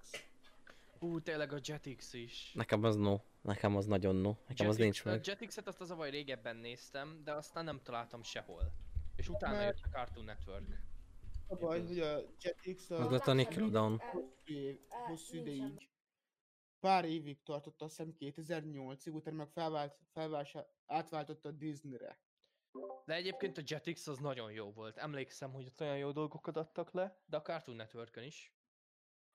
Hú, 0.99 1.19
tényleg 1.21 1.53
a 1.53 1.59
Jetix 1.63 2.13
is. 2.13 2.51
Nekem 2.53 2.83
az 2.83 2.95
no, 2.95 3.19
nekem 3.41 3.75
az 3.75 3.85
nagyon 3.85 4.15
no, 4.15 4.35
nekem 4.47 4.67
az 4.67 4.77
nincs 4.77 5.05
a 5.05 5.09
meg. 5.09 5.25
Jetixet 5.25 5.67
azt 5.67 5.81
az 5.81 5.91
a 5.91 5.95
baj 5.95 6.09
régebben 6.09 6.55
néztem, 6.55 7.21
de 7.23 7.31
aztán 7.33 7.63
nem 7.63 7.81
találtam 7.83 8.23
sehol. 8.23 8.71
És 9.15 9.29
utána 9.29 9.55
Mert- 9.57 9.79
jött 9.79 9.85
a 9.85 9.89
Cartoon 9.97 10.25
Network. 10.25 10.85
A 11.47 11.55
baj, 11.55 11.85
hogy 11.85 11.99
a 11.99 12.19
Jetix 12.41 12.89
Az 12.89 12.99
a 13.07 13.09
lett 13.11 13.27
a 13.27 13.33
Nickelodeon. 13.33 14.01
hosszú, 15.07 15.37
ideig 15.37 15.89
pár 16.79 17.05
évig 17.05 17.43
tartott, 17.43 17.81
azt 17.81 17.97
hiszem 17.97 18.15
2008-ig, 18.19 19.13
utána 19.13 19.35
meg 19.37 19.47
felvált, 19.49 19.97
felvált, 20.13 20.67
átváltott 20.85 21.45
a 21.45 21.51
Disneyre. 21.51 22.19
De 23.05 23.13
egyébként 23.13 23.57
a 23.57 23.61
Jetix 23.65 24.07
az 24.07 24.17
nagyon 24.19 24.51
jó 24.51 24.71
volt. 24.71 24.97
Emlékszem, 24.97 25.51
hogy 25.51 25.65
ott 25.65 25.81
olyan 25.81 25.97
jó 25.97 26.11
dolgokat 26.11 26.57
adtak 26.57 26.91
le, 26.91 27.17
de 27.25 27.37
a 27.37 27.41
Cartoon 27.41 27.77
Network-ön 27.77 28.23
is. 28.23 28.51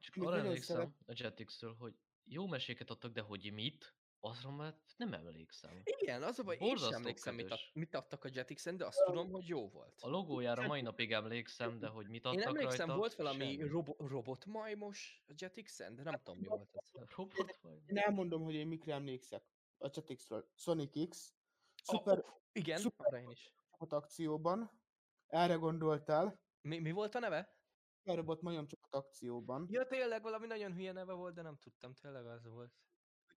Csak 0.03 0.24
arra 0.24 0.36
emlékszem 0.38 0.76
szeret- 0.76 0.92
a 1.07 1.12
Jetixről, 1.14 1.74
hogy 1.74 1.94
jó 2.24 2.46
meséket 2.46 2.90
adtak, 2.90 3.12
de 3.12 3.20
hogy 3.20 3.53
mit, 3.53 3.96
azra 4.20 4.50
már 4.50 4.74
nem 4.96 5.12
emlékszem. 5.12 5.82
Igen, 5.84 6.22
az 6.22 6.38
a 6.38 6.42
baj, 6.42 6.57
én 6.61 6.76
sem 6.76 6.92
emlékszem, 6.92 7.34
mit, 7.34 7.50
ad, 7.50 7.59
mit 7.72 7.94
adtak 7.94 8.24
a 8.24 8.28
Jetixen, 8.32 8.76
de 8.76 8.86
azt 8.86 9.05
tudom, 9.05 9.30
hogy 9.30 9.48
jó 9.48 9.68
volt. 9.68 10.00
A 10.00 10.09
logójára 10.09 10.66
mai 10.66 10.80
napig 10.80 11.12
emlékszem, 11.12 11.78
de 11.78 11.88
hogy 11.88 12.09
mit 12.09 12.24
Én 12.24 12.30
adtak 12.30 12.46
emlékszem, 12.46 12.86
rajta, 12.86 12.96
volt 12.96 13.14
valami 13.14 13.57
robo 13.57 13.94
robotmajmos 13.98 15.22
a 15.26 15.32
Jetixen, 15.36 15.94
de 15.94 16.03
nem 16.03 16.14
tudom 16.22 16.38
mi 16.38 16.46
volt 16.46 16.74
ez. 16.74 17.09
Robot 17.16 17.59
vagy? 17.61 17.82
Én 17.86 17.96
elmondom, 17.98 18.42
hogy 18.42 18.55
én 18.55 18.66
mikre 18.66 18.94
emlékszek 18.94 19.44
a 19.78 19.90
Jetixről. 19.94 20.50
Sonic 20.55 21.09
X, 21.09 21.34
Super 21.82 22.18
uff, 22.18 22.28
igen, 22.53 22.78
szuper- 22.78 23.22
én 23.22 23.30
is. 23.30 23.53
akcióban, 23.78 24.80
erre 25.26 25.55
gondoltál, 25.55 26.40
Mi, 26.61 26.78
mi 26.78 26.90
volt 26.90 27.14
a 27.14 27.18
neve? 27.18 27.57
Superrobot 28.05 28.42
majom 28.42 28.66
csapat 28.66 28.94
akcióban, 28.94 29.66
Ja, 29.70 29.86
tényleg 29.86 30.22
valami 30.22 30.46
nagyon 30.46 30.74
hülye 30.74 30.92
neve 30.92 31.12
volt, 31.12 31.34
de 31.34 31.42
nem 31.42 31.57
tudtam, 31.57 31.94
tényleg 31.94 32.26
az 32.26 32.44
volt. 32.44 32.72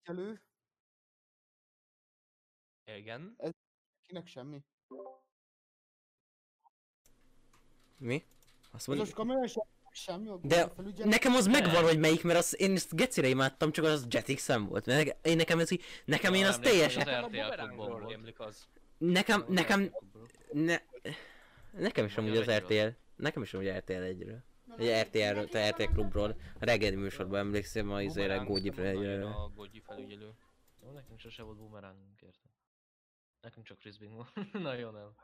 elő, 0.04 0.42
Igen. 2.86 3.38
kinek 4.08 4.28
semmi. 4.28 4.64
Mi? 7.98 8.24
Azt 8.72 8.74
Ez 8.74 8.86
mondjuk, 8.86 9.08
most 9.08 9.28
kamera 9.30 9.66
semmi, 9.92 10.30
a 10.30 10.38
De 10.38 10.74
Nekem 11.04 11.34
az 11.34 11.48
megvan, 11.48 11.84
hogy 11.84 12.00
melyik, 12.00 12.24
mert 12.24 12.38
az, 12.40 12.60
én 12.60 12.72
ezt 12.72 12.96
gecire 12.96 13.28
imádtam, 13.28 13.72
csak 13.72 13.86
az 13.86 14.08
Jetix-en 14.10 14.66
volt. 14.66 14.86
Mert 14.86 15.26
én 15.28 15.36
nekem 15.36 15.60
ez 15.60 15.72
így, 15.72 15.84
nekem 16.06 16.34
én 16.34 16.46
az 16.46 16.60
teljesen, 16.60 17.08
Az 17.08 17.32
Nekem 17.32 17.80
a 17.80 17.98
RTL 17.98 18.44
az. 18.44 18.68
nekem, 18.98 19.46
ne, 20.52 20.78
nekem 21.72 22.06
is 22.06 22.18
amúgy 22.18 22.38
az. 22.38 22.50
RTL, 22.50 22.88
nekem 23.16 23.42
is 23.42 23.54
amúgy 23.54 23.70
RTL 23.70 23.92
egyről. 23.94 24.44
Egy 24.78 25.08
RTL-ről, 25.08 25.48
te 25.48 25.70
RTL 25.70 25.84
klubról, 25.84 26.36
a 26.60 26.66
reggeli 26.66 26.96
műsorban 26.96 27.40
emlékszem 27.40 27.92
a 27.92 28.02
izére 28.02 28.38
Gógyi 28.38 28.70
nekem 28.70 28.86
egyről. 28.86 29.26
A 29.26 29.50
Gogyi 29.50 29.80
felügyelő. 29.80 30.34
Jó, 30.82 30.92
nekünk 30.92 31.20
sose 31.20 31.44
volt 31.44 31.58
boomerangunk, 31.58 32.22
érted? 32.22 32.52
Nekünk 33.42 33.66
csak 33.66 33.78
frisbee 33.78 34.10
volt. 34.10 34.34
Nagyon 34.54 34.94
nem. 34.94 35.16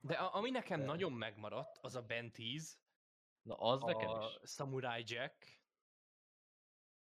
De 0.00 0.14
a, 0.14 0.34
ami 0.34 0.50
nekem 0.50 0.78
De- 0.80 0.86
nagyon 0.86 1.12
megmaradt, 1.12 1.78
az 1.80 1.94
a 1.94 2.02
Ben 2.02 2.30
10, 2.32 2.78
Na 3.42 3.54
az 3.54 3.82
nekem 3.82 4.08
a 4.08 4.24
is. 4.24 4.50
Samurai 4.50 5.02
Jack. 5.06 5.61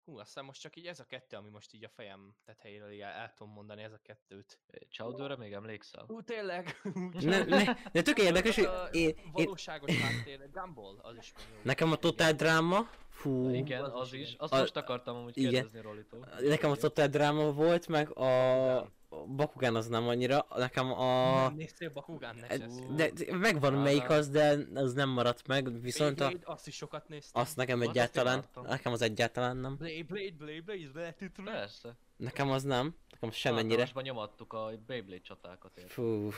Hú, 0.08 0.18
azt 0.18 0.26
hiszem 0.26 0.44
most 0.44 0.60
csak 0.60 0.76
így 0.76 0.86
ez 0.86 1.00
a 1.00 1.04
kettő, 1.04 1.36
ami 1.36 1.48
most 1.48 1.72
így 1.74 1.84
a 1.84 1.88
fejem 1.88 2.34
tetejéről 2.44 3.02
el, 3.02 3.10
el 3.10 3.32
tudom 3.36 3.52
mondani, 3.52 3.82
ez 3.82 3.92
a 3.92 4.00
kettőt. 4.02 4.58
Chowdőre 4.90 5.36
még 5.36 5.52
emlékszel? 5.52 6.04
Hú, 6.06 6.22
tényleg! 6.22 6.80
Ne, 7.20 7.44
ne, 7.44 7.64
de 7.92 8.02
tök 8.02 8.18
érdekes, 8.18 8.54
hogy 8.54 8.64
a 8.64 8.88
én, 8.92 9.08
én, 9.08 9.30
valóságos 9.32 10.00
háttér, 10.00 10.50
Gumball, 10.50 10.98
az 11.02 11.16
is 11.16 11.32
nekem 11.62 11.92
a 11.92 11.96
Total 11.96 12.32
Drama, 12.32 12.90
fú, 13.08 13.48
Igen, 13.54 13.84
az 13.84 13.92
az 13.94 14.12
is. 14.12 14.34
Azt 14.38 14.52
A- 14.52 14.58
most 14.58 14.76
akartam 14.76 15.16
amúgy 15.16 15.36
igen. 15.38 15.50
kérdezni 15.50 15.80
Rolitól. 15.80 16.28
nekem 16.40 16.70
a 16.70 16.76
Total 16.76 17.06
Drama 17.06 17.52
volt, 17.52 17.88
meg 17.88 18.10
a 18.18 18.76
a 18.76 18.88
Bakugan 19.36 19.76
az 19.76 19.86
nem 19.86 20.08
annyira, 20.08 20.46
nekem 20.56 20.92
a... 20.92 21.42
Nem 21.42 21.54
néztél 21.54 21.90
Bakugán 21.90 22.36
Nexus? 22.36 22.96
De, 22.96 23.10
de 23.10 23.36
megvan 23.36 23.74
Á, 23.74 23.82
melyik 23.82 24.10
az, 24.10 24.28
de 24.28 24.56
az 24.74 24.92
nem 24.92 25.08
maradt 25.08 25.46
meg, 25.46 25.80
viszont 25.80 26.20
a, 26.20 26.24
Beyblade, 26.24 26.52
azt 26.52 26.66
is 26.66 26.74
sokat 26.76 27.08
néztem. 27.08 27.42
azt 27.42 27.56
nekem 27.56 27.78
Azt 27.78 27.84
én 27.84 27.90
egyáltalán, 27.90 28.44
nekem 28.62 28.92
az 28.92 29.02
egyáltalán 29.02 29.56
nem. 29.56 29.76
Blade, 29.76 30.02
Blade, 30.02 30.34
Blade, 30.38 30.60
Blade, 30.64 30.90
Blade, 30.92 31.30
Blade, 31.36 31.58
Persze. 31.58 31.96
Nekem 32.16 32.50
az 32.50 32.62
nem, 32.62 32.94
nekem 33.10 33.30
semennyire. 33.30 33.80
Általánosban 33.80 34.02
nyomattuk 34.02 34.52
a 34.52 34.70
Beyblade 34.86 35.20
csatákat, 35.20 35.76
érted? 35.76 35.92
Fú, 35.92 36.30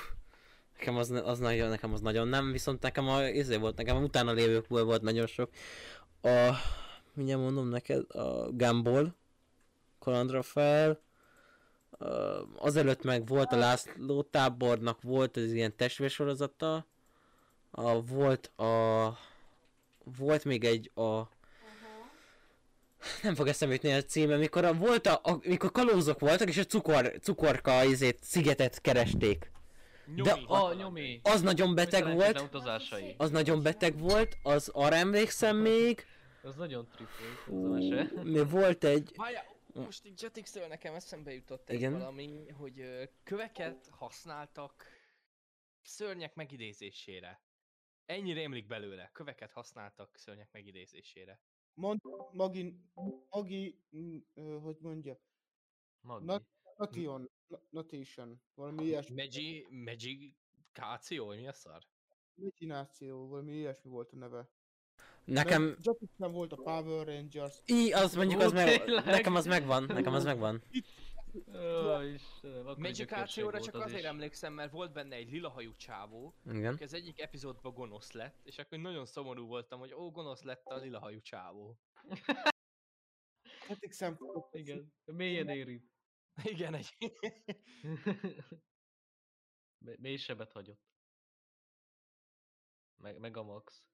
nekem 0.79 0.97
az, 0.97 1.11
az 1.11 1.39
nagyon, 1.39 1.69
nekem 1.69 1.93
az 1.93 2.01
nagyon 2.01 2.29
nem, 2.29 2.53
viszont 2.53 2.83
nekem 2.83 3.09
a, 3.09 3.23
izé 3.29 3.57
volt, 3.57 3.77
nekem 3.77 3.97
a 3.97 4.01
utána 4.01 4.33
lévőkből 4.33 4.85
volt 4.85 5.03
nagyon 5.03 5.27
sok. 5.27 5.51
A, 6.23 6.51
mindjárt 7.13 7.41
mondom 7.41 7.69
neked, 7.69 8.15
a 8.15 8.51
Gumball, 8.51 9.15
Kalandra 9.99 10.43
fel, 10.43 10.89
Ö, 10.89 11.09
azelőtt 12.57 13.03
meg 13.03 13.27
volt 13.27 13.53
a 13.53 13.57
László 13.57 14.23
tábornak 14.23 15.03
volt 15.03 15.37
az 15.37 15.53
ilyen 15.53 15.77
testvérsorozata, 15.77 16.87
a, 17.71 18.03
volt 18.03 18.47
a, 18.59 19.19
volt 20.19 20.45
még 20.45 20.65
egy 20.65 20.91
a, 20.95 21.21
nem 23.23 23.35
fog 23.35 23.49
eszembe 23.49 23.75
jutni 23.75 23.93
a 23.93 24.03
címe, 24.03 24.37
mikor 24.37 24.65
a, 24.65 24.75
volt 24.75 25.07
a, 25.07 25.21
a, 25.23 25.39
mikor 25.43 25.71
kalózok 25.71 26.21
voltak, 26.21 26.49
és 26.49 26.59
a 26.59 26.65
cukor, 26.65 27.13
cukorka 27.21 27.85
izét, 27.85 28.19
szigetet 28.23 28.81
keresték. 28.81 29.51
Nyomi. 30.15 30.45
A 30.47 30.75
nyomi! 30.75 31.21
Az 31.23 31.41
nagyon 31.41 31.75
beteg 31.75 32.03
Szerencsétlen 32.03 32.33
volt, 32.33 32.55
utazásai. 32.55 33.15
az 33.19 33.31
nagyon 33.31 33.63
beteg 33.63 33.99
volt, 33.99 34.37
az 34.43 34.71
arra 34.73 34.95
emlékszem 34.95 35.57
még. 35.57 36.07
Az 36.43 36.55
nagyon 36.57 36.89
trip 36.95 37.09
volt, 37.47 37.83
az 37.83 37.91
a 37.91 37.95
mese. 37.95 38.11
Mi 38.23 38.45
volt 38.45 38.85
egy, 38.85 39.13
Várjál, 39.17 39.45
most 39.75 40.05
így 40.05 40.23
Jetix-től 40.23 40.67
nekem 40.67 40.95
eszembe 40.95 41.33
jutott 41.33 41.69
egy 41.69 41.77
Igen? 41.77 41.93
valami, 41.93 42.49
hogy 42.49 43.09
köveket 43.23 43.89
használtak 43.89 44.85
szörnyek 45.83 46.35
megidézésére. 46.35 47.43
Ennyi 48.05 48.33
rémlik 48.33 48.67
belőle. 48.67 49.11
Köveket 49.13 49.53
használtak 49.53 50.17
szörnyek 50.17 50.53
megidézésére. 50.53 51.41
Mond, 51.75 52.01
Magi, 52.33 52.81
Magi, 53.29 53.83
hogy 54.63 54.77
mondja, 54.81 55.21
Maggi. 56.01 56.25
Na- 56.27 56.43
Nation, 56.77 57.31
Na- 57.47 57.63
Notation, 57.71 58.43
valami 58.55 58.85
ilyesmi, 58.85 59.15
Magi, 59.15 59.67
Magikáció, 59.71 61.27
vagy 61.27 61.39
mi 61.39 61.47
a 61.47 61.53
szar? 61.53 61.83
Imagináció, 62.35 63.29
valami 63.29 63.53
ilyesmi 63.53 63.91
volt 63.91 64.13
a 64.13 64.17
neve. 64.17 64.51
Nekem, 65.25 65.77
Jetixen 65.83 66.33
volt 66.33 66.53
a 66.53 66.57
Power 66.57 67.07
Rangers, 67.07 67.63
í, 67.67 67.93
az 67.93 68.15
mondjuk 68.15 68.41
az 68.41 68.53
meg, 68.53 68.85
nekem 69.05 69.35
az 69.35 69.47
megvan, 69.47 69.85
nekem 69.85 70.15
az 70.15 70.25
megvan. 70.25 70.63
Magikációra 72.77 73.59
gyökörség 73.59 73.73
csak 73.73 73.85
azért 73.85 74.05
emlékszem, 74.05 74.53
mert 74.53 74.73
volt 74.73 74.93
benne 74.93 75.17
egy 75.17 75.31
lilahajú 75.31 75.77
csávó, 75.77 76.35
Igen. 76.53 76.79
az 76.81 76.95
egyik 76.95 77.21
epizódban 77.21 77.75
gonosz 77.75 78.13
lett, 78.13 78.41
és 78.43 78.59
akkor 78.59 78.79
nagyon 78.79 79.07
szomorú 79.07 79.47
voltam, 79.47 79.79
hogy 79.79 79.95
ó, 79.95 80.11
gonosz 80.11 80.43
lett 80.43 80.67
a 80.67 80.77
lilahajú 80.77 81.21
csávó. 81.21 81.79
Jetixen 83.69 84.19
Igen, 84.53 84.93
mélyen 85.05 85.49
érint. 85.49 85.91
Igen, 86.43 86.75
egy... 86.75 86.95
Mély 90.01 90.17
sebet 90.17 90.53
hagyott. 90.53 90.81
Meg, 92.97 93.19
meg 93.19 93.37
a 93.37 93.43
max. 93.43 93.90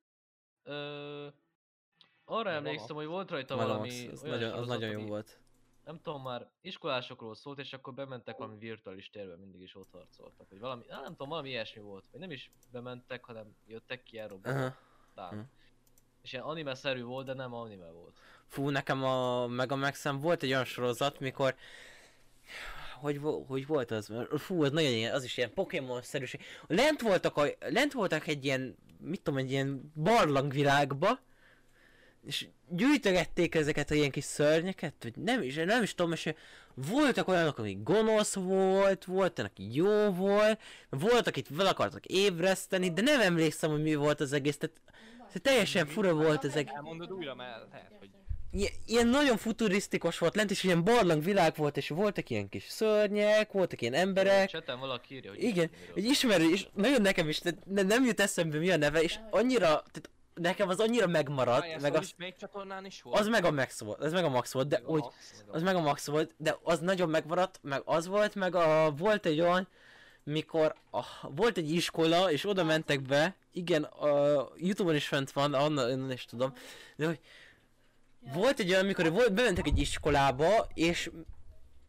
Ö, 0.66 1.26
arra 2.24 2.42
Meg 2.42 2.52
a 2.52 2.56
emlékszem, 2.56 2.96
hogy 2.96 3.06
volt 3.06 3.30
rajta 3.30 3.56
Valami, 3.56 3.72
valami 3.72 4.08
az, 4.12 4.22
olyan 4.22 4.38
nagyon, 4.38 4.58
az 4.58 4.66
nagyon 4.66 4.90
jó 4.90 5.06
volt. 5.06 5.38
Nem 5.84 6.00
tudom 6.02 6.22
már, 6.22 6.48
iskolásokról 6.60 7.34
szólt, 7.34 7.58
és 7.58 7.72
akkor 7.72 7.94
bementek 7.94 8.36
valami 8.36 8.58
virtuális 8.58 9.10
térbe, 9.10 9.36
mindig 9.36 9.60
is 9.60 9.76
ott 9.76 9.90
harcoltak. 9.92 10.48
Vagy 10.48 10.60
valami, 10.60 10.84
á, 10.88 11.00
nem 11.00 11.10
tudom, 11.10 11.28
valami 11.28 11.48
ilyesmi 11.48 11.80
volt. 11.80 12.04
Vagy 12.10 12.20
nem 12.20 12.30
is 12.30 12.50
bementek, 12.72 13.24
hanem 13.24 13.56
jöttek 13.66 14.02
ki 14.02 14.18
aha. 15.14 15.44
És 16.22 16.32
ilyen 16.32 16.44
anime-szerű 16.44 17.02
volt, 17.02 17.26
de 17.26 17.34
nem 17.34 17.54
anime 17.54 17.90
volt. 17.90 18.16
Fú, 18.46 18.68
nekem 18.68 19.04
a 19.04 19.46
Megamaxen 19.46 20.20
volt 20.20 20.42
egy 20.42 20.50
olyan 20.50 20.64
sorozat, 20.64 21.20
mikor 21.20 21.54
hogy, 23.00 23.20
hogy 23.46 23.66
volt 23.66 23.90
az? 23.90 24.12
Fú, 24.36 24.62
az 24.62 24.70
nagyon 24.70 24.90
ilyen, 24.90 25.14
az 25.14 25.24
is 25.24 25.36
ilyen 25.36 25.52
Pokémon-szerűség. 25.54 26.40
Lent 26.66 27.00
voltak, 27.00 27.36
a, 27.36 27.46
lent 27.60 27.92
voltak 27.92 28.26
egy 28.26 28.44
ilyen, 28.44 28.76
mit 29.01 29.20
tudom, 29.22 29.38
egy 29.38 29.51
ilyen 29.51 29.92
barlangvilágba, 29.94 31.20
és 32.26 32.49
gyűjtögették 32.68 33.55
ezeket 33.55 33.90
a 33.90 33.94
ilyen 33.94 34.11
kis 34.11 34.24
szörnyeket, 34.24 34.94
vagy 35.03 35.16
nem 35.16 35.42
is, 35.42 35.55
nem 35.55 35.82
is 35.82 35.94
tudom, 35.94 36.12
és 36.12 36.32
voltak 36.74 37.28
olyanok, 37.28 37.59
akik 37.59 37.82
gonosz 37.82 38.34
volt, 38.34 39.05
volt, 39.05 39.38
aki 39.38 39.74
jó 39.74 40.11
volt, 40.11 40.61
volt, 40.90 41.26
akit 41.26 41.49
fel 41.57 41.66
akartak 41.66 42.07
ébreszteni, 42.07 42.92
de 42.92 43.03
nem 43.03 43.20
emlékszem, 43.20 43.70
hogy 43.70 43.82
mi 43.82 43.94
volt 43.94 44.20
az 44.20 44.32
egész, 44.32 44.57
tehát, 44.57 44.80
tehát 45.16 45.42
teljesen 45.42 45.86
fura 45.86 46.14
volt 46.14 46.44
ez 46.44 46.57
egész. 46.57 46.74
Elmondod 46.74 47.12
újra, 47.12 47.34
mert 47.34 47.66
lehet, 47.70 47.92
hogy... 47.99 48.11
Ilyen, 48.86 49.07
nagyon 49.07 49.36
futurisztikus 49.36 50.18
volt 50.18 50.34
lent, 50.34 50.50
és 50.50 50.62
ilyen 50.62 50.84
barlang 50.84 51.22
világ 51.22 51.54
volt, 51.57 51.76
és 51.76 51.88
voltak 51.88 52.30
ilyen 52.30 52.48
kis 52.48 52.64
szörnyek, 52.68 53.52
voltak 53.52 53.80
ilyen 53.80 53.94
emberek, 53.94 54.48
Cseten 54.48 54.78
valaki 54.78 55.14
írja, 55.14 55.30
hogy 55.30 55.42
igen, 55.42 55.70
egy 55.94 56.04
ismerő, 56.04 56.50
és 56.50 56.66
nagyon 56.74 57.02
nekem 57.02 57.28
is, 57.28 57.40
ne, 57.40 57.82
nem 57.82 58.04
jut 58.04 58.20
eszembe 58.20 58.59
mi 58.59 58.70
a 58.70 58.76
neve, 58.76 59.02
és 59.02 59.18
annyira, 59.30 59.64
tehát 59.66 60.11
nekem 60.34 60.68
az 60.68 60.80
annyira 60.80 61.07
megmaradt, 61.07 61.61
Várjál, 61.61 61.78
meg 61.78 61.84
szóval 61.84 62.00
az, 62.00 62.14
melyik 62.16 62.36
csatornán 62.36 62.84
is 62.84 63.02
volt? 63.02 63.18
az 63.18 63.28
meg 63.28 63.44
a 63.44 63.50
max 63.50 63.80
volt, 63.80 64.00
az 64.00 64.12
meg 64.12 64.24
a 64.24 64.28
max 64.28 64.52
volt, 64.52 64.68
de 64.68 64.78
Meg 64.78 64.90
úgy, 64.90 65.00
Max. 65.00 65.44
az 65.46 65.62
meg 65.62 65.74
a 65.74 65.80
max 65.80 66.07
volt, 66.07 66.34
de 66.36 66.59
az 66.62 66.78
nagyon 66.80 67.09
megmaradt, 67.09 67.59
meg 67.62 67.82
az 67.84 68.07
volt, 68.07 68.34
meg 68.34 68.54
a, 68.54 68.90
volt 68.96 69.26
egy 69.26 69.40
olyan, 69.40 69.68
mikor 70.24 70.74
a, 70.90 71.02
volt 71.30 71.57
egy 71.57 71.70
iskola, 71.70 72.30
és 72.30 72.46
oda 72.46 72.64
mentek 72.64 73.02
be, 73.02 73.36
igen, 73.52 73.82
a 73.82 74.09
Youtube-on 74.57 74.94
is 74.94 75.07
fent 75.07 75.30
van, 75.30 75.54
onnan, 75.54 75.90
onnan 75.90 76.12
is 76.12 76.24
tudom, 76.24 76.52
de 76.96 77.07
hogy 77.07 77.20
volt 78.32 78.60
egy 78.60 78.70
olyan, 78.70 78.86
mikor 78.86 79.12
volt, 79.12 79.32
bementek 79.32 79.66
egy 79.66 79.78
iskolába, 79.78 80.68
és 80.74 81.10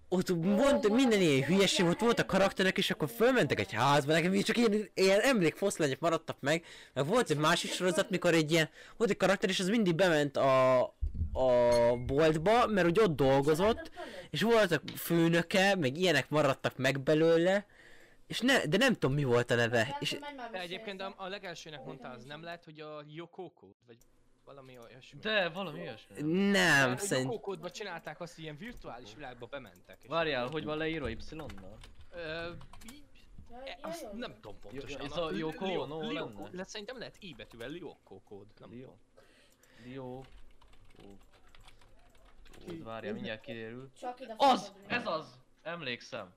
ott 0.09 0.27
volt 0.27 0.89
minden 0.89 1.21
ilyen 1.21 1.43
hülyeség 1.43 1.85
volt, 1.85 1.99
voltak 1.99 2.27
karakterek, 2.27 2.77
és 2.77 2.91
akkor 2.91 3.09
fölmentek 3.09 3.59
egy 3.59 3.71
házba, 3.71 4.11
nekem 4.11 4.41
csak 4.41 4.57
ilyen, 4.57 4.89
ilyen 4.93 5.19
emlékfoszlányok 5.19 5.99
maradtak 5.99 6.38
meg, 6.39 6.65
meg 6.93 7.05
volt 7.05 7.29
egy 7.29 7.38
másik 7.38 7.71
sorozat, 7.71 8.09
mikor 8.09 8.33
egy 8.33 8.51
ilyen, 8.51 8.69
volt 8.97 9.09
egy 9.09 9.17
karakter, 9.17 9.49
és 9.49 9.59
az 9.59 9.69
mindig 9.69 9.95
bement 9.95 10.38
a, 10.38 10.81
a 11.33 11.95
boltba, 12.05 12.67
mert 12.67 12.88
úgy 12.88 12.99
ott 12.99 13.15
dolgozott, 13.15 13.91
és 14.29 14.41
voltak 14.41 14.83
főnöke, 14.95 15.75
meg 15.75 15.97
ilyenek 15.97 16.29
maradtak 16.29 16.77
meg 16.77 16.99
belőle, 16.99 17.65
és 18.27 18.39
ne, 18.39 18.65
de 18.65 18.77
nem 18.77 18.93
tudom 18.93 19.15
mi 19.15 19.23
volt 19.23 19.51
a 19.51 19.55
neve, 19.55 19.97
és 19.99 20.17
De 20.51 20.59
egyébként 20.59 21.01
a, 21.01 21.13
a 21.17 21.27
legelsőnek 21.27 21.85
mondtál, 21.85 22.15
az 22.15 22.23
nem 22.23 22.43
lehet, 22.43 22.63
hogy 22.63 22.79
a 22.79 23.03
Yokoko, 23.07 23.67
vagy 23.88 23.97
valami 24.48 24.78
olyasmi. 24.80 25.20
De 25.20 25.50
valami 25.50 25.80
olyasmi. 25.80 26.16
nem? 26.22 26.28
nem, 26.30 26.88
Mert 26.89 27.02
a 27.02 27.06
szerint, 27.06 27.26
Yokókodba 27.32 27.72
csinálták 27.72 28.20
azt, 28.20 28.36
hogy 28.36 28.43
ilyen 28.43 28.58
virtuális 28.58 29.14
világba 29.16 29.45
bementek. 29.45 30.08
Várjál, 30.08 30.48
hogy 30.48 30.64
van 30.64 30.78
leírva 30.78 31.10
Y-nal? 31.10 31.78
Ö, 32.12 32.52
e, 33.66 33.78
azt 33.82 34.12
nem 34.14 34.34
tudom 34.34 34.60
pontosan. 34.60 35.02
ez 35.02 35.18
a 35.18 35.32
Yoko 35.32 35.66
Lio- 35.66 35.88
Lyoko- 35.88 36.38
lenne? 36.38 36.50
le- 36.52 36.64
Szerintem 36.64 36.98
lehet 36.98 37.16
I 37.20 37.34
betűvel 37.34 37.70
Lyoko 37.70 38.20
kód. 38.22 38.45
Nem. 38.60 38.70
Dio. 39.84 40.18
Ó, 40.18 40.24
Várjál, 42.84 43.14
mindjárt 43.14 43.41
kiderül. 43.41 43.89
Az! 44.38 44.74
Ez 44.88 45.08
az! 45.08 45.39
Emlékszem. 45.62 46.34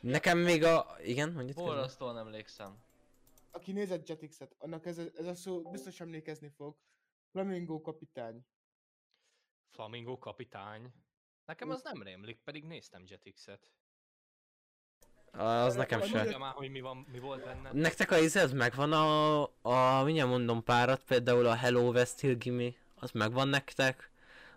nekem 0.00 0.38
még 0.38 0.64
a, 0.64 0.96
igen, 1.04 1.32
mondjuk 1.32 1.56
közben. 1.56 1.64
Borzasztóan 1.74 2.18
emlékszem. 2.18 2.76
Aki 3.50 3.72
nézett 3.72 4.08
Jetix-et, 4.08 4.54
annak 4.58 4.86
ez, 4.86 4.98
a- 4.98 5.10
ez 5.18 5.26
a 5.26 5.34
szó 5.34 5.62
biztos 5.62 6.00
emlékezni 6.00 6.48
fog. 6.56 6.74
Flamingo 7.30 7.80
kapitány. 7.80 8.46
Flamingo 9.70 10.18
kapitány. 10.18 10.92
Nekem 11.44 11.70
az 11.70 11.82
nem 11.82 12.02
rémlik, 12.02 12.40
pedig 12.44 12.64
néztem 12.64 13.02
Jetix-et. 13.06 13.70
Az 15.32 15.74
nekem 15.74 16.00
már, 16.38 16.54
hogy 16.54 16.70
mi, 16.70 16.80
van, 16.80 17.06
mi 17.12 17.18
volt 17.18 17.44
benne. 17.44 17.72
Nektek 17.72 18.10
a 18.10 18.18
izet 18.18 18.52
megvan 18.52 18.92
a, 18.92 19.42
a, 19.62 20.02
mindjárt 20.04 20.28
mondom 20.28 20.64
párat, 20.64 21.04
például 21.04 21.46
a 21.46 21.54
Hello 21.54 21.90
West 21.90 22.20
Hill 22.20 22.34
Gimme, 22.34 22.70
az 22.94 23.10
megvan 23.10 23.48
nektek? 23.48 24.10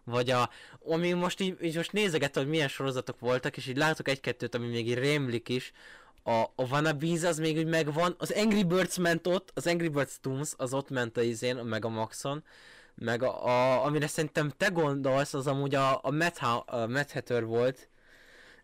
Vagy 0.04 0.30
a, 0.30 0.50
ami 0.80 1.12
most 1.12 1.40
így, 1.40 1.64
így 1.64 1.76
most 1.76 1.92
nézegetem, 1.92 2.44
hogy 2.44 2.52
milyen 2.52 2.68
sorozatok 2.68 3.20
voltak, 3.20 3.58
és 3.58 3.68
így 3.68 3.78
látok 3.78 4.08
egy-kettőt, 4.08 4.56
ami 4.56 4.68
még 4.68 4.88
így 4.88 4.98
rémlik 4.98 5.50
is. 5.50 5.72
A, 6.24 6.32
a 6.32 6.64
Wannabes 6.70 7.24
az 7.24 7.38
még 7.38 7.58
úgy 7.58 7.68
megvan, 7.68 8.16
az 8.18 8.32
Angry 8.32 8.64
Birds 8.64 8.98
ment 8.98 9.28
ott, 9.28 9.52
az 9.54 9.68
Angry 9.68 9.88
Birds 9.88 10.20
Toons 10.22 10.54
az 10.58 10.74
ott 10.74 10.90
ment 10.90 11.18
a 11.18 11.22
izén, 11.22 11.58
a 11.58 11.64
Megamaxon. 11.64 12.44
Meg 12.96 13.24
a, 13.24 13.46
a, 13.46 13.86
amire 13.86 14.08
szerintem 14.08 14.52
te 14.58 14.68
gondolsz, 14.68 15.34
az 15.34 15.48
amúgy 15.48 15.76
a, 15.76 16.00
a 16.04 16.12
Mad, 16.12 16.38
Ha- 16.38 16.64
a 16.68 16.88
Mad 16.88 17.44
volt. 17.44 17.90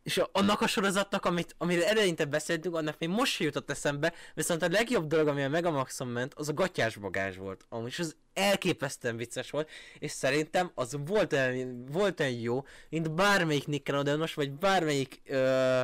És 0.04 0.18
a, 0.18 0.30
annak 0.32 0.62
a 0.62 0.68
sorozatnak, 0.68 1.26
amit, 1.26 1.56
amire 1.58 1.88
eleinte 1.88 2.26
beszéltünk, 2.26 2.76
annak 2.76 3.00
még 3.00 3.10
most 3.10 3.32
se 3.32 3.44
jutott 3.44 3.70
eszembe, 3.70 4.14
viszont 4.34 4.62
a 4.62 4.70
legjobb 4.70 5.08
dolog, 5.08 5.28
ami 5.28 5.44
a 5.44 5.50
Megamaxon 5.50 6.08
ment, 6.08 6.34
az 6.34 6.50
a 6.50 6.54
gatyás 6.54 6.96
bagázs 6.96 7.38
volt. 7.38 7.66
Amúgy 7.70 7.88
és 7.88 8.00
az 8.00 8.16
elképesztően 8.34 9.18
vicces 9.18 9.50
volt, 9.50 9.70
és 10.00 10.12
szerintem 10.12 10.72
az 10.76 10.98
volt 11.06 11.34
olyan, 11.34 11.86
volt 11.92 12.20
olyan 12.20 12.32
jó, 12.32 12.66
mint 12.90 13.12
bármelyik 13.12 13.68
Nickelodeonos, 13.68 14.34
vagy 14.34 14.52
bármelyik 14.52 15.22
ö, 15.26 15.82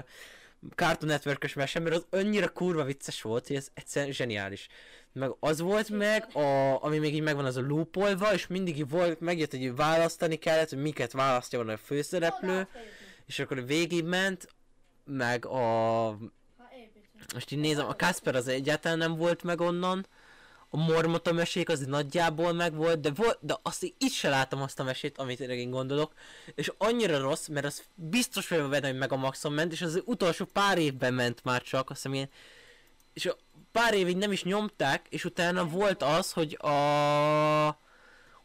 Cartoon 0.76 1.12
Network-ös 1.12 1.54
mese, 1.54 1.80
mert 1.80 1.96
az 1.96 2.06
annyira 2.10 2.50
kurva 2.50 2.84
vicces 2.84 3.22
volt, 3.22 3.48
hogy 3.48 3.56
ez 3.56 3.68
egyszerűen 3.74 4.12
zseniális. 4.12 4.68
Meg 5.14 5.36
az 5.40 5.60
volt 5.60 5.90
meg, 5.90 6.36
a, 6.36 6.84
ami 6.84 6.98
még 6.98 7.14
így 7.14 7.22
megvan, 7.22 7.46
az 7.46 7.58
a 7.58 7.62
loopolva, 7.62 8.34
és 8.34 8.48
mindig 8.48 8.90
volt, 8.90 9.20
megjött, 9.20 9.52
hogy 9.52 9.76
választani 9.76 10.36
kellett, 10.36 10.70
hogy 10.70 10.82
miket 10.82 11.12
választja 11.12 11.58
volna 11.58 11.74
a 11.74 11.78
főszereplő, 11.78 12.68
és 13.26 13.40
akkor 13.40 13.66
végig 13.66 14.04
ment, 14.04 14.48
meg 15.06 15.46
a... 15.46 16.18
Most 17.34 17.52
így 17.52 17.60
nézem, 17.60 17.88
a 17.88 17.96
Kasper 17.96 18.36
az 18.36 18.48
egyáltalán 18.48 18.98
nem 18.98 19.16
volt 19.16 19.44
meg 19.44 19.62
onnan, 19.62 20.06
a 20.70 20.78
Mormota 20.78 21.34
mesék 21.34 21.70
az 21.70 21.80
nagyjából 21.80 22.54
meg 22.54 22.76
volt, 22.76 23.00
de, 23.00 23.12
volt, 23.12 23.38
de 23.42 23.58
azt 23.62 23.84
itt 23.84 24.12
se 24.12 24.30
láttam 24.30 24.62
azt 24.62 24.80
a 24.80 24.84
mesét, 24.84 25.18
amit 25.18 25.40
én 25.40 25.70
gondolok, 25.70 26.14
és 26.56 26.72
annyira 26.78 27.20
rossz, 27.20 27.48
mert 27.48 27.66
az 27.66 27.84
biztos 27.96 28.48
vagyok 28.48 28.70
benne, 28.70 28.88
hogy 28.88 28.98
meg 28.98 29.12
a 29.12 29.16
Maxon 29.16 29.52
ment, 29.52 29.72
és 29.72 29.82
az 29.82 30.02
utolsó 30.06 30.46
pár 30.46 30.78
évben 30.78 31.14
ment 31.14 31.44
már 31.44 31.62
csak, 31.62 31.90
azt 31.90 32.02
hiszem 32.02 32.14
ilyen, 32.14 32.30
és 33.14 33.26
a 33.26 33.38
pár 33.72 33.94
évig 33.94 34.18
nem 34.18 34.32
is 34.32 34.44
nyomták, 34.44 35.06
és 35.10 35.26
utána 35.26 35.68
volt 35.68 36.04
az, 36.04 36.32
hogy 36.32 36.58
a 36.62 37.84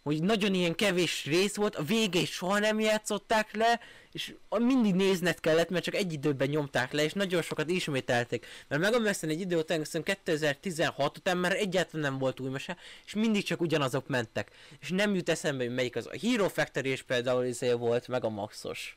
hogy 0.02 0.22
nagyon 0.22 0.54
ilyen 0.54 0.74
kevés 0.74 1.24
rész 1.24 1.54
volt, 1.54 1.76
a 1.76 1.82
végét 1.82 2.26
soha 2.26 2.58
nem 2.58 2.80
játszották 2.80 3.54
le, 3.54 3.80
és 4.12 4.34
mindig 4.58 4.94
nézned 4.94 5.40
kellett, 5.40 5.68
mert 5.68 5.84
csak 5.84 5.94
egy 5.94 6.12
időben 6.12 6.48
nyomták 6.48 6.92
le, 6.92 7.02
és 7.02 7.12
nagyon 7.12 7.42
sokat 7.42 7.70
ismételték. 7.70 8.46
Mert 8.68 8.82
megemlékszem 8.82 9.30
egy 9.30 9.40
idő 9.40 9.56
után, 9.56 9.78
hiszem 9.78 10.02
2016 10.02 11.16
után 11.16 11.36
már 11.36 11.52
egyáltalán 11.52 12.10
nem 12.10 12.18
volt 12.18 12.40
új 12.40 12.48
mese, 12.48 12.76
és 13.06 13.14
mindig 13.14 13.44
csak 13.44 13.60
ugyanazok 13.60 14.08
mentek. 14.08 14.50
És 14.80 14.88
nem 14.88 15.14
jut 15.14 15.28
eszembe, 15.28 15.64
hogy 15.64 15.74
melyik 15.74 15.96
az. 15.96 16.06
A 16.06 16.16
Hero 16.22 16.48
Factory 16.48 16.90
is 16.90 17.02
például 17.02 17.44
izé 17.44 17.72
volt, 17.72 18.08
meg 18.08 18.24
a 18.24 18.28
Maxos. 18.28 18.96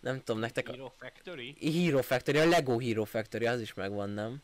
Nem 0.00 0.22
tudom, 0.24 0.40
nektek 0.40 0.68
a 0.68 0.72
Hero 0.72 0.92
Factory? 0.98 1.56
Hero 1.60 2.02
Factory, 2.02 2.38
a 2.38 2.48
Lego 2.48 2.78
Hero 2.78 3.04
Factory, 3.04 3.46
az 3.46 3.60
is 3.60 3.74
megvan, 3.74 4.10
nem? 4.10 4.42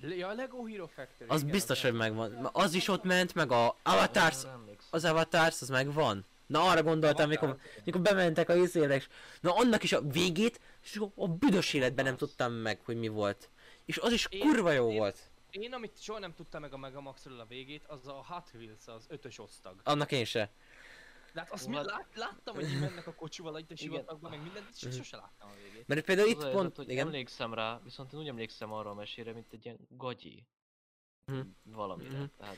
Ja, 0.00 0.28
a 0.28 0.34
Lego 0.34 0.64
Hero 0.66 0.86
Factory. 0.86 1.30
Az 1.30 1.40
igen, 1.40 1.52
biztos, 1.52 1.82
hogy 1.82 1.92
megvan. 1.92 2.48
Az 2.52 2.74
is 2.74 2.88
ott 2.88 3.02
ment, 3.02 3.34
meg 3.34 3.52
a 3.52 3.76
Avatars, 3.82 4.42
az 4.90 5.04
Avatars, 5.04 5.60
az 5.62 5.68
megvan. 5.68 6.24
Na 6.46 6.62
arra 6.62 6.82
gondoltam, 6.82 7.28
mikor, 7.28 7.56
mikor 7.84 8.00
bementek 8.00 8.48
a 8.48 8.54
izére, 8.56 8.94
és 8.94 9.08
na 9.40 9.54
annak 9.54 9.82
is 9.82 9.92
a 9.92 10.00
végét, 10.00 10.60
és 10.82 11.00
a 11.14 11.28
büdös 11.28 11.72
életben 11.72 12.04
nem 12.04 12.16
tudtam 12.16 12.52
meg, 12.52 12.80
hogy 12.84 12.96
mi 12.96 13.08
volt. 13.08 13.50
És 13.84 13.98
az 13.98 14.12
is 14.12 14.26
Én- 14.30 14.40
kurva 14.40 14.70
jó 14.70 14.90
én- 14.90 14.96
volt. 14.98 15.18
Én, 15.50 15.72
amit 15.72 16.02
soha 16.02 16.18
nem 16.18 16.34
tudtam 16.34 16.60
meg 16.60 16.72
a 16.72 16.76
Megamaxról 16.76 17.40
a 17.40 17.44
végét, 17.48 17.84
az 17.86 18.06
a 18.06 18.24
Hot 18.28 18.50
Wheels, 18.54 18.86
az 18.86 19.04
ötös 19.08 19.38
osztag. 19.38 19.74
Annak 19.84 20.12
én 20.12 20.24
se. 20.24 20.50
De 21.36 21.42
hát 21.42 21.50
azt 21.52 21.66
Ó, 21.66 21.68
mi, 21.68 21.76
hát- 21.76 21.84
lát, 21.84 22.06
láttam, 22.14 22.54
hogy 22.54 22.70
így 22.70 22.80
mennek 22.80 23.06
a 23.06 23.14
kocsival 23.14 23.58
itt 23.58 23.70
a 23.70 23.76
sivatagban, 23.76 24.30
meg 24.30 24.42
mindent, 24.42 24.68
és 24.80 24.96
sose 24.96 25.16
láttam 25.16 25.48
a 25.48 25.52
végét. 25.62 25.86
Mert 25.86 26.04
például 26.04 26.28
Az 26.28 26.32
itt 26.34 26.40
a 26.40 26.42
helyzet, 26.42 26.60
pont, 26.60 26.76
hogy 26.76 26.90
igen. 26.90 27.06
emlékszem 27.06 27.54
rá, 27.54 27.80
viszont 27.84 28.12
én 28.12 28.18
úgy 28.20 28.28
emlékszem 28.28 28.72
arra 28.72 28.90
a 28.90 28.94
mesére, 28.94 29.32
mint 29.32 29.52
egy 29.52 29.64
ilyen 29.64 29.78
gagyi. 29.88 30.44
Mhm. 31.32 31.40
Valamire. 31.62 32.18
Mhm. 32.18 32.24
Tehát 32.38 32.56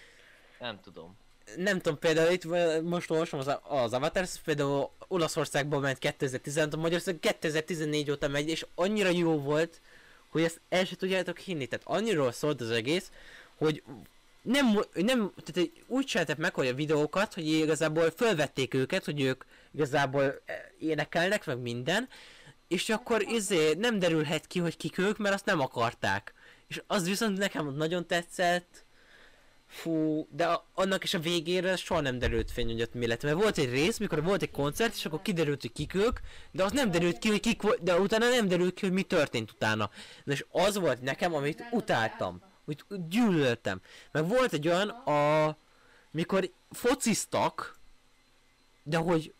nem 0.58 0.80
tudom. 0.80 1.16
nem 1.56 1.80
tudom, 1.80 1.98
például 1.98 2.30
itt 2.32 2.44
most 2.82 3.10
olvasom 3.10 3.40
az, 3.40 3.58
az 3.62 3.92
Avatar, 3.92 4.26
például 4.44 4.90
Olaszországban 5.08 5.80
ment 5.80 5.98
2015, 5.98 6.76
Magyarország 6.76 7.18
2014 7.18 8.10
óta 8.10 8.28
megy, 8.28 8.48
és 8.48 8.66
annyira 8.74 9.08
jó 9.08 9.38
volt, 9.40 9.80
hogy 10.28 10.42
ezt 10.42 10.60
el 10.68 10.84
se 10.84 10.96
tudjátok 10.96 11.38
hinni. 11.38 11.66
Tehát 11.66 11.86
annyiról 11.86 12.32
szólt 12.32 12.60
az 12.60 12.70
egész, 12.70 13.12
hogy 13.56 13.82
nem, 14.42 14.78
nem 14.94 15.32
tehát 15.44 15.70
úgy 15.86 16.04
csináltak 16.04 16.36
meg, 16.36 16.54
hogy 16.54 16.66
a 16.66 16.74
videókat, 16.74 17.34
hogy 17.34 17.46
igazából 17.46 18.10
fölvették 18.10 18.74
őket, 18.74 19.04
hogy 19.04 19.20
ők 19.20 19.44
igazából 19.74 20.22
eh, 20.22 20.56
énekelnek, 20.78 21.46
meg 21.46 21.58
minden, 21.58 22.08
és 22.68 22.88
akkor 22.88 23.22
izé 23.22 23.72
nem 23.74 23.98
derülhet 23.98 24.46
ki, 24.46 24.58
hogy 24.58 24.76
kik 24.76 24.98
ők, 24.98 25.18
mert 25.18 25.34
azt 25.34 25.44
nem 25.44 25.60
akarták. 25.60 26.34
És 26.66 26.82
az 26.86 27.08
viszont 27.08 27.38
nekem 27.38 27.74
nagyon 27.74 28.06
tetszett, 28.06 28.86
Fú, 29.70 30.26
de 30.30 30.46
a, 30.46 30.66
annak 30.74 31.04
is 31.04 31.14
a 31.14 31.18
végére 31.18 31.76
soha 31.76 32.00
nem 32.00 32.18
derült 32.18 32.50
fény, 32.50 32.66
hogy 32.66 32.82
ott 32.82 32.94
mi 32.94 33.06
lett. 33.06 33.22
Mert 33.22 33.40
volt 33.42 33.58
egy 33.58 33.70
rész, 33.70 33.98
mikor 33.98 34.22
volt 34.22 34.42
egy 34.42 34.50
koncert, 34.50 34.94
és 34.94 35.04
akkor 35.04 35.22
kiderült, 35.22 35.60
hogy 35.60 35.72
kik 35.72 35.94
ők, 35.94 36.18
de 36.50 36.64
az 36.64 36.72
nem 36.72 36.90
derült 36.90 37.18
ki, 37.18 37.28
hogy 37.28 37.40
kik 37.40 37.62
volt, 37.62 37.82
de 37.82 38.00
utána 38.00 38.28
nem 38.28 38.48
derült 38.48 38.74
ki, 38.74 38.84
hogy 38.84 38.94
mi 38.94 39.02
történt 39.02 39.50
utána. 39.50 39.90
Na 40.24 40.32
és 40.32 40.44
az 40.50 40.78
volt 40.78 41.00
nekem, 41.00 41.34
amit 41.34 41.64
utáltam. 41.70 42.40
Úgy, 42.68 42.84
gyűlöltem. 43.08 43.80
Meg 44.12 44.28
volt 44.28 44.52
egy 44.52 44.68
olyan, 44.68 44.88
a, 44.88 45.56
mikor 46.10 46.50
fociztak, 46.70 47.78
de 48.82 48.96
hogy 48.96 49.32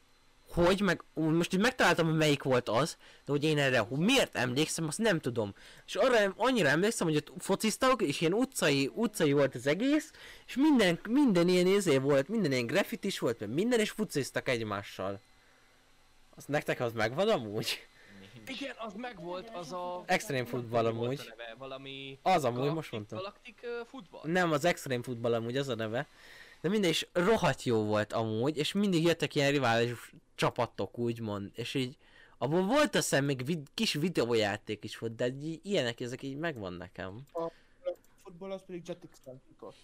hogy, 0.53 0.81
meg 0.81 1.03
most 1.15 1.55
így 1.55 1.61
megtaláltam, 1.61 2.07
hogy 2.07 2.17
melyik 2.17 2.43
volt 2.43 2.69
az, 2.69 2.97
de 3.25 3.33
hogy 3.33 3.45
én 3.45 3.59
erre 3.59 3.79
hogy 3.79 3.99
miért 3.99 4.37
emlékszem, 4.37 4.87
azt 4.87 4.99
nem 4.99 5.21
tudom. 5.21 5.55
És 5.87 5.95
arra 5.95 6.17
em- 6.17 6.35
annyira 6.37 6.69
emlékszem, 6.69 7.07
hogy 7.07 7.17
ott 7.17 7.33
fociztak, 7.39 8.03
és 8.03 8.21
ilyen 8.21 8.33
utcai, 8.33 8.91
utcai 8.95 9.33
volt 9.33 9.55
az 9.55 9.67
egész, 9.67 10.11
és 10.47 10.57
minden, 10.57 10.99
minden 11.09 11.49
ilyen 11.49 11.67
izé 11.67 11.99
volt, 11.99 12.29
minden 12.29 12.53
ilyen 12.53 12.67
graffitis 12.67 13.19
volt, 13.19 13.41
meg 13.41 13.49
minden, 13.49 13.81
és 13.81 13.91
fociztak 13.91 14.49
egymással. 14.49 15.21
Azt 16.37 16.49
nektek 16.49 16.81
az 16.81 16.93
megvan 16.93 17.29
amúgy? 17.29 17.87
Igen, 18.49 18.75
az 18.79 18.95
megvolt, 18.95 19.51
az 19.55 19.73
a... 19.73 20.03
Extreme 20.07 20.45
futball 20.47 20.87
amúgy. 20.87 21.21
a 21.21 21.25
neve? 21.29 21.55
Valami... 21.59 22.19
Az 22.23 22.45
amúgy, 22.45 22.73
most 22.73 22.93
mondtam. 22.93 23.19
Galactic 23.19 23.63
uh, 23.63 23.87
futball? 23.87 24.21
Nem, 24.25 24.53
az 24.53 24.65
Extreme 24.65 25.03
Football 25.03 25.35
amúgy 25.35 25.57
az 25.57 25.69
a 25.69 25.75
neve. 25.75 26.07
De 26.61 26.69
minden 26.69 26.91
is 26.91 27.07
rohadt 27.13 27.63
jó 27.63 27.85
volt 27.85 28.13
amúgy, 28.13 28.57
és 28.57 28.73
mindig 28.73 29.03
jöttek 29.03 29.35
ilyen 29.35 29.51
rivális 29.51 30.13
csapatok, 30.35 30.99
úgymond. 30.99 31.51
És 31.55 31.75
így, 31.75 31.97
abban 32.39 32.67
volt 32.67 32.95
azt 32.95 33.09
hiszem 33.09 33.25
még 33.25 33.45
vid- 33.45 33.69
kis 33.75 33.93
videójáték 33.93 34.85
is 34.85 34.99
volt, 34.99 35.15
de 35.15 35.27
így, 35.27 35.61
ilyenek, 35.63 36.01
ezek 36.01 36.23
így 36.23 36.37
megvan 36.37 36.73
nekem. 36.73 37.21
A 37.33 37.51
futball 38.23 38.51
az 38.51 38.63
pedig 38.67 38.83
futott. 39.47 39.77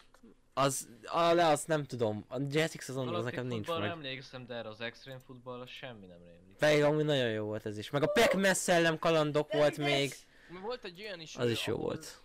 Az, 0.57 0.89
a, 1.05 1.33
le 1.33 1.47
azt 1.47 1.67
nem 1.67 1.85
tudom, 1.85 2.25
a 2.29 2.37
Jetix 2.51 2.89
azon 2.89 3.15
az 3.15 3.25
nekem 3.25 3.47
nincs 3.47 3.69
meg. 3.69 3.83
emlékszem, 3.91 4.47
de 4.47 4.55
erre 4.55 4.69
az 4.69 4.81
Extreme 4.81 5.21
Footballra 5.21 5.67
semmi 5.67 6.07
nem 6.07 6.19
rémlik. 6.25 6.57
Pedig 6.57 6.83
amúgy 6.83 7.05
nagyon 7.05 7.31
jó 7.31 7.45
volt 7.45 7.67
ez 7.67 7.79
is. 7.79 7.91
Meg 7.91 8.03
a 8.03 8.07
Pac-Man 8.07 8.55
szellem 8.55 8.99
kalandok 8.99 9.53
volt 9.53 9.77
még, 9.77 10.15
Volt 10.63 10.85
egy 10.85 11.01
olyan 11.01 11.21
is, 11.21 11.37
az 11.37 11.51
is 11.51 11.67
jó 11.67 11.77
volt. 11.77 12.23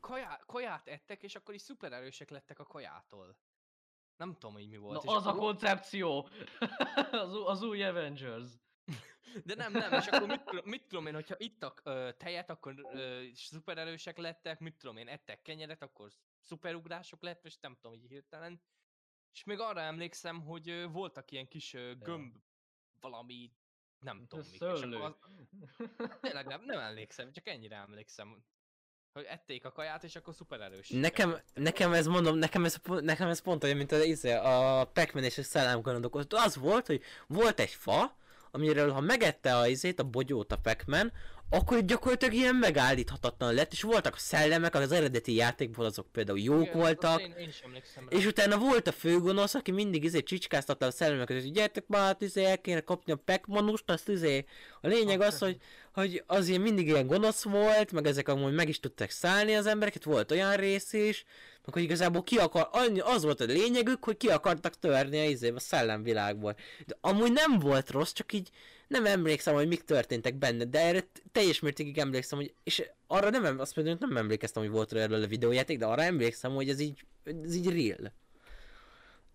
Kajá, 0.00 0.40
kaját 0.46 0.88
ettek, 0.88 1.22
és 1.22 1.34
akkor 1.34 1.54
is 1.54 1.60
szuper 1.60 1.92
erősek 1.92 2.30
lettek 2.30 2.58
a 2.58 2.64
kajától. 2.64 3.36
Nem 4.16 4.32
tudom, 4.32 4.52
hogy 4.54 4.68
mi 4.68 4.76
Na 4.76 4.82
volt. 4.82 5.04
és 5.04 5.10
az 5.10 5.26
a 5.26 5.34
koncepció! 5.34 6.28
az, 7.10 7.30
az 7.46 7.62
új 7.62 7.84
Avengers. 7.84 8.48
De 9.44 9.54
nem, 9.54 9.72
nem, 9.72 9.92
és 9.92 10.06
akkor 10.06 10.28
mit, 10.28 10.42
tudom- 10.44 10.64
mit 10.66 10.82
tudom 10.88 11.06
én, 11.06 11.14
hogyha 11.14 11.34
ittak 11.38 11.80
ö, 11.84 12.10
tejet, 12.16 12.50
akkor 12.50 12.74
ö, 12.92 13.22
szuper 13.34 13.78
erősek 13.78 14.18
lettek, 14.18 14.58
mit 14.58 14.74
tudom 14.74 14.96
én, 14.96 15.08
ettek 15.08 15.42
kenyeret, 15.42 15.82
akkor 15.82 16.10
szuperugrások 16.42 17.22
lett, 17.22 17.44
és 17.44 17.56
nem 17.60 17.76
tudom, 17.80 17.92
így 17.96 18.06
hirtelen. 18.08 18.60
És 19.32 19.44
még 19.44 19.58
arra 19.60 19.80
emlékszem, 19.80 20.40
hogy 20.40 20.68
ö, 20.68 20.86
voltak 20.86 21.30
ilyen 21.30 21.48
kis 21.48 21.74
ö, 21.74 21.92
gömb 21.94 22.36
valami, 23.00 23.52
nem 23.98 24.26
tudom 24.28 24.44
mik, 24.50 24.54
és 24.54 24.82
akkor 24.82 24.94
az, 24.94 25.14
tényleg 26.20 26.46
nem, 26.46 26.64
nem 26.64 26.78
emlékszem, 26.78 27.32
csak 27.32 27.48
ennyire 27.48 27.76
emlékszem, 27.76 28.44
hogy 29.12 29.24
ették 29.24 29.64
a 29.64 29.72
kaját, 29.72 30.04
és 30.04 30.16
akkor 30.16 30.34
szuper 30.34 30.60
erős. 30.60 30.88
Nekem, 30.88 31.40
nekem 31.54 31.92
ez 31.92 32.06
mondom, 32.06 32.36
nekem 32.36 32.64
ez, 32.64 32.76
pont- 32.76 33.04
nekem 33.04 33.28
ez 33.28 33.40
pont 33.40 33.64
olyan, 33.64 33.76
mint 33.76 33.92
a, 33.92 34.02
izé, 34.02 34.32
a 34.32 34.90
Pac-Man 34.92 35.24
és 35.24 35.38
a 35.38 35.42
szellemkalandok. 35.42 36.14
Az 36.28 36.56
volt, 36.56 36.86
hogy 36.86 37.02
volt 37.26 37.60
egy 37.60 37.70
fa, 37.70 38.16
amiről 38.56 38.90
ha 38.90 39.00
megette 39.00 39.56
a 39.56 39.66
izét, 39.66 40.00
a 40.00 40.02
bogyót 40.02 40.52
a 40.52 40.56
Pac-Man, 40.56 41.12
akkor 41.50 41.84
gyakorlatilag 41.84 42.34
ilyen 42.34 42.54
megállíthatatlan 42.54 43.54
lett, 43.54 43.72
és 43.72 43.82
voltak 43.82 44.14
a 44.14 44.18
szellemek, 44.18 44.74
az 44.74 44.92
eredeti 44.92 45.34
játékból 45.34 45.84
azok 45.84 46.06
például 46.12 46.38
jók 46.38 46.60
Igen, 46.60 46.72
azt 46.72 46.82
voltak, 46.82 47.20
Én, 47.20 47.34
én 47.38 47.48
rá. 47.94 48.02
és 48.08 48.26
utána 48.26 48.58
volt 48.58 48.86
a 48.86 48.92
főgonosz, 48.92 49.54
aki 49.54 49.70
mindig 49.70 50.04
izé 50.04 50.22
csicskáztatta 50.22 50.86
a 50.86 50.90
szellemeket, 50.90 51.42
hogy 51.42 51.52
gyertek 51.52 51.84
már, 51.86 52.02
hát 52.02 52.22
izé 52.22 52.44
el 52.44 52.60
kéne 52.60 52.80
kapni 52.80 53.12
a 53.12 53.16
pekmanust, 53.16 53.90
azt 53.90 54.08
izé. 54.08 54.44
A 54.80 54.86
lényeg 54.86 55.20
az, 55.20 55.38
hogy, 55.38 55.56
hogy 55.92 56.22
az 56.26 56.48
ilyen 56.48 56.60
mindig 56.60 56.86
ilyen 56.86 57.06
gonosz 57.06 57.42
volt, 57.42 57.92
meg 57.92 58.06
ezek 58.06 58.28
amúgy 58.28 58.54
meg 58.54 58.68
is 58.68 58.80
tudtak 58.80 59.10
szállni 59.10 59.54
az 59.54 59.66
embereket, 59.66 60.04
volt 60.04 60.30
olyan 60.30 60.56
rész 60.56 60.92
is, 60.92 61.24
meg 61.66 61.74
hogy 61.74 61.82
igazából 61.82 62.22
ki 62.22 62.38
akar, 62.38 62.68
annyi, 62.72 63.00
az 63.00 63.22
volt 63.22 63.40
a 63.40 63.44
lényegük, 63.44 64.04
hogy 64.04 64.16
ki 64.16 64.28
akartak 64.28 64.78
törni 64.78 65.18
a 65.18 65.24
izé, 65.24 65.50
a 65.50 65.58
szellemvilágból. 65.58 66.56
De 66.86 66.96
amúgy 67.00 67.32
nem 67.32 67.58
volt 67.58 67.90
rossz, 67.90 68.12
csak 68.12 68.32
így 68.32 68.50
nem 68.88 69.06
emlékszem, 69.06 69.54
hogy 69.54 69.68
mik 69.68 69.84
történtek 69.84 70.34
benne, 70.34 70.64
de 70.64 70.80
erre 70.80 71.08
teljes 71.32 71.60
mértékig 71.60 71.98
emlékszem, 71.98 72.38
hogy, 72.38 72.54
és 72.62 72.90
arra 73.06 73.30
nem, 73.30 73.44
em- 73.44 73.60
azt 73.60 73.74
például 73.74 73.96
nem 74.00 74.16
emlékeztem, 74.16 74.62
hogy 74.62 74.72
volt 74.72 74.92
erről 74.92 75.22
a 75.22 75.26
videójáték, 75.26 75.78
de 75.78 75.86
arra 75.86 76.02
emlékszem, 76.02 76.54
hogy 76.54 76.68
ez 76.68 76.80
így, 76.80 77.06
ez 77.24 77.54
így 77.54 77.68
real. 77.68 78.12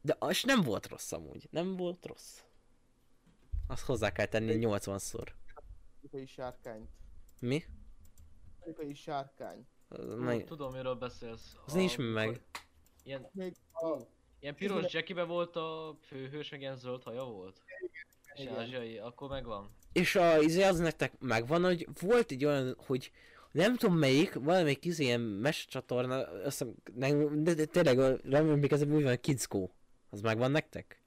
De 0.01 0.15
az 0.19 0.41
nem 0.43 0.61
volt 0.61 0.87
rossz 0.87 1.11
amúgy, 1.11 1.47
nem 1.51 1.75
volt 1.75 2.05
rossz. 2.05 2.37
Azt 3.67 3.85
hozzá 3.85 4.11
kell 4.11 4.25
tenni 4.25 4.57
80-szor. 4.59 5.27
Amerikai 5.97 6.25
sárkányt. 6.25 6.89
Mi? 7.39 7.63
Amerikai 8.59 8.93
sárkány. 8.93 9.67
Meg- 10.17 10.43
tudom, 10.43 10.73
miről 10.73 10.95
beszélsz. 10.95 11.55
Az 11.65 11.73
nincs 11.73 11.97
Amikor 11.97 12.13
meg. 12.13 12.41
Ilyen, 13.03 13.27
Még 13.31 13.55
a... 13.73 13.97
ilyen 14.39 14.55
piros 14.55 14.93
jackibe 14.93 15.23
volt 15.23 15.55
a 15.55 15.95
főhős, 16.01 16.49
meg 16.49 16.59
ilyen 16.59 16.77
zöld 16.77 17.03
haja 17.03 17.23
volt. 17.23 17.61
És 18.33 18.41
Igen. 18.41 18.55
ázsiai, 18.59 18.97
akkor 18.97 19.29
megvan. 19.29 19.69
És 19.93 20.15
a, 20.15 20.39
izé 20.41 20.63
az 20.63 20.77
nektek 20.79 21.19
megvan, 21.19 21.63
hogy 21.63 21.87
volt 22.01 22.31
egy 22.31 22.45
olyan, 22.45 22.75
hogy 22.85 23.11
nem 23.51 23.75
tudom 23.77 23.97
melyik, 23.97 24.33
valamelyik 24.33 24.85
izé 24.85 25.03
ilyen 25.03 25.21
mescsatorna, 25.21 26.15
azt 26.15 26.43
hiszem, 26.43 26.75
nem, 26.93 27.43
de, 27.43 27.53
de 27.53 27.65
tényleg 27.65 27.99
a- 27.99 28.17
nem 28.23 28.49
emlékezem, 28.49 28.93
úgy 28.93 29.03
van, 29.03 29.19
Kids 29.19 29.47
Go. 29.47 29.69
Az 30.09 30.21
megvan 30.21 30.51
nektek? 30.51 31.00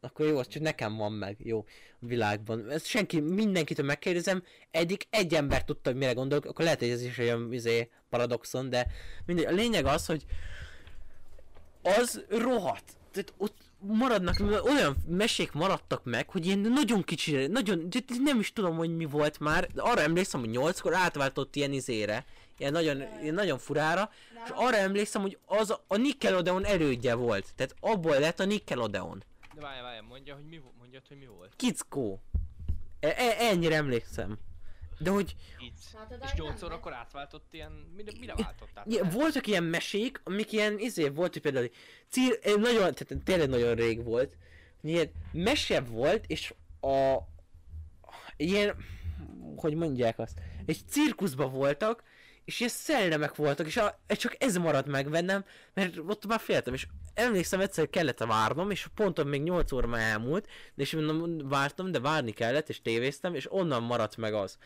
Akkor 0.00 0.26
jó, 0.26 0.38
az 0.38 0.48
csak 0.48 0.62
nekem 0.62 0.96
van 0.96 1.12
meg, 1.12 1.36
jó, 1.38 1.64
a 2.00 2.06
világban. 2.06 2.70
Ez 2.70 2.86
senki, 2.86 3.20
mindenkitől 3.20 3.86
megkérdezem, 3.86 4.42
eddig 4.70 5.06
egy 5.10 5.34
ember 5.34 5.64
tudta, 5.64 5.90
hogy 5.90 5.98
mire 5.98 6.12
gondolok, 6.12 6.44
akkor 6.44 6.64
lehet, 6.64 6.78
hogy 6.78 6.88
ez 6.88 7.02
is 7.02 7.18
olyan 7.18 7.52
izé, 7.52 7.90
paradoxon, 8.10 8.70
de 8.70 8.86
mindegy. 9.26 9.44
A 9.44 9.50
lényeg 9.50 9.84
az, 9.84 10.06
hogy 10.06 10.24
az 11.82 12.24
rohadt. 12.28 12.96
Tehát 13.12 13.34
ott 13.36 13.56
maradnak, 13.78 14.34
olyan 14.64 14.96
mesék 15.06 15.52
maradtak 15.52 16.04
meg, 16.04 16.30
hogy 16.30 16.46
ilyen 16.46 16.58
nagyon 16.58 17.02
kicsi, 17.02 17.46
nagyon, 17.46 17.88
nem 18.22 18.38
is 18.40 18.52
tudom, 18.52 18.76
hogy 18.76 18.96
mi 18.96 19.04
volt 19.04 19.40
már, 19.40 19.66
de 19.74 19.82
arra 19.82 20.00
emlékszem, 20.00 20.40
hogy 20.40 20.50
nyolckor 20.50 20.94
átváltott 20.94 21.56
ilyen 21.56 21.72
izére, 21.72 22.24
ilyen 22.58 22.72
nagyon, 22.72 23.02
ilyen 23.22 23.34
nagyon 23.34 23.58
furára, 23.58 24.10
és 24.44 24.50
arra 24.54 24.76
emlékszem, 24.76 25.22
hogy 25.22 25.38
az 25.44 25.70
a, 25.70 25.84
a 25.86 25.96
Nickelodeon 25.96 26.64
elődje 26.64 27.14
volt, 27.14 27.46
tehát 27.56 27.74
abból 27.80 28.18
lett 28.18 28.40
a 28.40 28.44
Nickelodeon. 28.44 29.24
De 29.58 29.64
várj, 29.64 29.80
várj, 29.80 30.06
mondja, 30.08 30.34
hogy 30.34 30.44
mi, 30.44 30.60
mondjad, 30.78 31.06
hogy 31.08 31.18
mi 31.18 31.26
volt. 31.26 31.52
Kickó. 31.56 32.22
E- 33.00 33.14
e- 33.16 33.36
ennyire 33.38 33.74
emlékszem. 33.74 34.38
De 34.98 35.10
hogy 35.10 35.36
Itt. 35.58 35.74
Látod, 35.94 36.18
És 36.22 36.30
ahogy 36.30 36.36
nem 36.38 36.46
8 36.46 36.60
megy? 36.62 36.70
akkor 36.70 36.92
átváltott 36.92 37.46
ilyen, 37.54 37.72
mire, 37.96 38.12
mire 38.20 38.34
váltott 38.34 38.68
át? 38.74 38.92
ja, 38.92 39.04
voltak 39.04 39.46
ilyen 39.46 39.64
mesék, 39.64 40.20
amik 40.24 40.52
ilyen 40.52 40.78
izé 40.78 41.08
volt, 41.08 41.32
hogy 41.32 41.42
például 41.42 41.70
cír, 42.08 42.38
eh, 42.42 42.54
nagyon, 42.54 42.94
tehát 42.94 43.24
tényleg 43.24 43.48
nagyon 43.48 43.74
rég 43.74 44.04
volt, 44.04 44.36
hogy 44.80 44.90
ilyen 44.90 45.10
mese 45.32 45.80
volt, 45.80 46.24
és 46.26 46.54
a 46.80 47.16
ilyen, 48.36 48.76
hogy 49.56 49.74
mondják 49.74 50.18
azt, 50.18 50.40
egy 50.66 50.80
cirkuszba 50.86 51.48
voltak, 51.48 52.02
és 52.48 52.60
ilyen 52.60 52.72
szellemek 52.72 53.34
voltak, 53.34 53.66
és 53.66 53.76
a, 53.76 53.98
csak 54.06 54.36
ez 54.38 54.56
maradt 54.56 54.86
meg 54.86 55.10
bennem, 55.10 55.44
mert 55.74 55.96
ott 56.06 56.26
már 56.26 56.40
féltem, 56.40 56.74
és 56.74 56.86
emlékszem 57.14 57.60
egyszer 57.60 57.90
kellett 57.90 58.18
várnom, 58.18 58.70
és 58.70 58.86
ponton 58.94 59.26
még 59.26 59.42
8 59.42 59.72
óra 59.72 59.86
már 59.86 60.10
elmúlt, 60.10 60.46
de 60.74 60.82
és 60.82 60.92
mondom, 60.92 61.48
vártam, 61.48 61.92
de 61.92 62.00
várni 62.00 62.30
kellett, 62.30 62.68
és 62.68 62.82
tévéztem, 62.82 63.34
és 63.34 63.52
onnan 63.52 63.82
maradt 63.82 64.16
meg 64.16 64.34
az. 64.34 64.58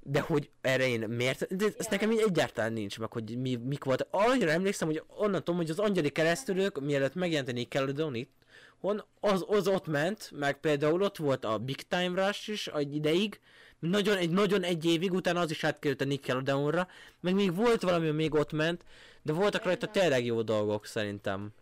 De 0.00 0.20
hogy 0.20 0.50
erre 0.60 0.88
én 0.88 1.00
miért? 1.00 1.56
De 1.56 1.66
ez 1.78 1.86
nekem 1.90 2.10
így 2.10 2.24
egyáltalán 2.26 2.72
nincs 2.72 2.98
meg, 2.98 3.12
hogy 3.12 3.38
mi, 3.38 3.54
mik 3.54 3.84
volt. 3.84 4.06
Annyira 4.10 4.50
emlékszem, 4.50 4.88
hogy 4.88 5.02
onnan 5.06 5.44
tudom, 5.44 5.56
hogy 5.56 5.70
az 5.70 5.78
angyali 5.78 6.10
keresztülők, 6.10 6.80
mielőtt 6.80 7.14
megjelent 7.14 7.48
a 7.48 7.52
Nickelodeon 7.52 8.14
itt, 8.14 8.32
hon, 8.80 9.04
az, 9.20 9.44
az 9.48 9.68
ott 9.68 9.86
ment, 9.86 10.30
meg 10.34 10.60
például 10.60 11.02
ott 11.02 11.16
volt 11.16 11.44
a 11.44 11.58
Big 11.58 11.82
Time 11.82 12.26
Rush 12.26 12.48
is 12.48 12.66
egy 12.66 12.94
ideig, 12.94 13.40
nagyon, 13.78 14.16
egy, 14.16 14.30
nagyon 14.30 14.62
egy 14.62 14.84
évig, 14.84 15.12
utána 15.12 15.40
az 15.40 15.50
is 15.50 15.64
átkerült 15.64 16.00
a 16.00 16.04
Nickelodeonra, 16.04 16.88
meg 17.20 17.34
még 17.34 17.54
volt 17.54 17.82
valami, 17.82 18.08
ami 18.08 18.16
még 18.16 18.34
ott 18.34 18.52
ment, 18.52 18.84
de 19.22 19.32
voltak 19.32 19.64
rajta 19.64 19.86
tényleg 19.86 20.24
jó 20.24 20.42
dolgok 20.42 20.86
szerintem. 20.86 21.52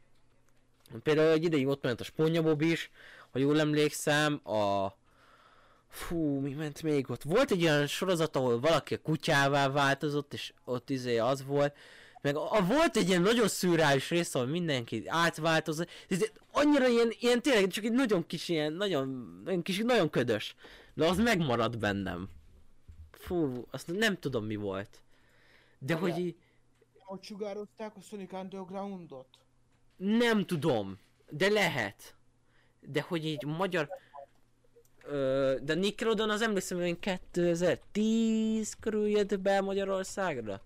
Például 1.03 1.31
egy 1.31 1.45
ideig 1.45 1.67
ott 1.67 1.83
ment 1.83 2.01
a 2.01 2.05
Sponyabob 2.05 2.61
is, 2.61 2.91
ha 3.31 3.39
jól 3.39 3.61
emlékszem, 3.61 4.41
a... 4.45 4.89
Fú, 5.89 6.41
mi 6.41 6.53
ment 6.53 6.83
még 6.83 7.11
ott? 7.11 7.23
Volt 7.23 7.51
egy 7.51 7.63
olyan 7.63 7.87
sorozat, 7.87 8.37
ahol 8.37 8.61
valaki 8.61 8.95
a 8.95 9.01
kutyává 9.03 9.69
változott, 9.69 10.33
és 10.33 10.53
ott 10.65 10.91
izé 10.91 11.19
az 11.19 11.45
volt. 11.45 11.77
Meg 12.21 12.37
a, 12.37 12.53
a 12.53 12.65
volt 12.65 12.97
egy 12.97 13.09
ilyen 13.09 13.23
nagyon 13.23 13.49
szürreális 13.49 14.11
rész, 14.11 14.35
ahol 14.35 14.47
mindenki 14.47 15.05
átváltozott. 15.07 15.89
Ez 16.09 16.25
annyira 16.53 16.89
ilyen, 16.89 17.13
ilyen 17.21 17.43
tényleg 17.43 17.67
csak 17.67 17.85
egy 17.85 17.93
nagyon 17.93 18.27
kis, 18.27 18.49
ilyen, 18.49 18.73
nagyon, 18.73 19.41
nagyon 19.45 19.63
kis, 19.63 19.79
nagyon 19.79 20.11
ködös. 20.11 20.55
De 20.95 21.07
az 21.07 21.19
megmaradt 21.19 21.79
bennem. 21.79 22.29
Fú, 23.11 23.67
azt 23.71 23.87
nem 23.87 24.19
tudom 24.19 24.45
mi 24.45 24.57
volt. 24.57 25.03
De 25.79 25.95
hogy 25.95 26.19
így, 26.19 26.37
Hogy 26.99 27.23
sugározták 27.23 27.97
a 27.97 28.01
Sonic 28.01 28.33
Undergroundot? 28.33 29.29
Nem 29.97 30.47
tudom, 30.47 30.99
de 31.31 31.49
lehet. 31.49 32.15
De 32.81 33.01
hogy 33.01 33.27
így 33.27 33.45
magyar... 33.45 33.89
Ö, 35.05 35.57
de 35.63 35.75
Nickelodeon 35.75 36.31
az 36.31 36.43
emlékszem, 36.43 36.79
hogy 36.79 36.99
2010 36.99 38.75
körül 38.81 39.09
jött 39.09 39.41
be 39.41 39.61
Magyarországra. 39.61 40.61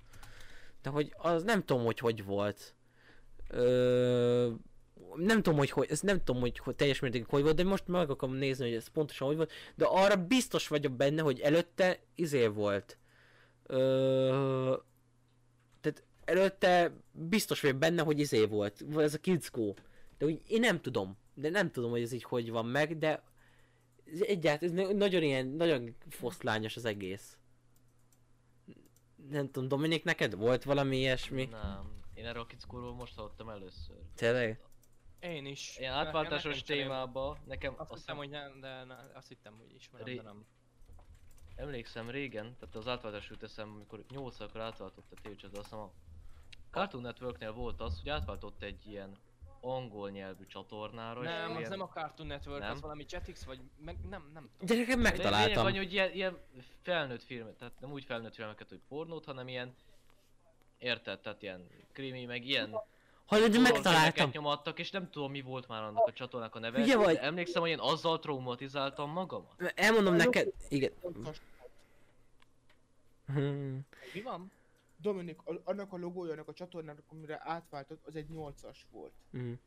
De 0.82 0.90
hogy 0.90 1.14
az 1.16 1.42
nem 1.42 1.64
tudom, 1.64 1.84
hogy 1.84 1.98
hogy 1.98 2.24
volt. 2.24 2.74
Ö, 3.48 4.52
nem 5.14 5.42
tudom, 5.42 5.58
hogy, 5.58 5.70
hogy 5.70 5.90
ez 5.90 6.00
nem 6.00 6.18
tudom, 6.24 6.40
hogy, 6.40 6.58
hogy 6.58 6.76
teljes 6.76 7.00
mértékig 7.00 7.26
hogy 7.26 7.42
volt, 7.42 7.56
de 7.56 7.64
most 7.64 7.86
meg 7.86 8.10
akarom 8.10 8.34
nézni, 8.34 8.64
hogy 8.64 8.74
ez 8.74 8.88
pontosan 8.88 9.26
hogy 9.26 9.36
volt, 9.36 9.52
de 9.74 9.84
arra 9.84 10.16
biztos 10.26 10.68
vagyok 10.68 10.92
benne, 10.92 11.22
hogy 11.22 11.40
előtte 11.40 11.98
izé 12.14 12.46
volt. 12.46 12.98
Ö, 13.66 14.76
tehát 15.80 16.02
előtte 16.24 16.92
biztos 17.12 17.60
vagyok 17.60 17.76
benne, 17.76 18.02
hogy 18.02 18.18
izé 18.18 18.44
volt, 18.44 18.84
ez 18.96 19.14
a 19.14 19.18
Go. 19.52 19.74
De 20.18 20.26
úgy 20.26 20.40
én 20.46 20.60
nem 20.60 20.80
tudom, 20.80 21.16
de 21.34 21.50
nem 21.50 21.70
tudom, 21.70 21.90
hogy 21.90 22.02
ez 22.02 22.12
így 22.12 22.24
hogy 22.24 22.50
van 22.50 22.66
meg, 22.66 22.98
de 22.98 23.22
ez 24.12 24.20
egyáltalán, 24.20 24.78
ez 24.78 24.84
na- 24.86 24.92
nagyon 24.92 25.22
ilyen, 25.22 25.46
nagyon 25.46 25.96
foszlányos 26.08 26.76
az 26.76 26.84
egész. 26.84 27.38
Nem 29.30 29.50
tudom, 29.50 29.68
Dominik, 29.68 30.04
neked 30.04 30.34
volt 30.34 30.64
valami 30.64 30.96
ilyesmi? 30.96 31.44
Nem. 31.44 31.94
Én 32.14 32.24
erről 32.24 32.42
a 32.42 32.46
kickóról 32.46 32.94
most 32.94 33.14
hallottam 33.14 33.48
először. 33.48 33.96
Tényleg? 34.14 34.60
Én 35.26 35.46
is. 35.46 35.76
Ilyen 35.78 35.92
átváltásos 35.92 36.62
témába, 36.62 37.38
nekem 37.44 37.74
Azt 37.76 37.90
azt 37.90 38.00
hittem, 38.00 38.16
hogy 38.16 38.28
nem, 38.28 38.60
de 38.60 38.84
ne, 38.84 38.96
azt 39.14 39.28
hittem, 39.28 39.56
hogy 39.56 39.74
ismerem, 39.74 40.06
Ré- 40.06 40.16
de 40.16 40.22
nem. 40.22 40.46
emlékszem 41.56 42.10
régen, 42.10 42.56
tehát 42.58 42.74
az 42.74 42.88
átváltás 42.88 43.28
jut 43.28 43.42
eszem, 43.42 43.70
amikor 43.74 44.04
8 44.08 44.40
akkor 44.40 44.60
átváltott 44.60 45.12
a 45.12 45.20
tévcsatorna, 45.22 45.58
azt 45.58 45.68
hiszem 45.68 45.84
a 45.84 45.92
Cartoon 46.70 47.02
Networknél 47.02 47.52
volt 47.52 47.80
az, 47.80 47.98
hogy 48.00 48.08
átváltott 48.08 48.62
egy 48.62 48.86
ilyen 48.86 49.16
angol 49.60 50.10
nyelvű 50.10 50.46
csatornára, 50.46 51.20
és 51.22 51.26
Nem, 51.28 51.50
az 51.50 51.58
ilyen- 51.58 51.70
nem 51.70 51.80
a 51.80 51.88
Cartoon 51.88 52.28
Network, 52.28 52.60
Nem? 52.60 52.70
az 52.70 52.80
valami 52.80 53.04
Jetix, 53.08 53.44
vagy 53.44 53.60
meg, 53.78 53.96
nem, 54.08 54.30
nem 54.34 54.50
tudom. 54.58 54.66
De 54.66 54.74
nekem 54.74 54.98
Lényeg 54.98 55.12
megtaláltam. 55.12 55.66
annyi, 55.66 55.76
hogy 55.76 55.92
ilyen, 55.92 56.12
ilyen 56.12 56.38
felnőtt 56.82 57.22
filmet, 57.22 57.54
tehát 57.56 57.80
nem 57.80 57.92
úgy 57.92 58.04
felnőtt 58.04 58.34
filmeket, 58.34 58.68
hogy 58.68 58.80
pornót, 58.88 59.24
hanem 59.24 59.48
ilyen 59.48 59.74
Érted? 60.78 61.20
Tehát 61.20 61.42
ilyen 61.42 61.68
krimi, 61.92 62.24
meg 62.24 62.44
ilyen 62.44 62.76
Hallod, 63.26 63.50
de 63.52 63.58
megtaláltam. 63.58 64.30
nyomattak, 64.32 64.78
és 64.78 64.90
nem 64.90 65.10
tudom 65.10 65.30
mi 65.30 65.40
volt 65.40 65.68
már 65.68 65.82
annak 65.82 66.06
a 66.06 66.12
csatornának 66.12 66.54
a 66.54 66.58
neve. 66.58 66.78
Hülye 66.82 66.96
vagy? 66.96 67.16
emlékszem, 67.16 67.60
hogy 67.62 67.70
én 67.70 67.78
azzal 67.78 68.18
traumatizáltam 68.18 69.10
magamat. 69.10 69.72
Elmondom 69.74 70.14
neked, 70.14 70.52
igen. 70.68 70.92
Hmm. 73.26 73.80
Mi 74.14 74.22
van? 74.22 74.50
Dominik, 74.96 75.38
annak 75.64 75.92
a 75.92 75.96
logója, 75.96 76.32
annak 76.32 76.48
a 76.48 76.52
csatornának, 76.52 77.02
amire 77.08 77.40
átváltott, 77.44 78.06
az 78.06 78.16
egy 78.16 78.26
8-as 78.32 78.76
volt. 78.90 79.12
Hmm. 79.30 79.60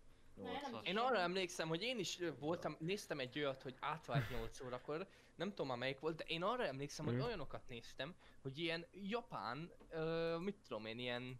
Nyolcas. 0.43 0.80
Én 0.84 0.97
arra 0.97 1.18
emlékszem, 1.18 1.68
hogy 1.68 1.82
én 1.82 1.99
is 1.99 2.20
voltam, 2.39 2.76
néztem 2.80 3.20
egy 3.20 3.38
olyat, 3.39 3.62
hogy 3.62 3.76
átvált 3.80 4.30
8 4.30 4.62
órakor, 4.62 5.07
nem 5.36 5.49
tudom 5.49 5.68
már 5.68 5.78
melyik 5.78 5.99
volt, 5.99 6.16
de 6.16 6.24
én 6.28 6.43
arra 6.43 6.66
emlékszem, 6.66 7.05
hogy 7.05 7.16
Mhm. 7.16 7.24
olyanokat 7.24 7.62
néztem, 7.68 8.14
hogy 8.41 8.57
ilyen 8.57 8.86
japán, 8.91 9.72
ö, 9.89 10.36
mit 10.38 10.55
tudom 10.68 10.86
én, 10.86 10.99
ilyen... 10.99 11.39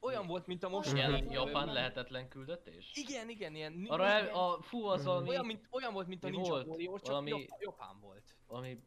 Olyan 0.00 0.26
volt, 0.26 0.46
mint 0.46 0.62
a 0.64 0.68
most 0.68 0.92
Ilyen 0.92 1.10
jelent- 1.10 1.32
japán 1.32 1.72
lehetetlen 1.72 2.28
küldetés? 2.28 2.90
Igen, 2.94 3.28
igen, 3.28 3.54
ilyen... 3.54 3.84
Arra 3.88 4.06
el, 4.06 4.34
a, 4.34 4.62
fú, 4.62 4.84
az 4.84 4.98
Mhm. 5.00 5.08
valami, 5.08 5.28
olyan, 5.28 5.46
mint, 5.46 5.66
olyan 5.70 5.92
volt, 5.92 6.06
mint 6.06 6.24
a 6.24 6.28
Ninja 6.28 6.48
volt? 6.50 6.66
Warrior, 6.66 6.98
csak 7.00 7.08
Valami- 7.08 7.30
Jap- 7.30 7.60
japán 7.62 8.00
volt. 8.00 8.36
valami 8.46 8.78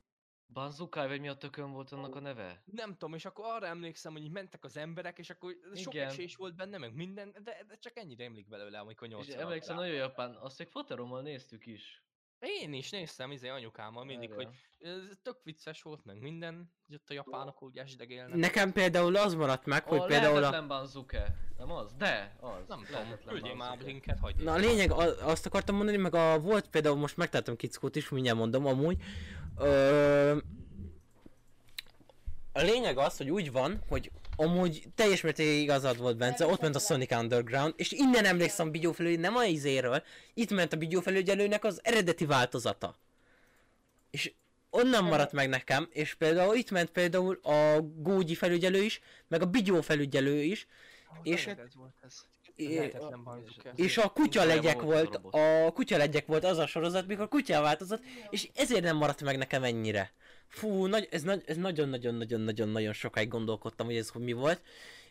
Banzukai, 0.53 1.07
vagy 1.07 1.19
mi 1.19 1.27
a 1.27 1.35
tökön 1.37 1.71
volt 1.71 1.91
annak 1.91 2.15
a 2.15 2.19
neve? 2.19 2.61
Nem 2.65 2.91
tudom, 2.91 3.13
és 3.13 3.25
akkor 3.25 3.45
arra 3.45 3.65
emlékszem, 3.67 4.11
hogy 4.11 4.31
mentek 4.31 4.63
az 4.63 4.77
emberek, 4.77 5.17
és 5.17 5.29
akkor 5.29 5.55
sok 5.75 5.93
Igen. 5.93 6.07
esés 6.07 6.35
volt 6.35 6.55
benne, 6.55 6.77
meg 6.77 6.93
minden, 6.95 7.31
de, 7.43 7.63
de 7.67 7.75
csak 7.79 7.97
ennyire 7.97 8.23
emlék 8.23 8.47
belőle, 8.47 8.79
amikor 8.79 9.07
És 9.07 9.13
nyolc 9.13 9.29
emlékszem, 9.33 9.75
nagyon 9.75 9.95
japán, 9.95 10.35
azt 10.35 10.57
még 10.59 10.67
foterommal 10.67 11.21
néztük 11.21 11.65
is. 11.65 12.03
Én 12.39 12.73
is 12.73 12.89
néztem, 12.89 13.31
izé 13.31 13.47
anyukámmal 13.47 14.05
mindig, 14.05 14.31
hogy 14.33 14.47
Várjál. 14.81 14.99
ez 15.09 15.17
tök 15.23 15.37
vicces 15.43 15.81
volt, 15.81 16.05
meg 16.05 16.19
minden, 16.19 16.71
hogy 16.87 16.95
ott 16.95 17.09
a 17.09 17.13
japánok 17.13 17.63
úgy 17.63 17.77
esdegélnek. 17.77 18.35
Nekem 18.35 18.71
például 18.71 19.15
az 19.15 19.33
maradt 19.33 19.65
meg, 19.65 19.83
hogy 19.83 19.99
a 19.99 20.05
például 20.05 20.35
a... 20.35 20.39
lehetetlen 20.39 20.67
Banzuke, 20.67 21.35
nem 21.57 21.71
az? 21.71 21.93
De, 21.93 22.35
az. 22.39 22.49
Nem 22.67 22.83
tudom, 22.85 22.91
lehetetlen 22.91 23.33
küldjél 23.33 23.55
már 23.55 23.67
a 23.67 23.69
Banzuke. 23.69 23.91
linket, 23.91 24.19
hagyj. 24.19 24.43
Na 24.43 24.51
a 24.53 24.57
lényeg, 24.57 24.91
a- 24.91 25.27
azt 25.29 25.45
akartam 25.45 25.75
mondani, 25.75 25.97
meg 25.97 26.15
a 26.15 26.39
volt 26.39 26.69
például, 26.69 26.95
most 26.95 27.17
megtaláltam 27.17 27.55
Kickót 27.55 27.95
is, 27.95 28.09
mindjárt 28.09 28.37
mondom 28.37 28.65
amúgy. 28.65 28.97
Ö, 29.57 30.37
a 32.53 32.61
lényeg 32.61 32.97
az, 32.97 33.17
hogy 33.17 33.29
úgy 33.29 33.51
van, 33.51 33.83
hogy 33.87 34.11
amúgy 34.39 34.83
teljes 34.95 35.21
mértékig 35.21 35.61
igazad 35.61 35.97
volt 35.97 36.17
Bence, 36.17 36.45
ott 36.45 36.61
ment 36.61 36.75
a 36.75 36.79
Sonic 36.79 37.11
Underground, 37.11 37.73
és 37.77 37.91
innen 37.91 38.25
emlékszem 38.25 38.67
a 38.67 38.71
Bigyó 38.71 38.91
felügy, 38.91 39.19
nem 39.19 39.35
a 39.35 39.43
izéről, 39.43 40.03
itt 40.33 40.49
ment 40.49 40.73
a 40.73 40.77
Bigyó 40.77 40.99
felügyelőnek 41.01 41.63
az 41.63 41.79
eredeti 41.83 42.25
változata. 42.25 42.95
És 44.11 44.33
onnan 44.69 45.03
maradt 45.03 45.31
meg 45.31 45.49
nekem, 45.49 45.87
és 45.91 46.13
például 46.13 46.55
itt 46.55 46.71
ment 46.71 46.89
például 46.89 47.39
a 47.43 47.81
Gógyi 47.81 48.35
felügyelő 48.35 48.81
is, 48.83 48.99
meg 49.27 49.41
a 49.41 49.45
Bigyó 49.45 49.81
felügyelő 49.81 50.41
is, 50.43 50.67
és- 51.23 51.33
és 51.45 51.45
ez 51.45 51.75
volt 51.75 51.93
ez. 52.03 52.25
És 53.75 53.97
a 53.97 54.09
kutya 54.09 54.43
legyek 54.43 54.81
volt, 54.81 55.19
a 55.31 55.71
kutya 55.73 55.97
legyek 55.97 56.25
volt 56.25 56.43
az 56.43 56.57
a 56.57 56.67
sorozat, 56.67 57.07
mikor 57.07 57.27
kutya 57.27 57.61
változott, 57.61 58.03
és 58.29 58.49
ezért 58.55 58.83
nem 58.83 58.97
maradt 58.97 59.23
meg 59.23 59.37
nekem 59.37 59.63
ennyire. 59.63 60.11
Fú, 60.47 60.85
nagy, 60.85 61.07
ez, 61.11 61.21
nagy, 61.21 61.43
ez 61.45 61.57
nagyon-nagyon-nagyon-nagyon-nagyon 61.57 62.93
sokáig 62.93 63.27
gondolkodtam, 63.27 63.85
hogy 63.85 63.95
ez 63.95 64.09
hogy 64.09 64.21
mi 64.21 64.33
volt. 64.33 64.61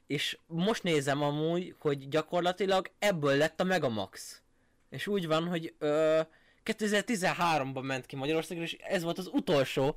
És 0.07 0.39
most 0.47 0.83
nézem 0.83 1.23
amúgy, 1.23 1.75
hogy 1.79 2.09
gyakorlatilag 2.09 2.91
ebből 2.99 3.37
lett 3.37 3.61
a 3.61 3.65
Megamax. 3.65 4.43
És 4.91 5.07
úgy 5.07 5.27
van, 5.27 5.49
hogy 5.49 5.75
ö, 5.79 6.21
2013-ban 6.65 7.83
ment 7.83 8.07
ki 8.07 8.17
Magyarországra, 8.17 8.65
és 8.65 8.77
ez 8.81 9.03
volt 9.03 9.19
az 9.19 9.31
utolsó. 9.33 9.97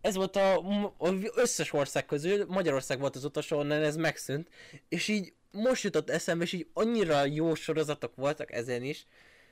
Ez 0.00 0.14
volt 0.14 0.36
a, 0.36 0.58
a 0.98 1.08
összes 1.34 1.72
ország 1.72 2.06
közül, 2.06 2.46
Magyarország 2.48 2.98
volt 3.00 3.16
az 3.16 3.24
utolsó, 3.24 3.58
onnan 3.58 3.82
ez 3.82 3.96
megszűnt. 3.96 4.48
És 4.88 5.08
így 5.08 5.32
most 5.54 5.82
jutott 5.82 6.10
eszembe, 6.10 6.44
és 6.44 6.52
így 6.52 6.68
annyira 6.72 7.24
jó 7.24 7.54
sorozatok 7.54 8.14
voltak 8.16 8.52
ezen 8.52 8.82
is. 8.82 9.06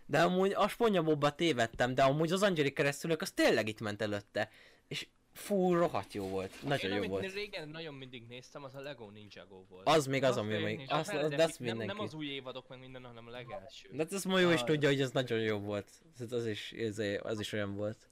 De 0.07 0.23
amúgy 0.23 0.53
a 0.53 0.69
sponyabobba 0.69 1.35
tévedtem, 1.35 1.95
de 1.95 2.03
amúgy 2.03 2.33
az 2.33 2.43
Angeli 2.43 2.73
keresztülök 2.73 3.21
az 3.21 3.31
tényleg 3.31 3.69
itt 3.69 3.81
ment 3.81 4.03
előtte. 4.03 4.51
És 4.89 5.07
fú, 5.33 5.75
rohadt 5.75 6.13
jó 6.13 6.29
volt. 6.29 6.63
Nagyon 6.63 6.91
Én 6.91 6.97
jó 6.97 7.03
amit 7.03 7.11
volt. 7.11 7.33
régen 7.33 7.69
nagyon 7.69 7.95
mindig 7.95 8.27
néztem, 8.27 8.65
az 8.65 8.75
a 8.75 8.81
Lego 8.81 9.11
Ninjago 9.11 9.65
volt. 9.69 9.87
Az 9.89 10.07
még 10.07 10.23
az, 10.23 10.37
ami 10.37 10.63
még, 10.63 10.81
is. 10.81 10.89
azt, 10.89 11.13
A 11.13 11.19
az, 11.19 11.19
de 11.19 11.23
azt 11.23 11.35
eredeti, 11.35 11.63
nem, 11.63 11.77
mindenki. 11.77 11.97
nem 11.97 12.07
az 12.07 12.15
új 12.15 12.27
évadok 12.27 12.69
meg 12.69 12.79
minden, 12.79 13.05
hanem 13.05 13.27
a 13.27 13.31
legelső. 13.31 13.89
De 13.93 14.03
hát 14.03 14.13
ez 14.13 14.25
ma 14.25 14.39
jó 14.39 14.51
is 14.51 14.63
tudja, 14.63 14.89
hogy 14.89 15.01
ez 15.01 15.11
nagyon 15.11 15.39
jó 15.39 15.59
volt. 15.59 15.91
Ez, 16.21 16.33
az 16.33 16.47
is, 16.47 16.73
ez, 16.73 16.99
az 17.23 17.41
is 17.41 17.53
olyan 17.53 17.75
volt. 17.75 18.09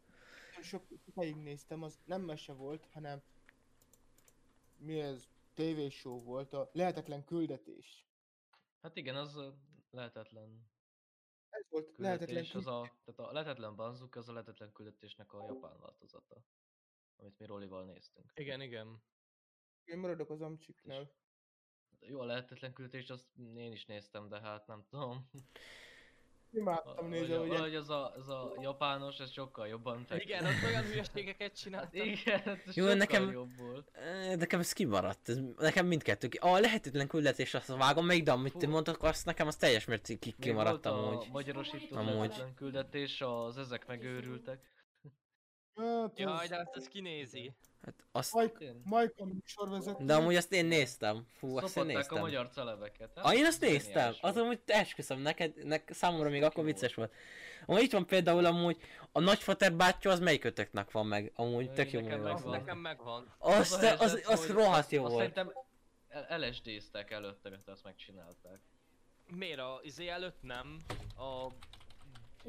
Sok 0.63 0.83
sokáig 1.07 1.37
néztem, 1.37 1.83
az 1.83 1.99
nem 2.05 2.21
mese 2.23 2.53
volt, 2.53 2.89
hanem 2.93 3.23
mi 4.79 5.01
ez, 5.01 5.29
tévéshow 5.61 6.23
volt, 6.23 6.53
a 6.53 6.71
lehetetlen 6.73 7.25
küldetés. 7.25 8.09
Hát 8.81 8.97
igen, 8.97 9.17
az 9.17 9.39
lehetetlen 9.91 10.71
Ez 11.49 11.67
volt 11.71 11.97
lehetetlen 11.97 12.45
küldetés, 12.45 12.55
az 12.55 12.65
küldetés. 12.65 12.91
a, 12.91 13.03
tehát 13.05 13.31
a 13.31 13.33
lehetetlen 13.33 13.77
Banzuke 13.77 14.19
az 14.19 14.29
a 14.29 14.33
lehetetlen 14.33 14.73
küldetésnek 14.73 15.33
a 15.33 15.45
japán 15.47 15.81
változata. 15.81 16.45
Amit 17.17 17.39
mi 17.39 17.47
Rolival 17.47 17.85
néztünk. 17.85 18.33
Igen, 18.35 18.61
igen. 18.61 19.03
Én 19.85 19.99
maradok 19.99 20.31
az 20.31 20.41
amcsiknál. 20.41 21.13
Jó, 22.01 22.21
a 22.21 22.25
lehetetlen 22.25 22.73
küldetés, 22.73 23.11
azt 23.11 23.37
én 23.37 23.73
is 23.73 23.87
néztem, 23.87 24.29
de 24.29 24.41
hát 24.41 24.67
nem 24.67 24.85
tudom. 24.85 25.31
Imádtam 26.53 27.09
nézni, 27.09 27.35
hogy 27.35 27.49
valahogy 27.49 27.75
az, 27.75 27.91
a, 27.91 28.13
az 28.17 28.29
a 28.29 28.53
japános, 28.61 29.19
ez 29.19 29.31
sokkal 29.33 29.67
jobban 29.69 30.05
feküdt. 30.09 30.29
Igen, 30.29 30.45
ott 30.45 30.63
olyan 30.67 30.83
hülyeségeket 30.85 31.59
csináltak. 31.61 31.95
Igen, 32.07 32.43
ez 32.67 32.77
Jó, 32.77 32.93
nekem- 32.95 33.31
jobb 33.33 33.51
volt. 33.59 33.91
Nekem 34.37 34.61
ez 34.61 34.73
kimaradt, 34.73 35.29
ez, 35.29 35.39
nekem 35.59 35.87
mindkettő. 35.87 36.29
ki- 36.29 36.39
A 36.39 36.59
lehetetlen 36.59 37.07
küldetés 37.07 37.55
azt 37.55 37.77
vágom 37.77 38.07
még, 38.07 38.23
de 38.23 38.33
amit 38.33 38.53
Fú. 38.53 38.71
mondtak, 38.71 39.03
azt 39.03 39.27
nekem 39.27 39.47
az 39.47 39.57
teljes 39.57 39.85
mértékig 39.85 40.35
kimaradt 40.39 40.85
volt 40.85 40.97
a 40.97 41.07
amúgy. 41.09 41.27
Amúgy. 41.97 42.15
lehetetlen 42.17 42.55
küldetés, 42.55 43.21
az 43.21 43.59
ezek 43.59 43.87
megőrültek. 43.87 44.69
Hát, 45.81 46.19
Jaj, 46.19 46.43
ez- 46.43 46.49
de 46.49 46.57
azt, 46.57 46.77
azt 46.77 46.89
kinézi. 46.89 47.53
Hát 47.85 47.95
azt, 48.13 48.35
Mike, 48.35 48.65
Én. 48.65 48.83
Mike 48.85 49.13
a 49.17 49.25
műsorvezető. 49.25 50.05
de 50.05 50.15
amúgy 50.15 50.37
azt 50.37 50.53
én 50.53 50.65
néztem. 50.67 51.27
Fú, 51.33 51.57
azt 51.57 51.63
én 51.65 51.69
Szopatták 51.69 51.95
a 51.95 51.99
néztem. 51.99 52.19
magyar 52.21 52.49
celebeket. 52.49 53.11
hát 53.15 53.25
Ah, 53.25 53.35
én 53.35 53.45
azt 53.45 53.61
néztem, 53.61 54.15
az 54.21 54.37
amúgy 54.37 54.61
esküszöm 54.67 55.19
neked, 55.21 55.65
nek, 55.65 55.91
számomra 55.93 56.29
még 56.29 56.43
akkor 56.43 56.65
vicces 56.65 56.95
volt. 56.95 57.13
Amúgy 57.67 57.83
itt 57.83 57.93
van 57.93 58.07
például 58.07 58.45
amúgy, 58.45 58.77
a 59.13 59.21
nagyfater 59.21 59.73
bátyja 59.73 60.11
az 60.11 60.21
melyik 60.21 60.45
ötöknek 60.45 60.91
van 60.91 61.07
meg, 61.07 61.33
amúgy 61.35 61.71
tök 61.73 61.91
jó 61.93 62.01
nekem 62.01 62.21
meg 62.21 62.33
Az 62.33 62.41
megvan. 62.43 62.59
nekem 62.59 62.79
megvan. 62.79 63.35
Az, 63.39 63.71
helyzet, 63.81 64.01
az, 64.01 64.23
az 64.27 64.47
hogy 64.47 64.55
rohadt 64.55 64.91
jó 64.91 65.03
volt. 65.03 65.15
Szerintem 65.17 65.53
LSD-ztek 66.39 67.11
előtte, 67.11 67.51
mert 67.51 67.69
azt 67.69 67.85
megcsinálták. 67.85 68.61
Miért 69.37 69.59
a 69.59 69.81
izé 69.83 70.09
előtt 70.09 70.43
nem? 70.43 70.77
A 71.17 71.47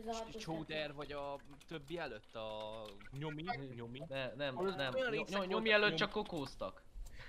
Hatos 0.05 0.41
Csóder 0.41 0.93
vagy 0.93 1.11
a 1.11 1.39
többi 1.67 1.97
előtt? 1.97 2.35
A 2.35 2.85
nyomi? 3.11 3.43
Nyomi? 3.75 4.01
Ne, 4.07 4.33
nem, 4.35 4.55
nem. 4.55 4.93
részek 4.93 5.09
Ny- 5.09 5.09
ny- 5.09 5.27
voltak, 5.27 5.45
nyomi 5.47 5.71
előtt 5.71 5.87
nyom- 5.87 5.99
csak 5.99 6.11
kokóztak. 6.11 6.83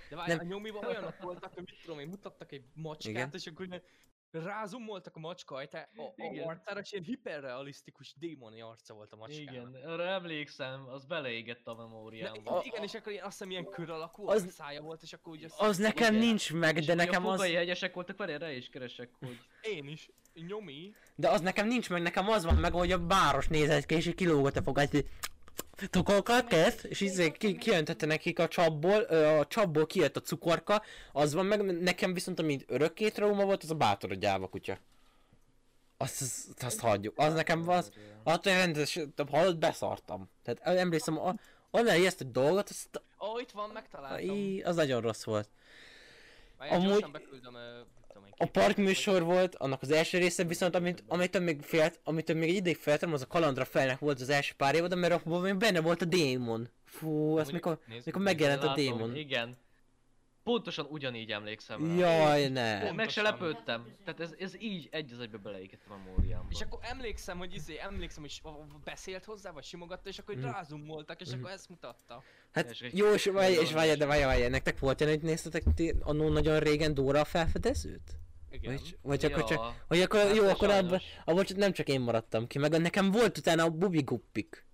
De 0.09 0.15
várj, 0.15 0.29
Nem. 0.31 0.39
a 0.39 0.43
nyomiban 0.43 0.85
olyanok 0.85 1.21
voltak, 1.21 1.53
hogy 1.53 1.63
mit 1.65 1.81
tudom 1.81 1.99
én, 1.99 2.07
mutattak 2.07 2.51
egy 2.51 2.63
macskát, 2.73 3.11
Igen. 3.13 3.29
és 3.33 3.47
akkor 3.47 3.81
rázumoltak 4.33 5.15
a 5.15 5.19
macska 5.19 5.55
ajtá, 5.55 5.89
a, 5.95 6.01
a 6.01 6.13
Igen. 6.31 6.47
arcára, 6.47 6.79
és 6.79 6.91
ilyen 6.91 7.03
hiperrealisztikus 7.03 8.13
démoni 8.19 8.61
arca 8.61 8.93
volt 8.93 9.13
a 9.13 9.15
macskának. 9.15 9.53
Igen, 9.53 9.89
arra 9.89 10.03
emlékszem, 10.07 10.87
az 10.89 11.05
beleégett 11.05 11.67
a 11.67 11.73
Ne, 11.73 11.77
memóriámba. 11.83 12.61
igen, 12.65 12.83
és 12.83 12.93
akkor 12.93 13.11
ilyen, 13.11 13.23
azt 13.25 13.37
hiszem 13.37 13.51
ilyen 13.51 13.69
kör 13.69 13.89
alakú 13.89 14.27
Az- 14.27 14.43
az... 14.43 14.53
szája 14.53 14.81
volt, 14.81 15.01
és 15.01 15.13
akkor 15.13 15.33
ugye... 15.33 15.47
Az 15.57 15.77
nekem 15.77 16.13
Igen. 16.15 16.25
nincs 16.27 16.53
meg, 16.53 16.77
És 16.77 16.85
de 16.85 16.93
nekem 16.93 17.25
az... 17.27 17.35
fogai 17.35 17.53
hegyesek 17.55 17.93
voltak, 17.93 18.17
várjál, 18.17 18.39
rá 18.39 18.51
is 18.51 18.69
keresek, 18.69 19.09
hogy... 19.19 19.39
Én 19.61 19.87
is. 19.87 20.09
Nyomi. 20.47 20.93
De 21.15 21.29
az 21.29 21.41
nekem 21.41 21.67
nincs 21.67 21.89
meg, 21.89 22.01
nekem 22.01 22.29
az 22.29 22.45
van 22.45 22.55
meg, 22.55 22.73
hogy 22.73 22.91
a 22.91 23.05
báros 23.05 23.47
nézett 23.47 23.85
ki, 23.85 23.95
és 23.95 24.11
kilógott 24.15 24.55
a 24.55 24.61
fogát, 24.61 24.93
Tukolkat 25.89 26.47
kezd, 26.47 26.85
és 26.89 27.01
így 27.01 27.31
ki, 27.31 27.55
kijöntette 27.55 28.05
nekik 28.05 28.39
a 28.39 28.47
csapból, 28.47 29.01
a 29.01 29.45
csapból 29.45 29.85
kijött 29.85 30.17
a 30.17 30.21
cukorka, 30.21 30.81
az 31.11 31.33
van 31.33 31.45
meg, 31.45 31.81
nekem 31.81 32.13
viszont 32.13 32.39
amit 32.39 32.65
örökké 32.67 33.09
trauma 33.09 33.45
volt, 33.45 33.63
az 33.63 33.71
a 33.71 33.75
bátor 33.75 34.11
a 34.11 34.15
gyáva 34.15 34.47
kutya. 34.47 34.77
Azt, 35.97 36.21
azt, 36.21 36.63
azt 36.63 36.79
hagyjuk, 36.79 37.17
az 37.17 37.33
nekem 37.33 37.69
az, 37.69 37.91
attól 38.23 38.53
rendes, 38.53 38.99
hallott, 39.31 39.57
beszartam. 39.57 40.29
Tehát 40.43 40.77
emlékszem, 40.77 41.19
a, 41.19 41.35
annál 41.71 42.05
ezt 42.05 42.21
a 42.21 42.23
dolgot, 42.23 42.69
azt, 42.69 43.01
Ó, 43.19 43.25
oh, 43.25 43.41
itt 43.41 43.51
van, 43.51 43.69
megtaláltam. 43.69 44.35
í, 44.35 44.61
az 44.61 44.75
nagyon 44.75 45.01
rossz 45.01 45.23
volt. 45.23 45.49
Várjál, 46.57 46.77
amúgy- 46.77 46.89
gyorsan 46.91 47.11
beküldöm, 47.11 47.55
tudom 48.13 48.27
én, 48.27 48.33
A 48.37 48.45
parkműsor 48.45 49.23
volt, 49.23 49.55
annak 49.55 49.81
az 49.81 49.91
első 49.91 50.17
része, 50.17 50.43
viszont 50.43 50.75
amit, 50.75 51.03
amitől 51.07 51.41
még 51.41 51.61
félt, 51.61 51.99
amitől 52.03 52.35
még 52.35 52.49
egy 52.49 52.55
ideig 52.55 52.77
féltem, 52.77 53.13
az 53.13 53.21
a 53.21 53.27
Kalandra 53.27 53.65
felnek 53.65 53.99
volt 53.99 54.21
az 54.21 54.29
első 54.29 54.53
pár 54.57 54.75
évadban, 54.75 54.97
mert 54.99 55.13
abban 55.13 55.41
még 55.41 55.55
benne 55.55 55.81
volt 55.81 56.01
a 56.01 56.05
démon. 56.05 56.69
Fú, 56.85 57.09
Mondjuk, 57.25 57.51
mikor, 57.51 57.79
nézzük 57.87 58.05
mikor 58.05 58.21
meg. 58.21 58.33
megjelent 58.33 58.63
a 58.63 58.65
Látom, 58.65 58.83
démon. 58.83 59.15
Igen. 59.15 59.57
Pontosan 60.43 60.85
ugyanígy 60.89 61.31
emlékszem 61.31 61.85
rá. 61.85 61.93
Jaj, 61.95 62.47
ne. 62.47 62.71
Meg 62.73 62.81
se 62.81 62.95
Pontosan. 62.95 63.23
lepődtem. 63.23 63.85
Tehát 64.05 64.19
ez, 64.19 64.33
ez 64.39 64.61
így 64.61 64.87
egy 64.91 65.11
az 65.13 65.19
egybe 65.19 65.37
beleégett 65.37 65.81
a 65.87 65.89
memóriámba. 65.97 66.47
És 66.49 66.61
akkor 66.61 66.79
emlékszem, 66.81 67.37
hogy 67.37 67.53
izé, 67.53 67.77
emlékszem, 67.79 68.21
hogy 68.23 68.41
beszélt 68.83 69.25
hozzá, 69.25 69.51
vagy 69.51 69.63
simogatta, 69.63 70.09
és 70.09 70.17
akkor 70.19 70.35
Mhm. 70.35 70.45
mm. 70.45 70.49
rázumoltak, 70.51 71.21
és 71.21 71.31
akkor 71.33 71.49
ezt 71.49 71.69
mutatta. 71.69 72.23
Hát 72.51 72.69
És 72.69 72.85
jó, 72.93 73.13
és, 73.13 73.25
vagy, 73.25 73.51
és 73.51 73.71
várjál, 73.71 73.95
de 73.95 74.03
is. 74.03 74.09
várjál, 74.09 74.27
várjál, 74.27 74.49
nektek 74.49 74.79
volt 74.79 75.01
olyan, 75.01 75.13
hogy 75.13 75.23
néztetek 75.23 75.63
ti 75.75 75.93
annó 76.01 76.29
nagyon 76.29 76.59
régen 76.59 76.93
Dóra 76.93 77.19
a 77.19 77.25
felfedezőt? 77.25 78.17
Igen. 78.51 78.71
Vagy, 78.73 78.97
vagy 79.01 79.25
akkor 79.25 79.43
csak, 79.43 79.57
Ja. 79.57 79.75
vagy 79.87 79.99
akkor, 80.01 80.19
Hát 80.19 80.35
jó, 80.35 80.47
akkor 80.47 80.69
abban, 80.69 81.01
abban 81.25 81.45
csak 81.45 81.57
nem 81.57 81.71
csak 81.71 81.87
én 81.87 82.01
maradtam 82.01 82.47
ki, 82.47 82.57
meg 82.57 82.81
nekem 82.81 83.11
volt 83.11 83.37
utána 83.37 83.63
a 83.63 83.69
Bubi 83.69 84.01
Guppik. 84.01 84.65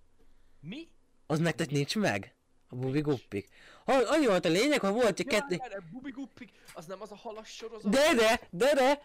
Mi? 0.60 0.88
Az 1.26 1.38
nektek 1.38 1.70
nincs 1.70 1.96
meg? 1.96 2.34
A 2.68 2.76
Bubi 2.76 3.00
Guppik. 3.00 3.48
Ha- 3.92 4.08
Annyi 4.14 4.26
volt 4.26 4.44
a 4.44 4.48
lényeg, 4.48 4.80
hogy 4.80 4.92
volt 4.92 5.18
egy 5.18 5.26
kettő... 5.26 5.54
Ja, 5.54 5.64
erre 5.64 5.80
Bubi 5.92 6.10
Guppik, 6.10 6.50
az 6.74 6.86
nem 6.86 7.00
az 7.00 7.12
a 7.12 7.16
halas 7.16 7.48
sorozat? 7.48 7.92
De 7.92 8.14
de, 8.14 8.40
de 8.50 8.74
de! 8.74 9.02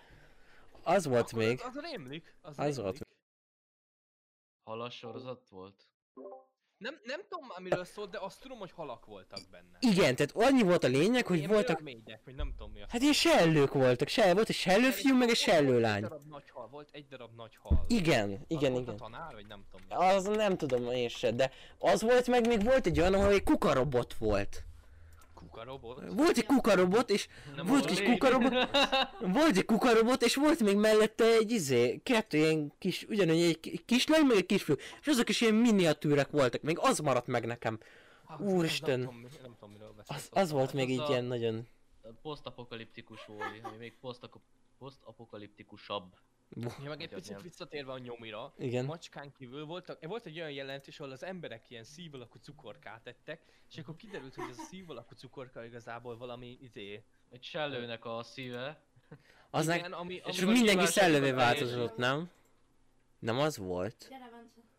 Az 0.83 1.05
volt 1.05 1.27
Akkor 1.27 1.39
még. 1.39 1.61
Az, 1.61 1.75
az 1.75 1.81
rémlik. 1.91 2.36
Az, 2.41 2.53
Az 2.59 2.77
volt. 2.77 2.99
Halas 4.63 4.95
sorozat 4.97 5.49
volt? 5.49 5.83
Nem, 6.77 6.99
nem 7.03 7.21
tudom 7.29 7.45
már 7.47 7.59
miről 7.59 7.86
szólt, 7.86 8.09
de 8.09 8.19
azt 8.19 8.41
tudom, 8.41 8.57
hogy 8.57 8.71
halak 8.71 9.05
voltak 9.05 9.39
benne. 9.51 9.77
Igen, 9.79 10.15
tehát 10.15 10.31
annyi 10.36 10.61
volt 10.63 10.83
a 10.83 10.88
lényeg, 10.88 11.25
hogy 11.27 11.38
Ilyen 11.38 11.49
voltak... 11.49 11.75
mermaidek, 11.81 12.21
vagy 12.25 12.36
nem 12.36 12.51
tudom 12.57 12.71
mi 12.71 12.81
a 12.81 12.86
Hát 12.89 13.01
ilyen 13.01 13.13
sellők 13.13 13.73
voltak, 13.73 14.07
se, 14.07 14.33
volt 14.33 14.49
egy 14.49 14.55
sellőfiú, 14.55 15.13
meg 15.17 15.29
egy 15.29 15.41
volt 15.45 15.55
sellőlány. 15.57 16.03
Egy 16.03 16.09
darab 16.09 16.27
nagy 16.27 16.49
hal, 16.49 16.67
volt 16.67 16.89
egy 16.91 17.07
darab 17.07 17.36
nagy 17.36 17.55
hal. 17.61 17.86
Igen, 17.88 18.31
Az 18.31 18.39
igen, 18.47 18.71
volt 18.71 18.83
igen. 18.83 18.95
a 18.95 18.97
tanár, 18.97 19.33
vagy 19.33 19.47
nem 19.47 19.65
tudom. 19.71 19.86
mi. 19.89 20.05
Az 20.05 20.23
nem 20.25 20.57
tudom 20.57 20.91
én 20.91 21.09
se, 21.09 21.31
de 21.31 21.51
az 21.79 22.01
volt 22.01 22.27
meg, 22.27 22.47
még 22.47 22.63
volt 22.63 22.86
egy 22.86 22.99
olyan, 22.99 23.13
ahol 23.13 23.31
egy 23.31 23.43
kukarobot 23.43 24.13
volt. 24.13 24.63
Kukarobot. 25.56 26.14
Volt 26.14 26.38
egy 26.38 26.45
kukarobot, 26.45 27.10
és 27.10 27.28
Nem 27.56 27.66
volt 27.66 27.86
kis 27.86 28.01
kukarobot, 28.01 28.53
volt 29.38 29.58
egy 29.58 29.66
kukarobot, 29.66 30.22
és 30.22 30.36
volt 30.36 30.60
még 30.60 30.76
mellette 30.76 31.26
egy 31.26 31.51
izé, 31.51 31.99
kettő 32.03 32.38
ilyen 32.38 32.74
kis, 32.78 33.03
ugyanúgy 33.10 33.41
egy 33.41 33.60
ki- 33.60 33.84
kislány, 33.86 34.26
meg 34.26 34.38
egy 34.38 34.45
kisfiú, 34.45 34.76
és 35.01 35.08
azok 35.08 35.30
is 35.30 35.41
ilyen 35.41 35.53
miniatűrek 35.53 36.30
voltak, 36.30 36.62
még 36.62 36.78
az 36.80 36.99
maradt 36.99 37.28
meg 37.28 37.45
nekem. 37.45 37.80
Ah, 38.26 38.41
Úristen. 38.41 38.99
Nem 38.99 39.14
mi- 39.14 39.28
nem 39.41 39.56
tudom 39.60 39.72
miről. 39.72 39.93
Az, 40.06 40.28
az 40.32 40.51
volt 40.51 40.74
még 40.74 40.86
az 40.86 40.91
így 40.93 41.10
ilyen 41.10 41.26
nagyon... 41.26 41.68
Posztapokaliptikus 42.22 43.26
volt, 43.26 43.41
ami 43.64 43.78
még 43.78 43.97
posztapokaliptikusabb. 44.80 46.14
Ja, 46.50 46.89
meg 46.89 47.02
egy 47.02 47.10
picit 47.10 47.41
visszatérve 47.41 47.91
a 47.91 47.98
nyomira, 47.98 48.54
Igen. 48.58 48.86
macskán 48.86 49.32
kívül 49.32 49.66
voltak, 49.66 50.06
volt 50.06 50.26
egy 50.26 50.39
olyan 50.39 50.52
jelentés, 50.52 51.00
ahol 51.00 51.12
az 51.12 51.24
emberek 51.24 51.70
ilyen 51.70 51.84
szív 51.84 52.14
alakú 52.14 52.38
cukorkát 52.38 53.08
ettek, 53.08 53.41
és 53.70 53.78
akkor 53.78 53.96
kiderült, 53.96 54.36
hogy 54.36 54.50
ez 54.50 54.58
a 54.58 54.62
szív 54.62 54.89
alakú 54.89 55.16
cukorka 55.16 55.66
igazából 55.66 56.18
valami 56.18 56.58
izé. 56.62 57.04
Egy 57.30 57.43
sellőnek 57.43 58.06
a 58.06 58.24
szíve. 58.24 58.84
Az 59.50 59.66
nek... 59.66 59.78
Igen, 59.78 59.93
ami, 59.93 60.22
És 60.26 60.41
mindenki 60.41 60.86
szellővé 60.86 61.32
változott, 61.32 61.96
nem? 61.96 62.30
Nem 63.20 63.39
az 63.39 63.58
volt? 63.58 64.08
Gyere, 64.10 64.30
Bence. 64.30 64.74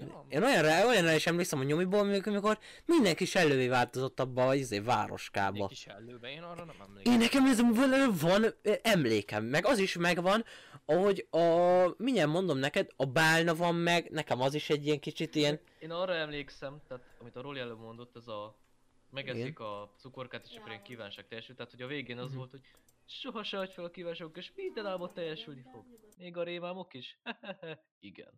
Ja, 0.00 0.24
Én 0.28 0.42
olyanra, 0.42 0.86
olyanra 0.86 1.12
is 1.12 1.26
emlékszem 1.26 1.58
a 1.60 1.62
nyomiból, 1.62 1.98
amikor 2.24 2.58
mindenki 2.84 3.24
sellővé 3.24 3.68
változott 3.68 4.20
abba 4.20 4.46
a 4.46 4.54
izé, 4.54 4.78
városkába. 4.78 5.62
egy 5.62 5.68
kis 5.68 5.86
előbe, 5.86 6.30
én 6.30 6.42
arra 6.42 6.64
nem 6.64 6.76
emlékszem. 6.80 7.12
Én 7.12 7.18
nekem 7.18 7.46
ez 7.46 7.60
van, 8.20 8.44
emlékem, 8.82 9.44
meg 9.44 9.66
az 9.66 9.78
is 9.78 9.96
megvan, 9.96 10.44
ahogy 10.84 11.26
a, 11.30 11.38
mindjárt 11.96 12.30
mondom 12.30 12.58
neked, 12.58 12.88
a 12.96 13.04
bálna 13.06 13.54
van 13.54 13.74
meg, 13.74 14.10
nekem 14.10 14.40
az 14.40 14.54
is 14.54 14.70
egy 14.70 14.86
ilyen 14.86 15.00
kicsit 15.00 15.34
ilyen, 15.34 15.60
Én 15.78 15.90
arra 15.90 16.14
emlékszem, 16.14 16.80
tehát 16.88 17.04
amit 17.20 17.36
a 17.36 17.40
Roli 17.40 17.58
előbb 17.58 17.80
mondott, 17.80 18.16
ez 18.16 18.26
a 18.26 18.56
megeszik 19.10 19.58
a 19.58 19.92
cukorkát, 19.98 20.46
és 20.50 20.56
akkor 20.56 20.68
ilyen 20.70 20.82
kívánság 20.82 21.28
teljesül. 21.28 21.54
Tehát, 21.54 21.70
hogy 21.70 21.82
a 21.82 21.86
végén 21.86 22.18
az 22.18 22.28
Mhm. 22.28 22.36
volt, 22.36 22.50
hogy 22.50 22.60
soha 23.06 23.42
se 23.42 23.58
adj 23.58 23.72
fel 23.72 23.84
a 23.84 23.90
kívánságok, 23.90 24.36
és 24.36 24.52
minden 24.54 24.86
álmod 24.86 25.12
teljesülni 25.12 25.64
fog. 25.72 25.84
Még 26.18 26.36
a 26.36 26.42
rémámok 26.42 26.94
is? 26.94 27.18
Igen. 28.00 28.30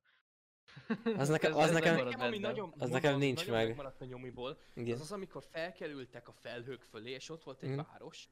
Az 1.16 1.28
nekem- 1.28 1.52
Ez- 1.52 1.58
az 1.58 1.70
nekem- 1.72 2.20
ami 2.20 2.38
nagyon, 2.38 2.74
Az 2.78 2.90
nekem 2.90 3.18
nincs 3.18 3.38
nagyon 3.38 3.54
meg. 3.54 3.66
megmaradt 3.66 4.00
a 4.00 4.04
nyomiból, 4.04 4.58
igen. 4.74 4.94
az 4.94 5.00
az, 5.00 5.12
amikor 5.12 5.44
felkerültek 5.44 6.28
a 6.28 6.32
felhők 6.32 6.82
fölé, 6.82 7.10
és 7.10 7.28
ott 7.28 7.44
volt 7.44 7.62
egy 7.62 7.68
Mhm. 7.70 7.80
város, 7.90 8.28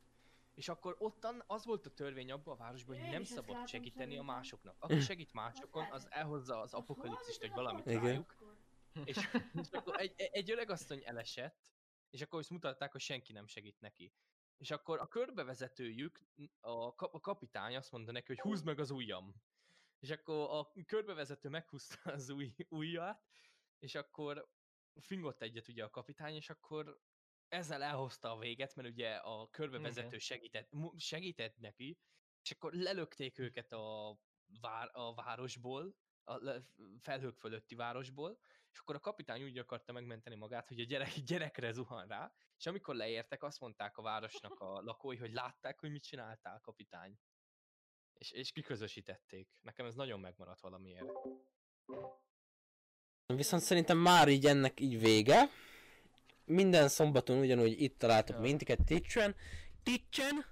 és 0.55 0.69
akkor 0.69 0.97
ottan 0.99 1.43
az 1.47 1.65
volt 1.65 1.87
a 1.87 1.91
törvény 1.91 2.33
abban 2.33 2.55
a 2.55 2.57
városban, 2.57 3.01
hogy 3.01 3.11
nem 3.11 3.21
is 3.21 3.29
szabad 3.29 3.69
segíteni 3.69 4.19
a 4.19 4.23
másoknak. 4.23 4.77
Aki 4.85 5.01
segít 5.01 5.33
másokon, 5.33 5.85
az 5.91 6.07
elhozza 6.11 6.61
az 6.61 6.75
apokalipszist, 6.75 7.41
vagy 7.41 7.51
valamit 7.53 7.87
Igen. 7.87 8.03
rájuk, 8.03 8.37
és, 9.05 9.17
és 9.53 9.69
akkor 9.71 10.01
egy, 10.01 10.13
egy- 10.17 10.31
egy 10.33 10.51
öreg 10.51 10.71
asszony 10.71 11.03
elesett, 11.05 11.57
és 12.11 12.23
akkor 12.23 12.39
azt 12.39 12.51
mutatták, 12.51 12.93
hogy 12.93 13.01
senki 13.01 13.33
nem 13.33 13.47
segít 13.47 13.81
neki. 13.81 14.13
És 14.59 14.71
akkor 14.71 14.99
a 15.01 15.07
körbevezetőjük, 15.07 16.21
a, 16.61 16.95
kap, 16.95 17.15
a 17.15 17.21
kapitány 17.21 17.77
azt 17.77 17.93
mondta 17.93 18.13
neki, 18.13 18.27
hogy 18.27 18.41
húzd 18.41 18.65
meg 18.65 18.79
az 18.81 18.91
ujjam. 18.91 19.35
És 19.99 20.11
akkor 20.11 20.51
a 20.51 20.73
körbevezető 20.87 21.49
meghúzta 21.49 21.97
az 22.13 22.31
új, 22.31 22.55
ujját, 22.69 23.25
és 23.79 23.95
akkor 23.95 24.49
fingott 25.01 25.43
egyet 25.43 25.69
ugye 25.69 25.85
a 25.85 25.91
kapitány, 25.91 26.35
és 26.35 26.51
akkor 26.51 27.01
ezzel 27.49 27.83
elhozta 27.83 28.33
a 28.33 28.39
véget, 28.39 28.75
mert 28.75 28.89
ugye 28.89 29.15
a 29.15 29.51
körbevezető 29.51 30.19
segített, 30.19 30.71
segített 30.97 31.59
neki, 31.59 31.99
és 32.43 32.51
akkor 32.51 32.73
lelökték 32.73 33.39
őket 33.39 33.73
a, 33.73 34.19
vár, 34.61 34.91
a 34.93 35.15
városból, 35.15 35.97
a 36.25 36.63
felhők 37.01 37.37
fölötti 37.37 37.75
városból, 37.75 38.39
és 38.71 38.79
akkor 38.79 38.95
a 38.95 39.01
kapitány 39.01 39.43
úgy 39.43 39.59
akarta 39.59 39.93
megmenteni 39.93 40.37
magát, 40.37 40.69
hogy 40.69 40.81
a 40.81 40.85
gyerek, 40.85 41.13
gyerekre 41.31 41.73
zuhan 41.73 42.07
rá, 42.07 42.33
és 42.57 42.67
amikor 42.67 42.95
leértek, 42.95 43.43
azt 43.43 43.61
mondták 43.61 43.97
a 43.97 44.03
városnak 44.03 44.61
a 44.61 44.81
lakói, 44.89 45.17
hogy 45.17 45.33
látták, 45.33 45.79
hogy 45.79 45.91
mit 45.91 46.03
csináltál, 46.03 46.61
kapitány. 46.61 47.19
És, 48.19 48.31
és 48.31 48.53
kiközösítették. 48.53 49.49
Nekem 49.63 49.87
ez 49.87 49.95
nagyon 49.95 50.21
megmaradt 50.21 50.61
valamiért. 50.61 51.07
Viszont 53.27 53.63
szerintem 53.63 53.99
már 53.99 54.29
így 54.29 54.47
ennek 54.47 54.81
így 54.81 55.01
vége. 55.01 55.51
Minden 56.45 56.89
szombaton 56.89 57.39
ugyanúgy 57.39 57.83
itt 57.83 57.99
találtok 57.99 58.37
Ja. 58.37 58.43
mindiket 58.43 58.85
Twitchen. 58.85 59.37
Twitchen, 59.83 60.45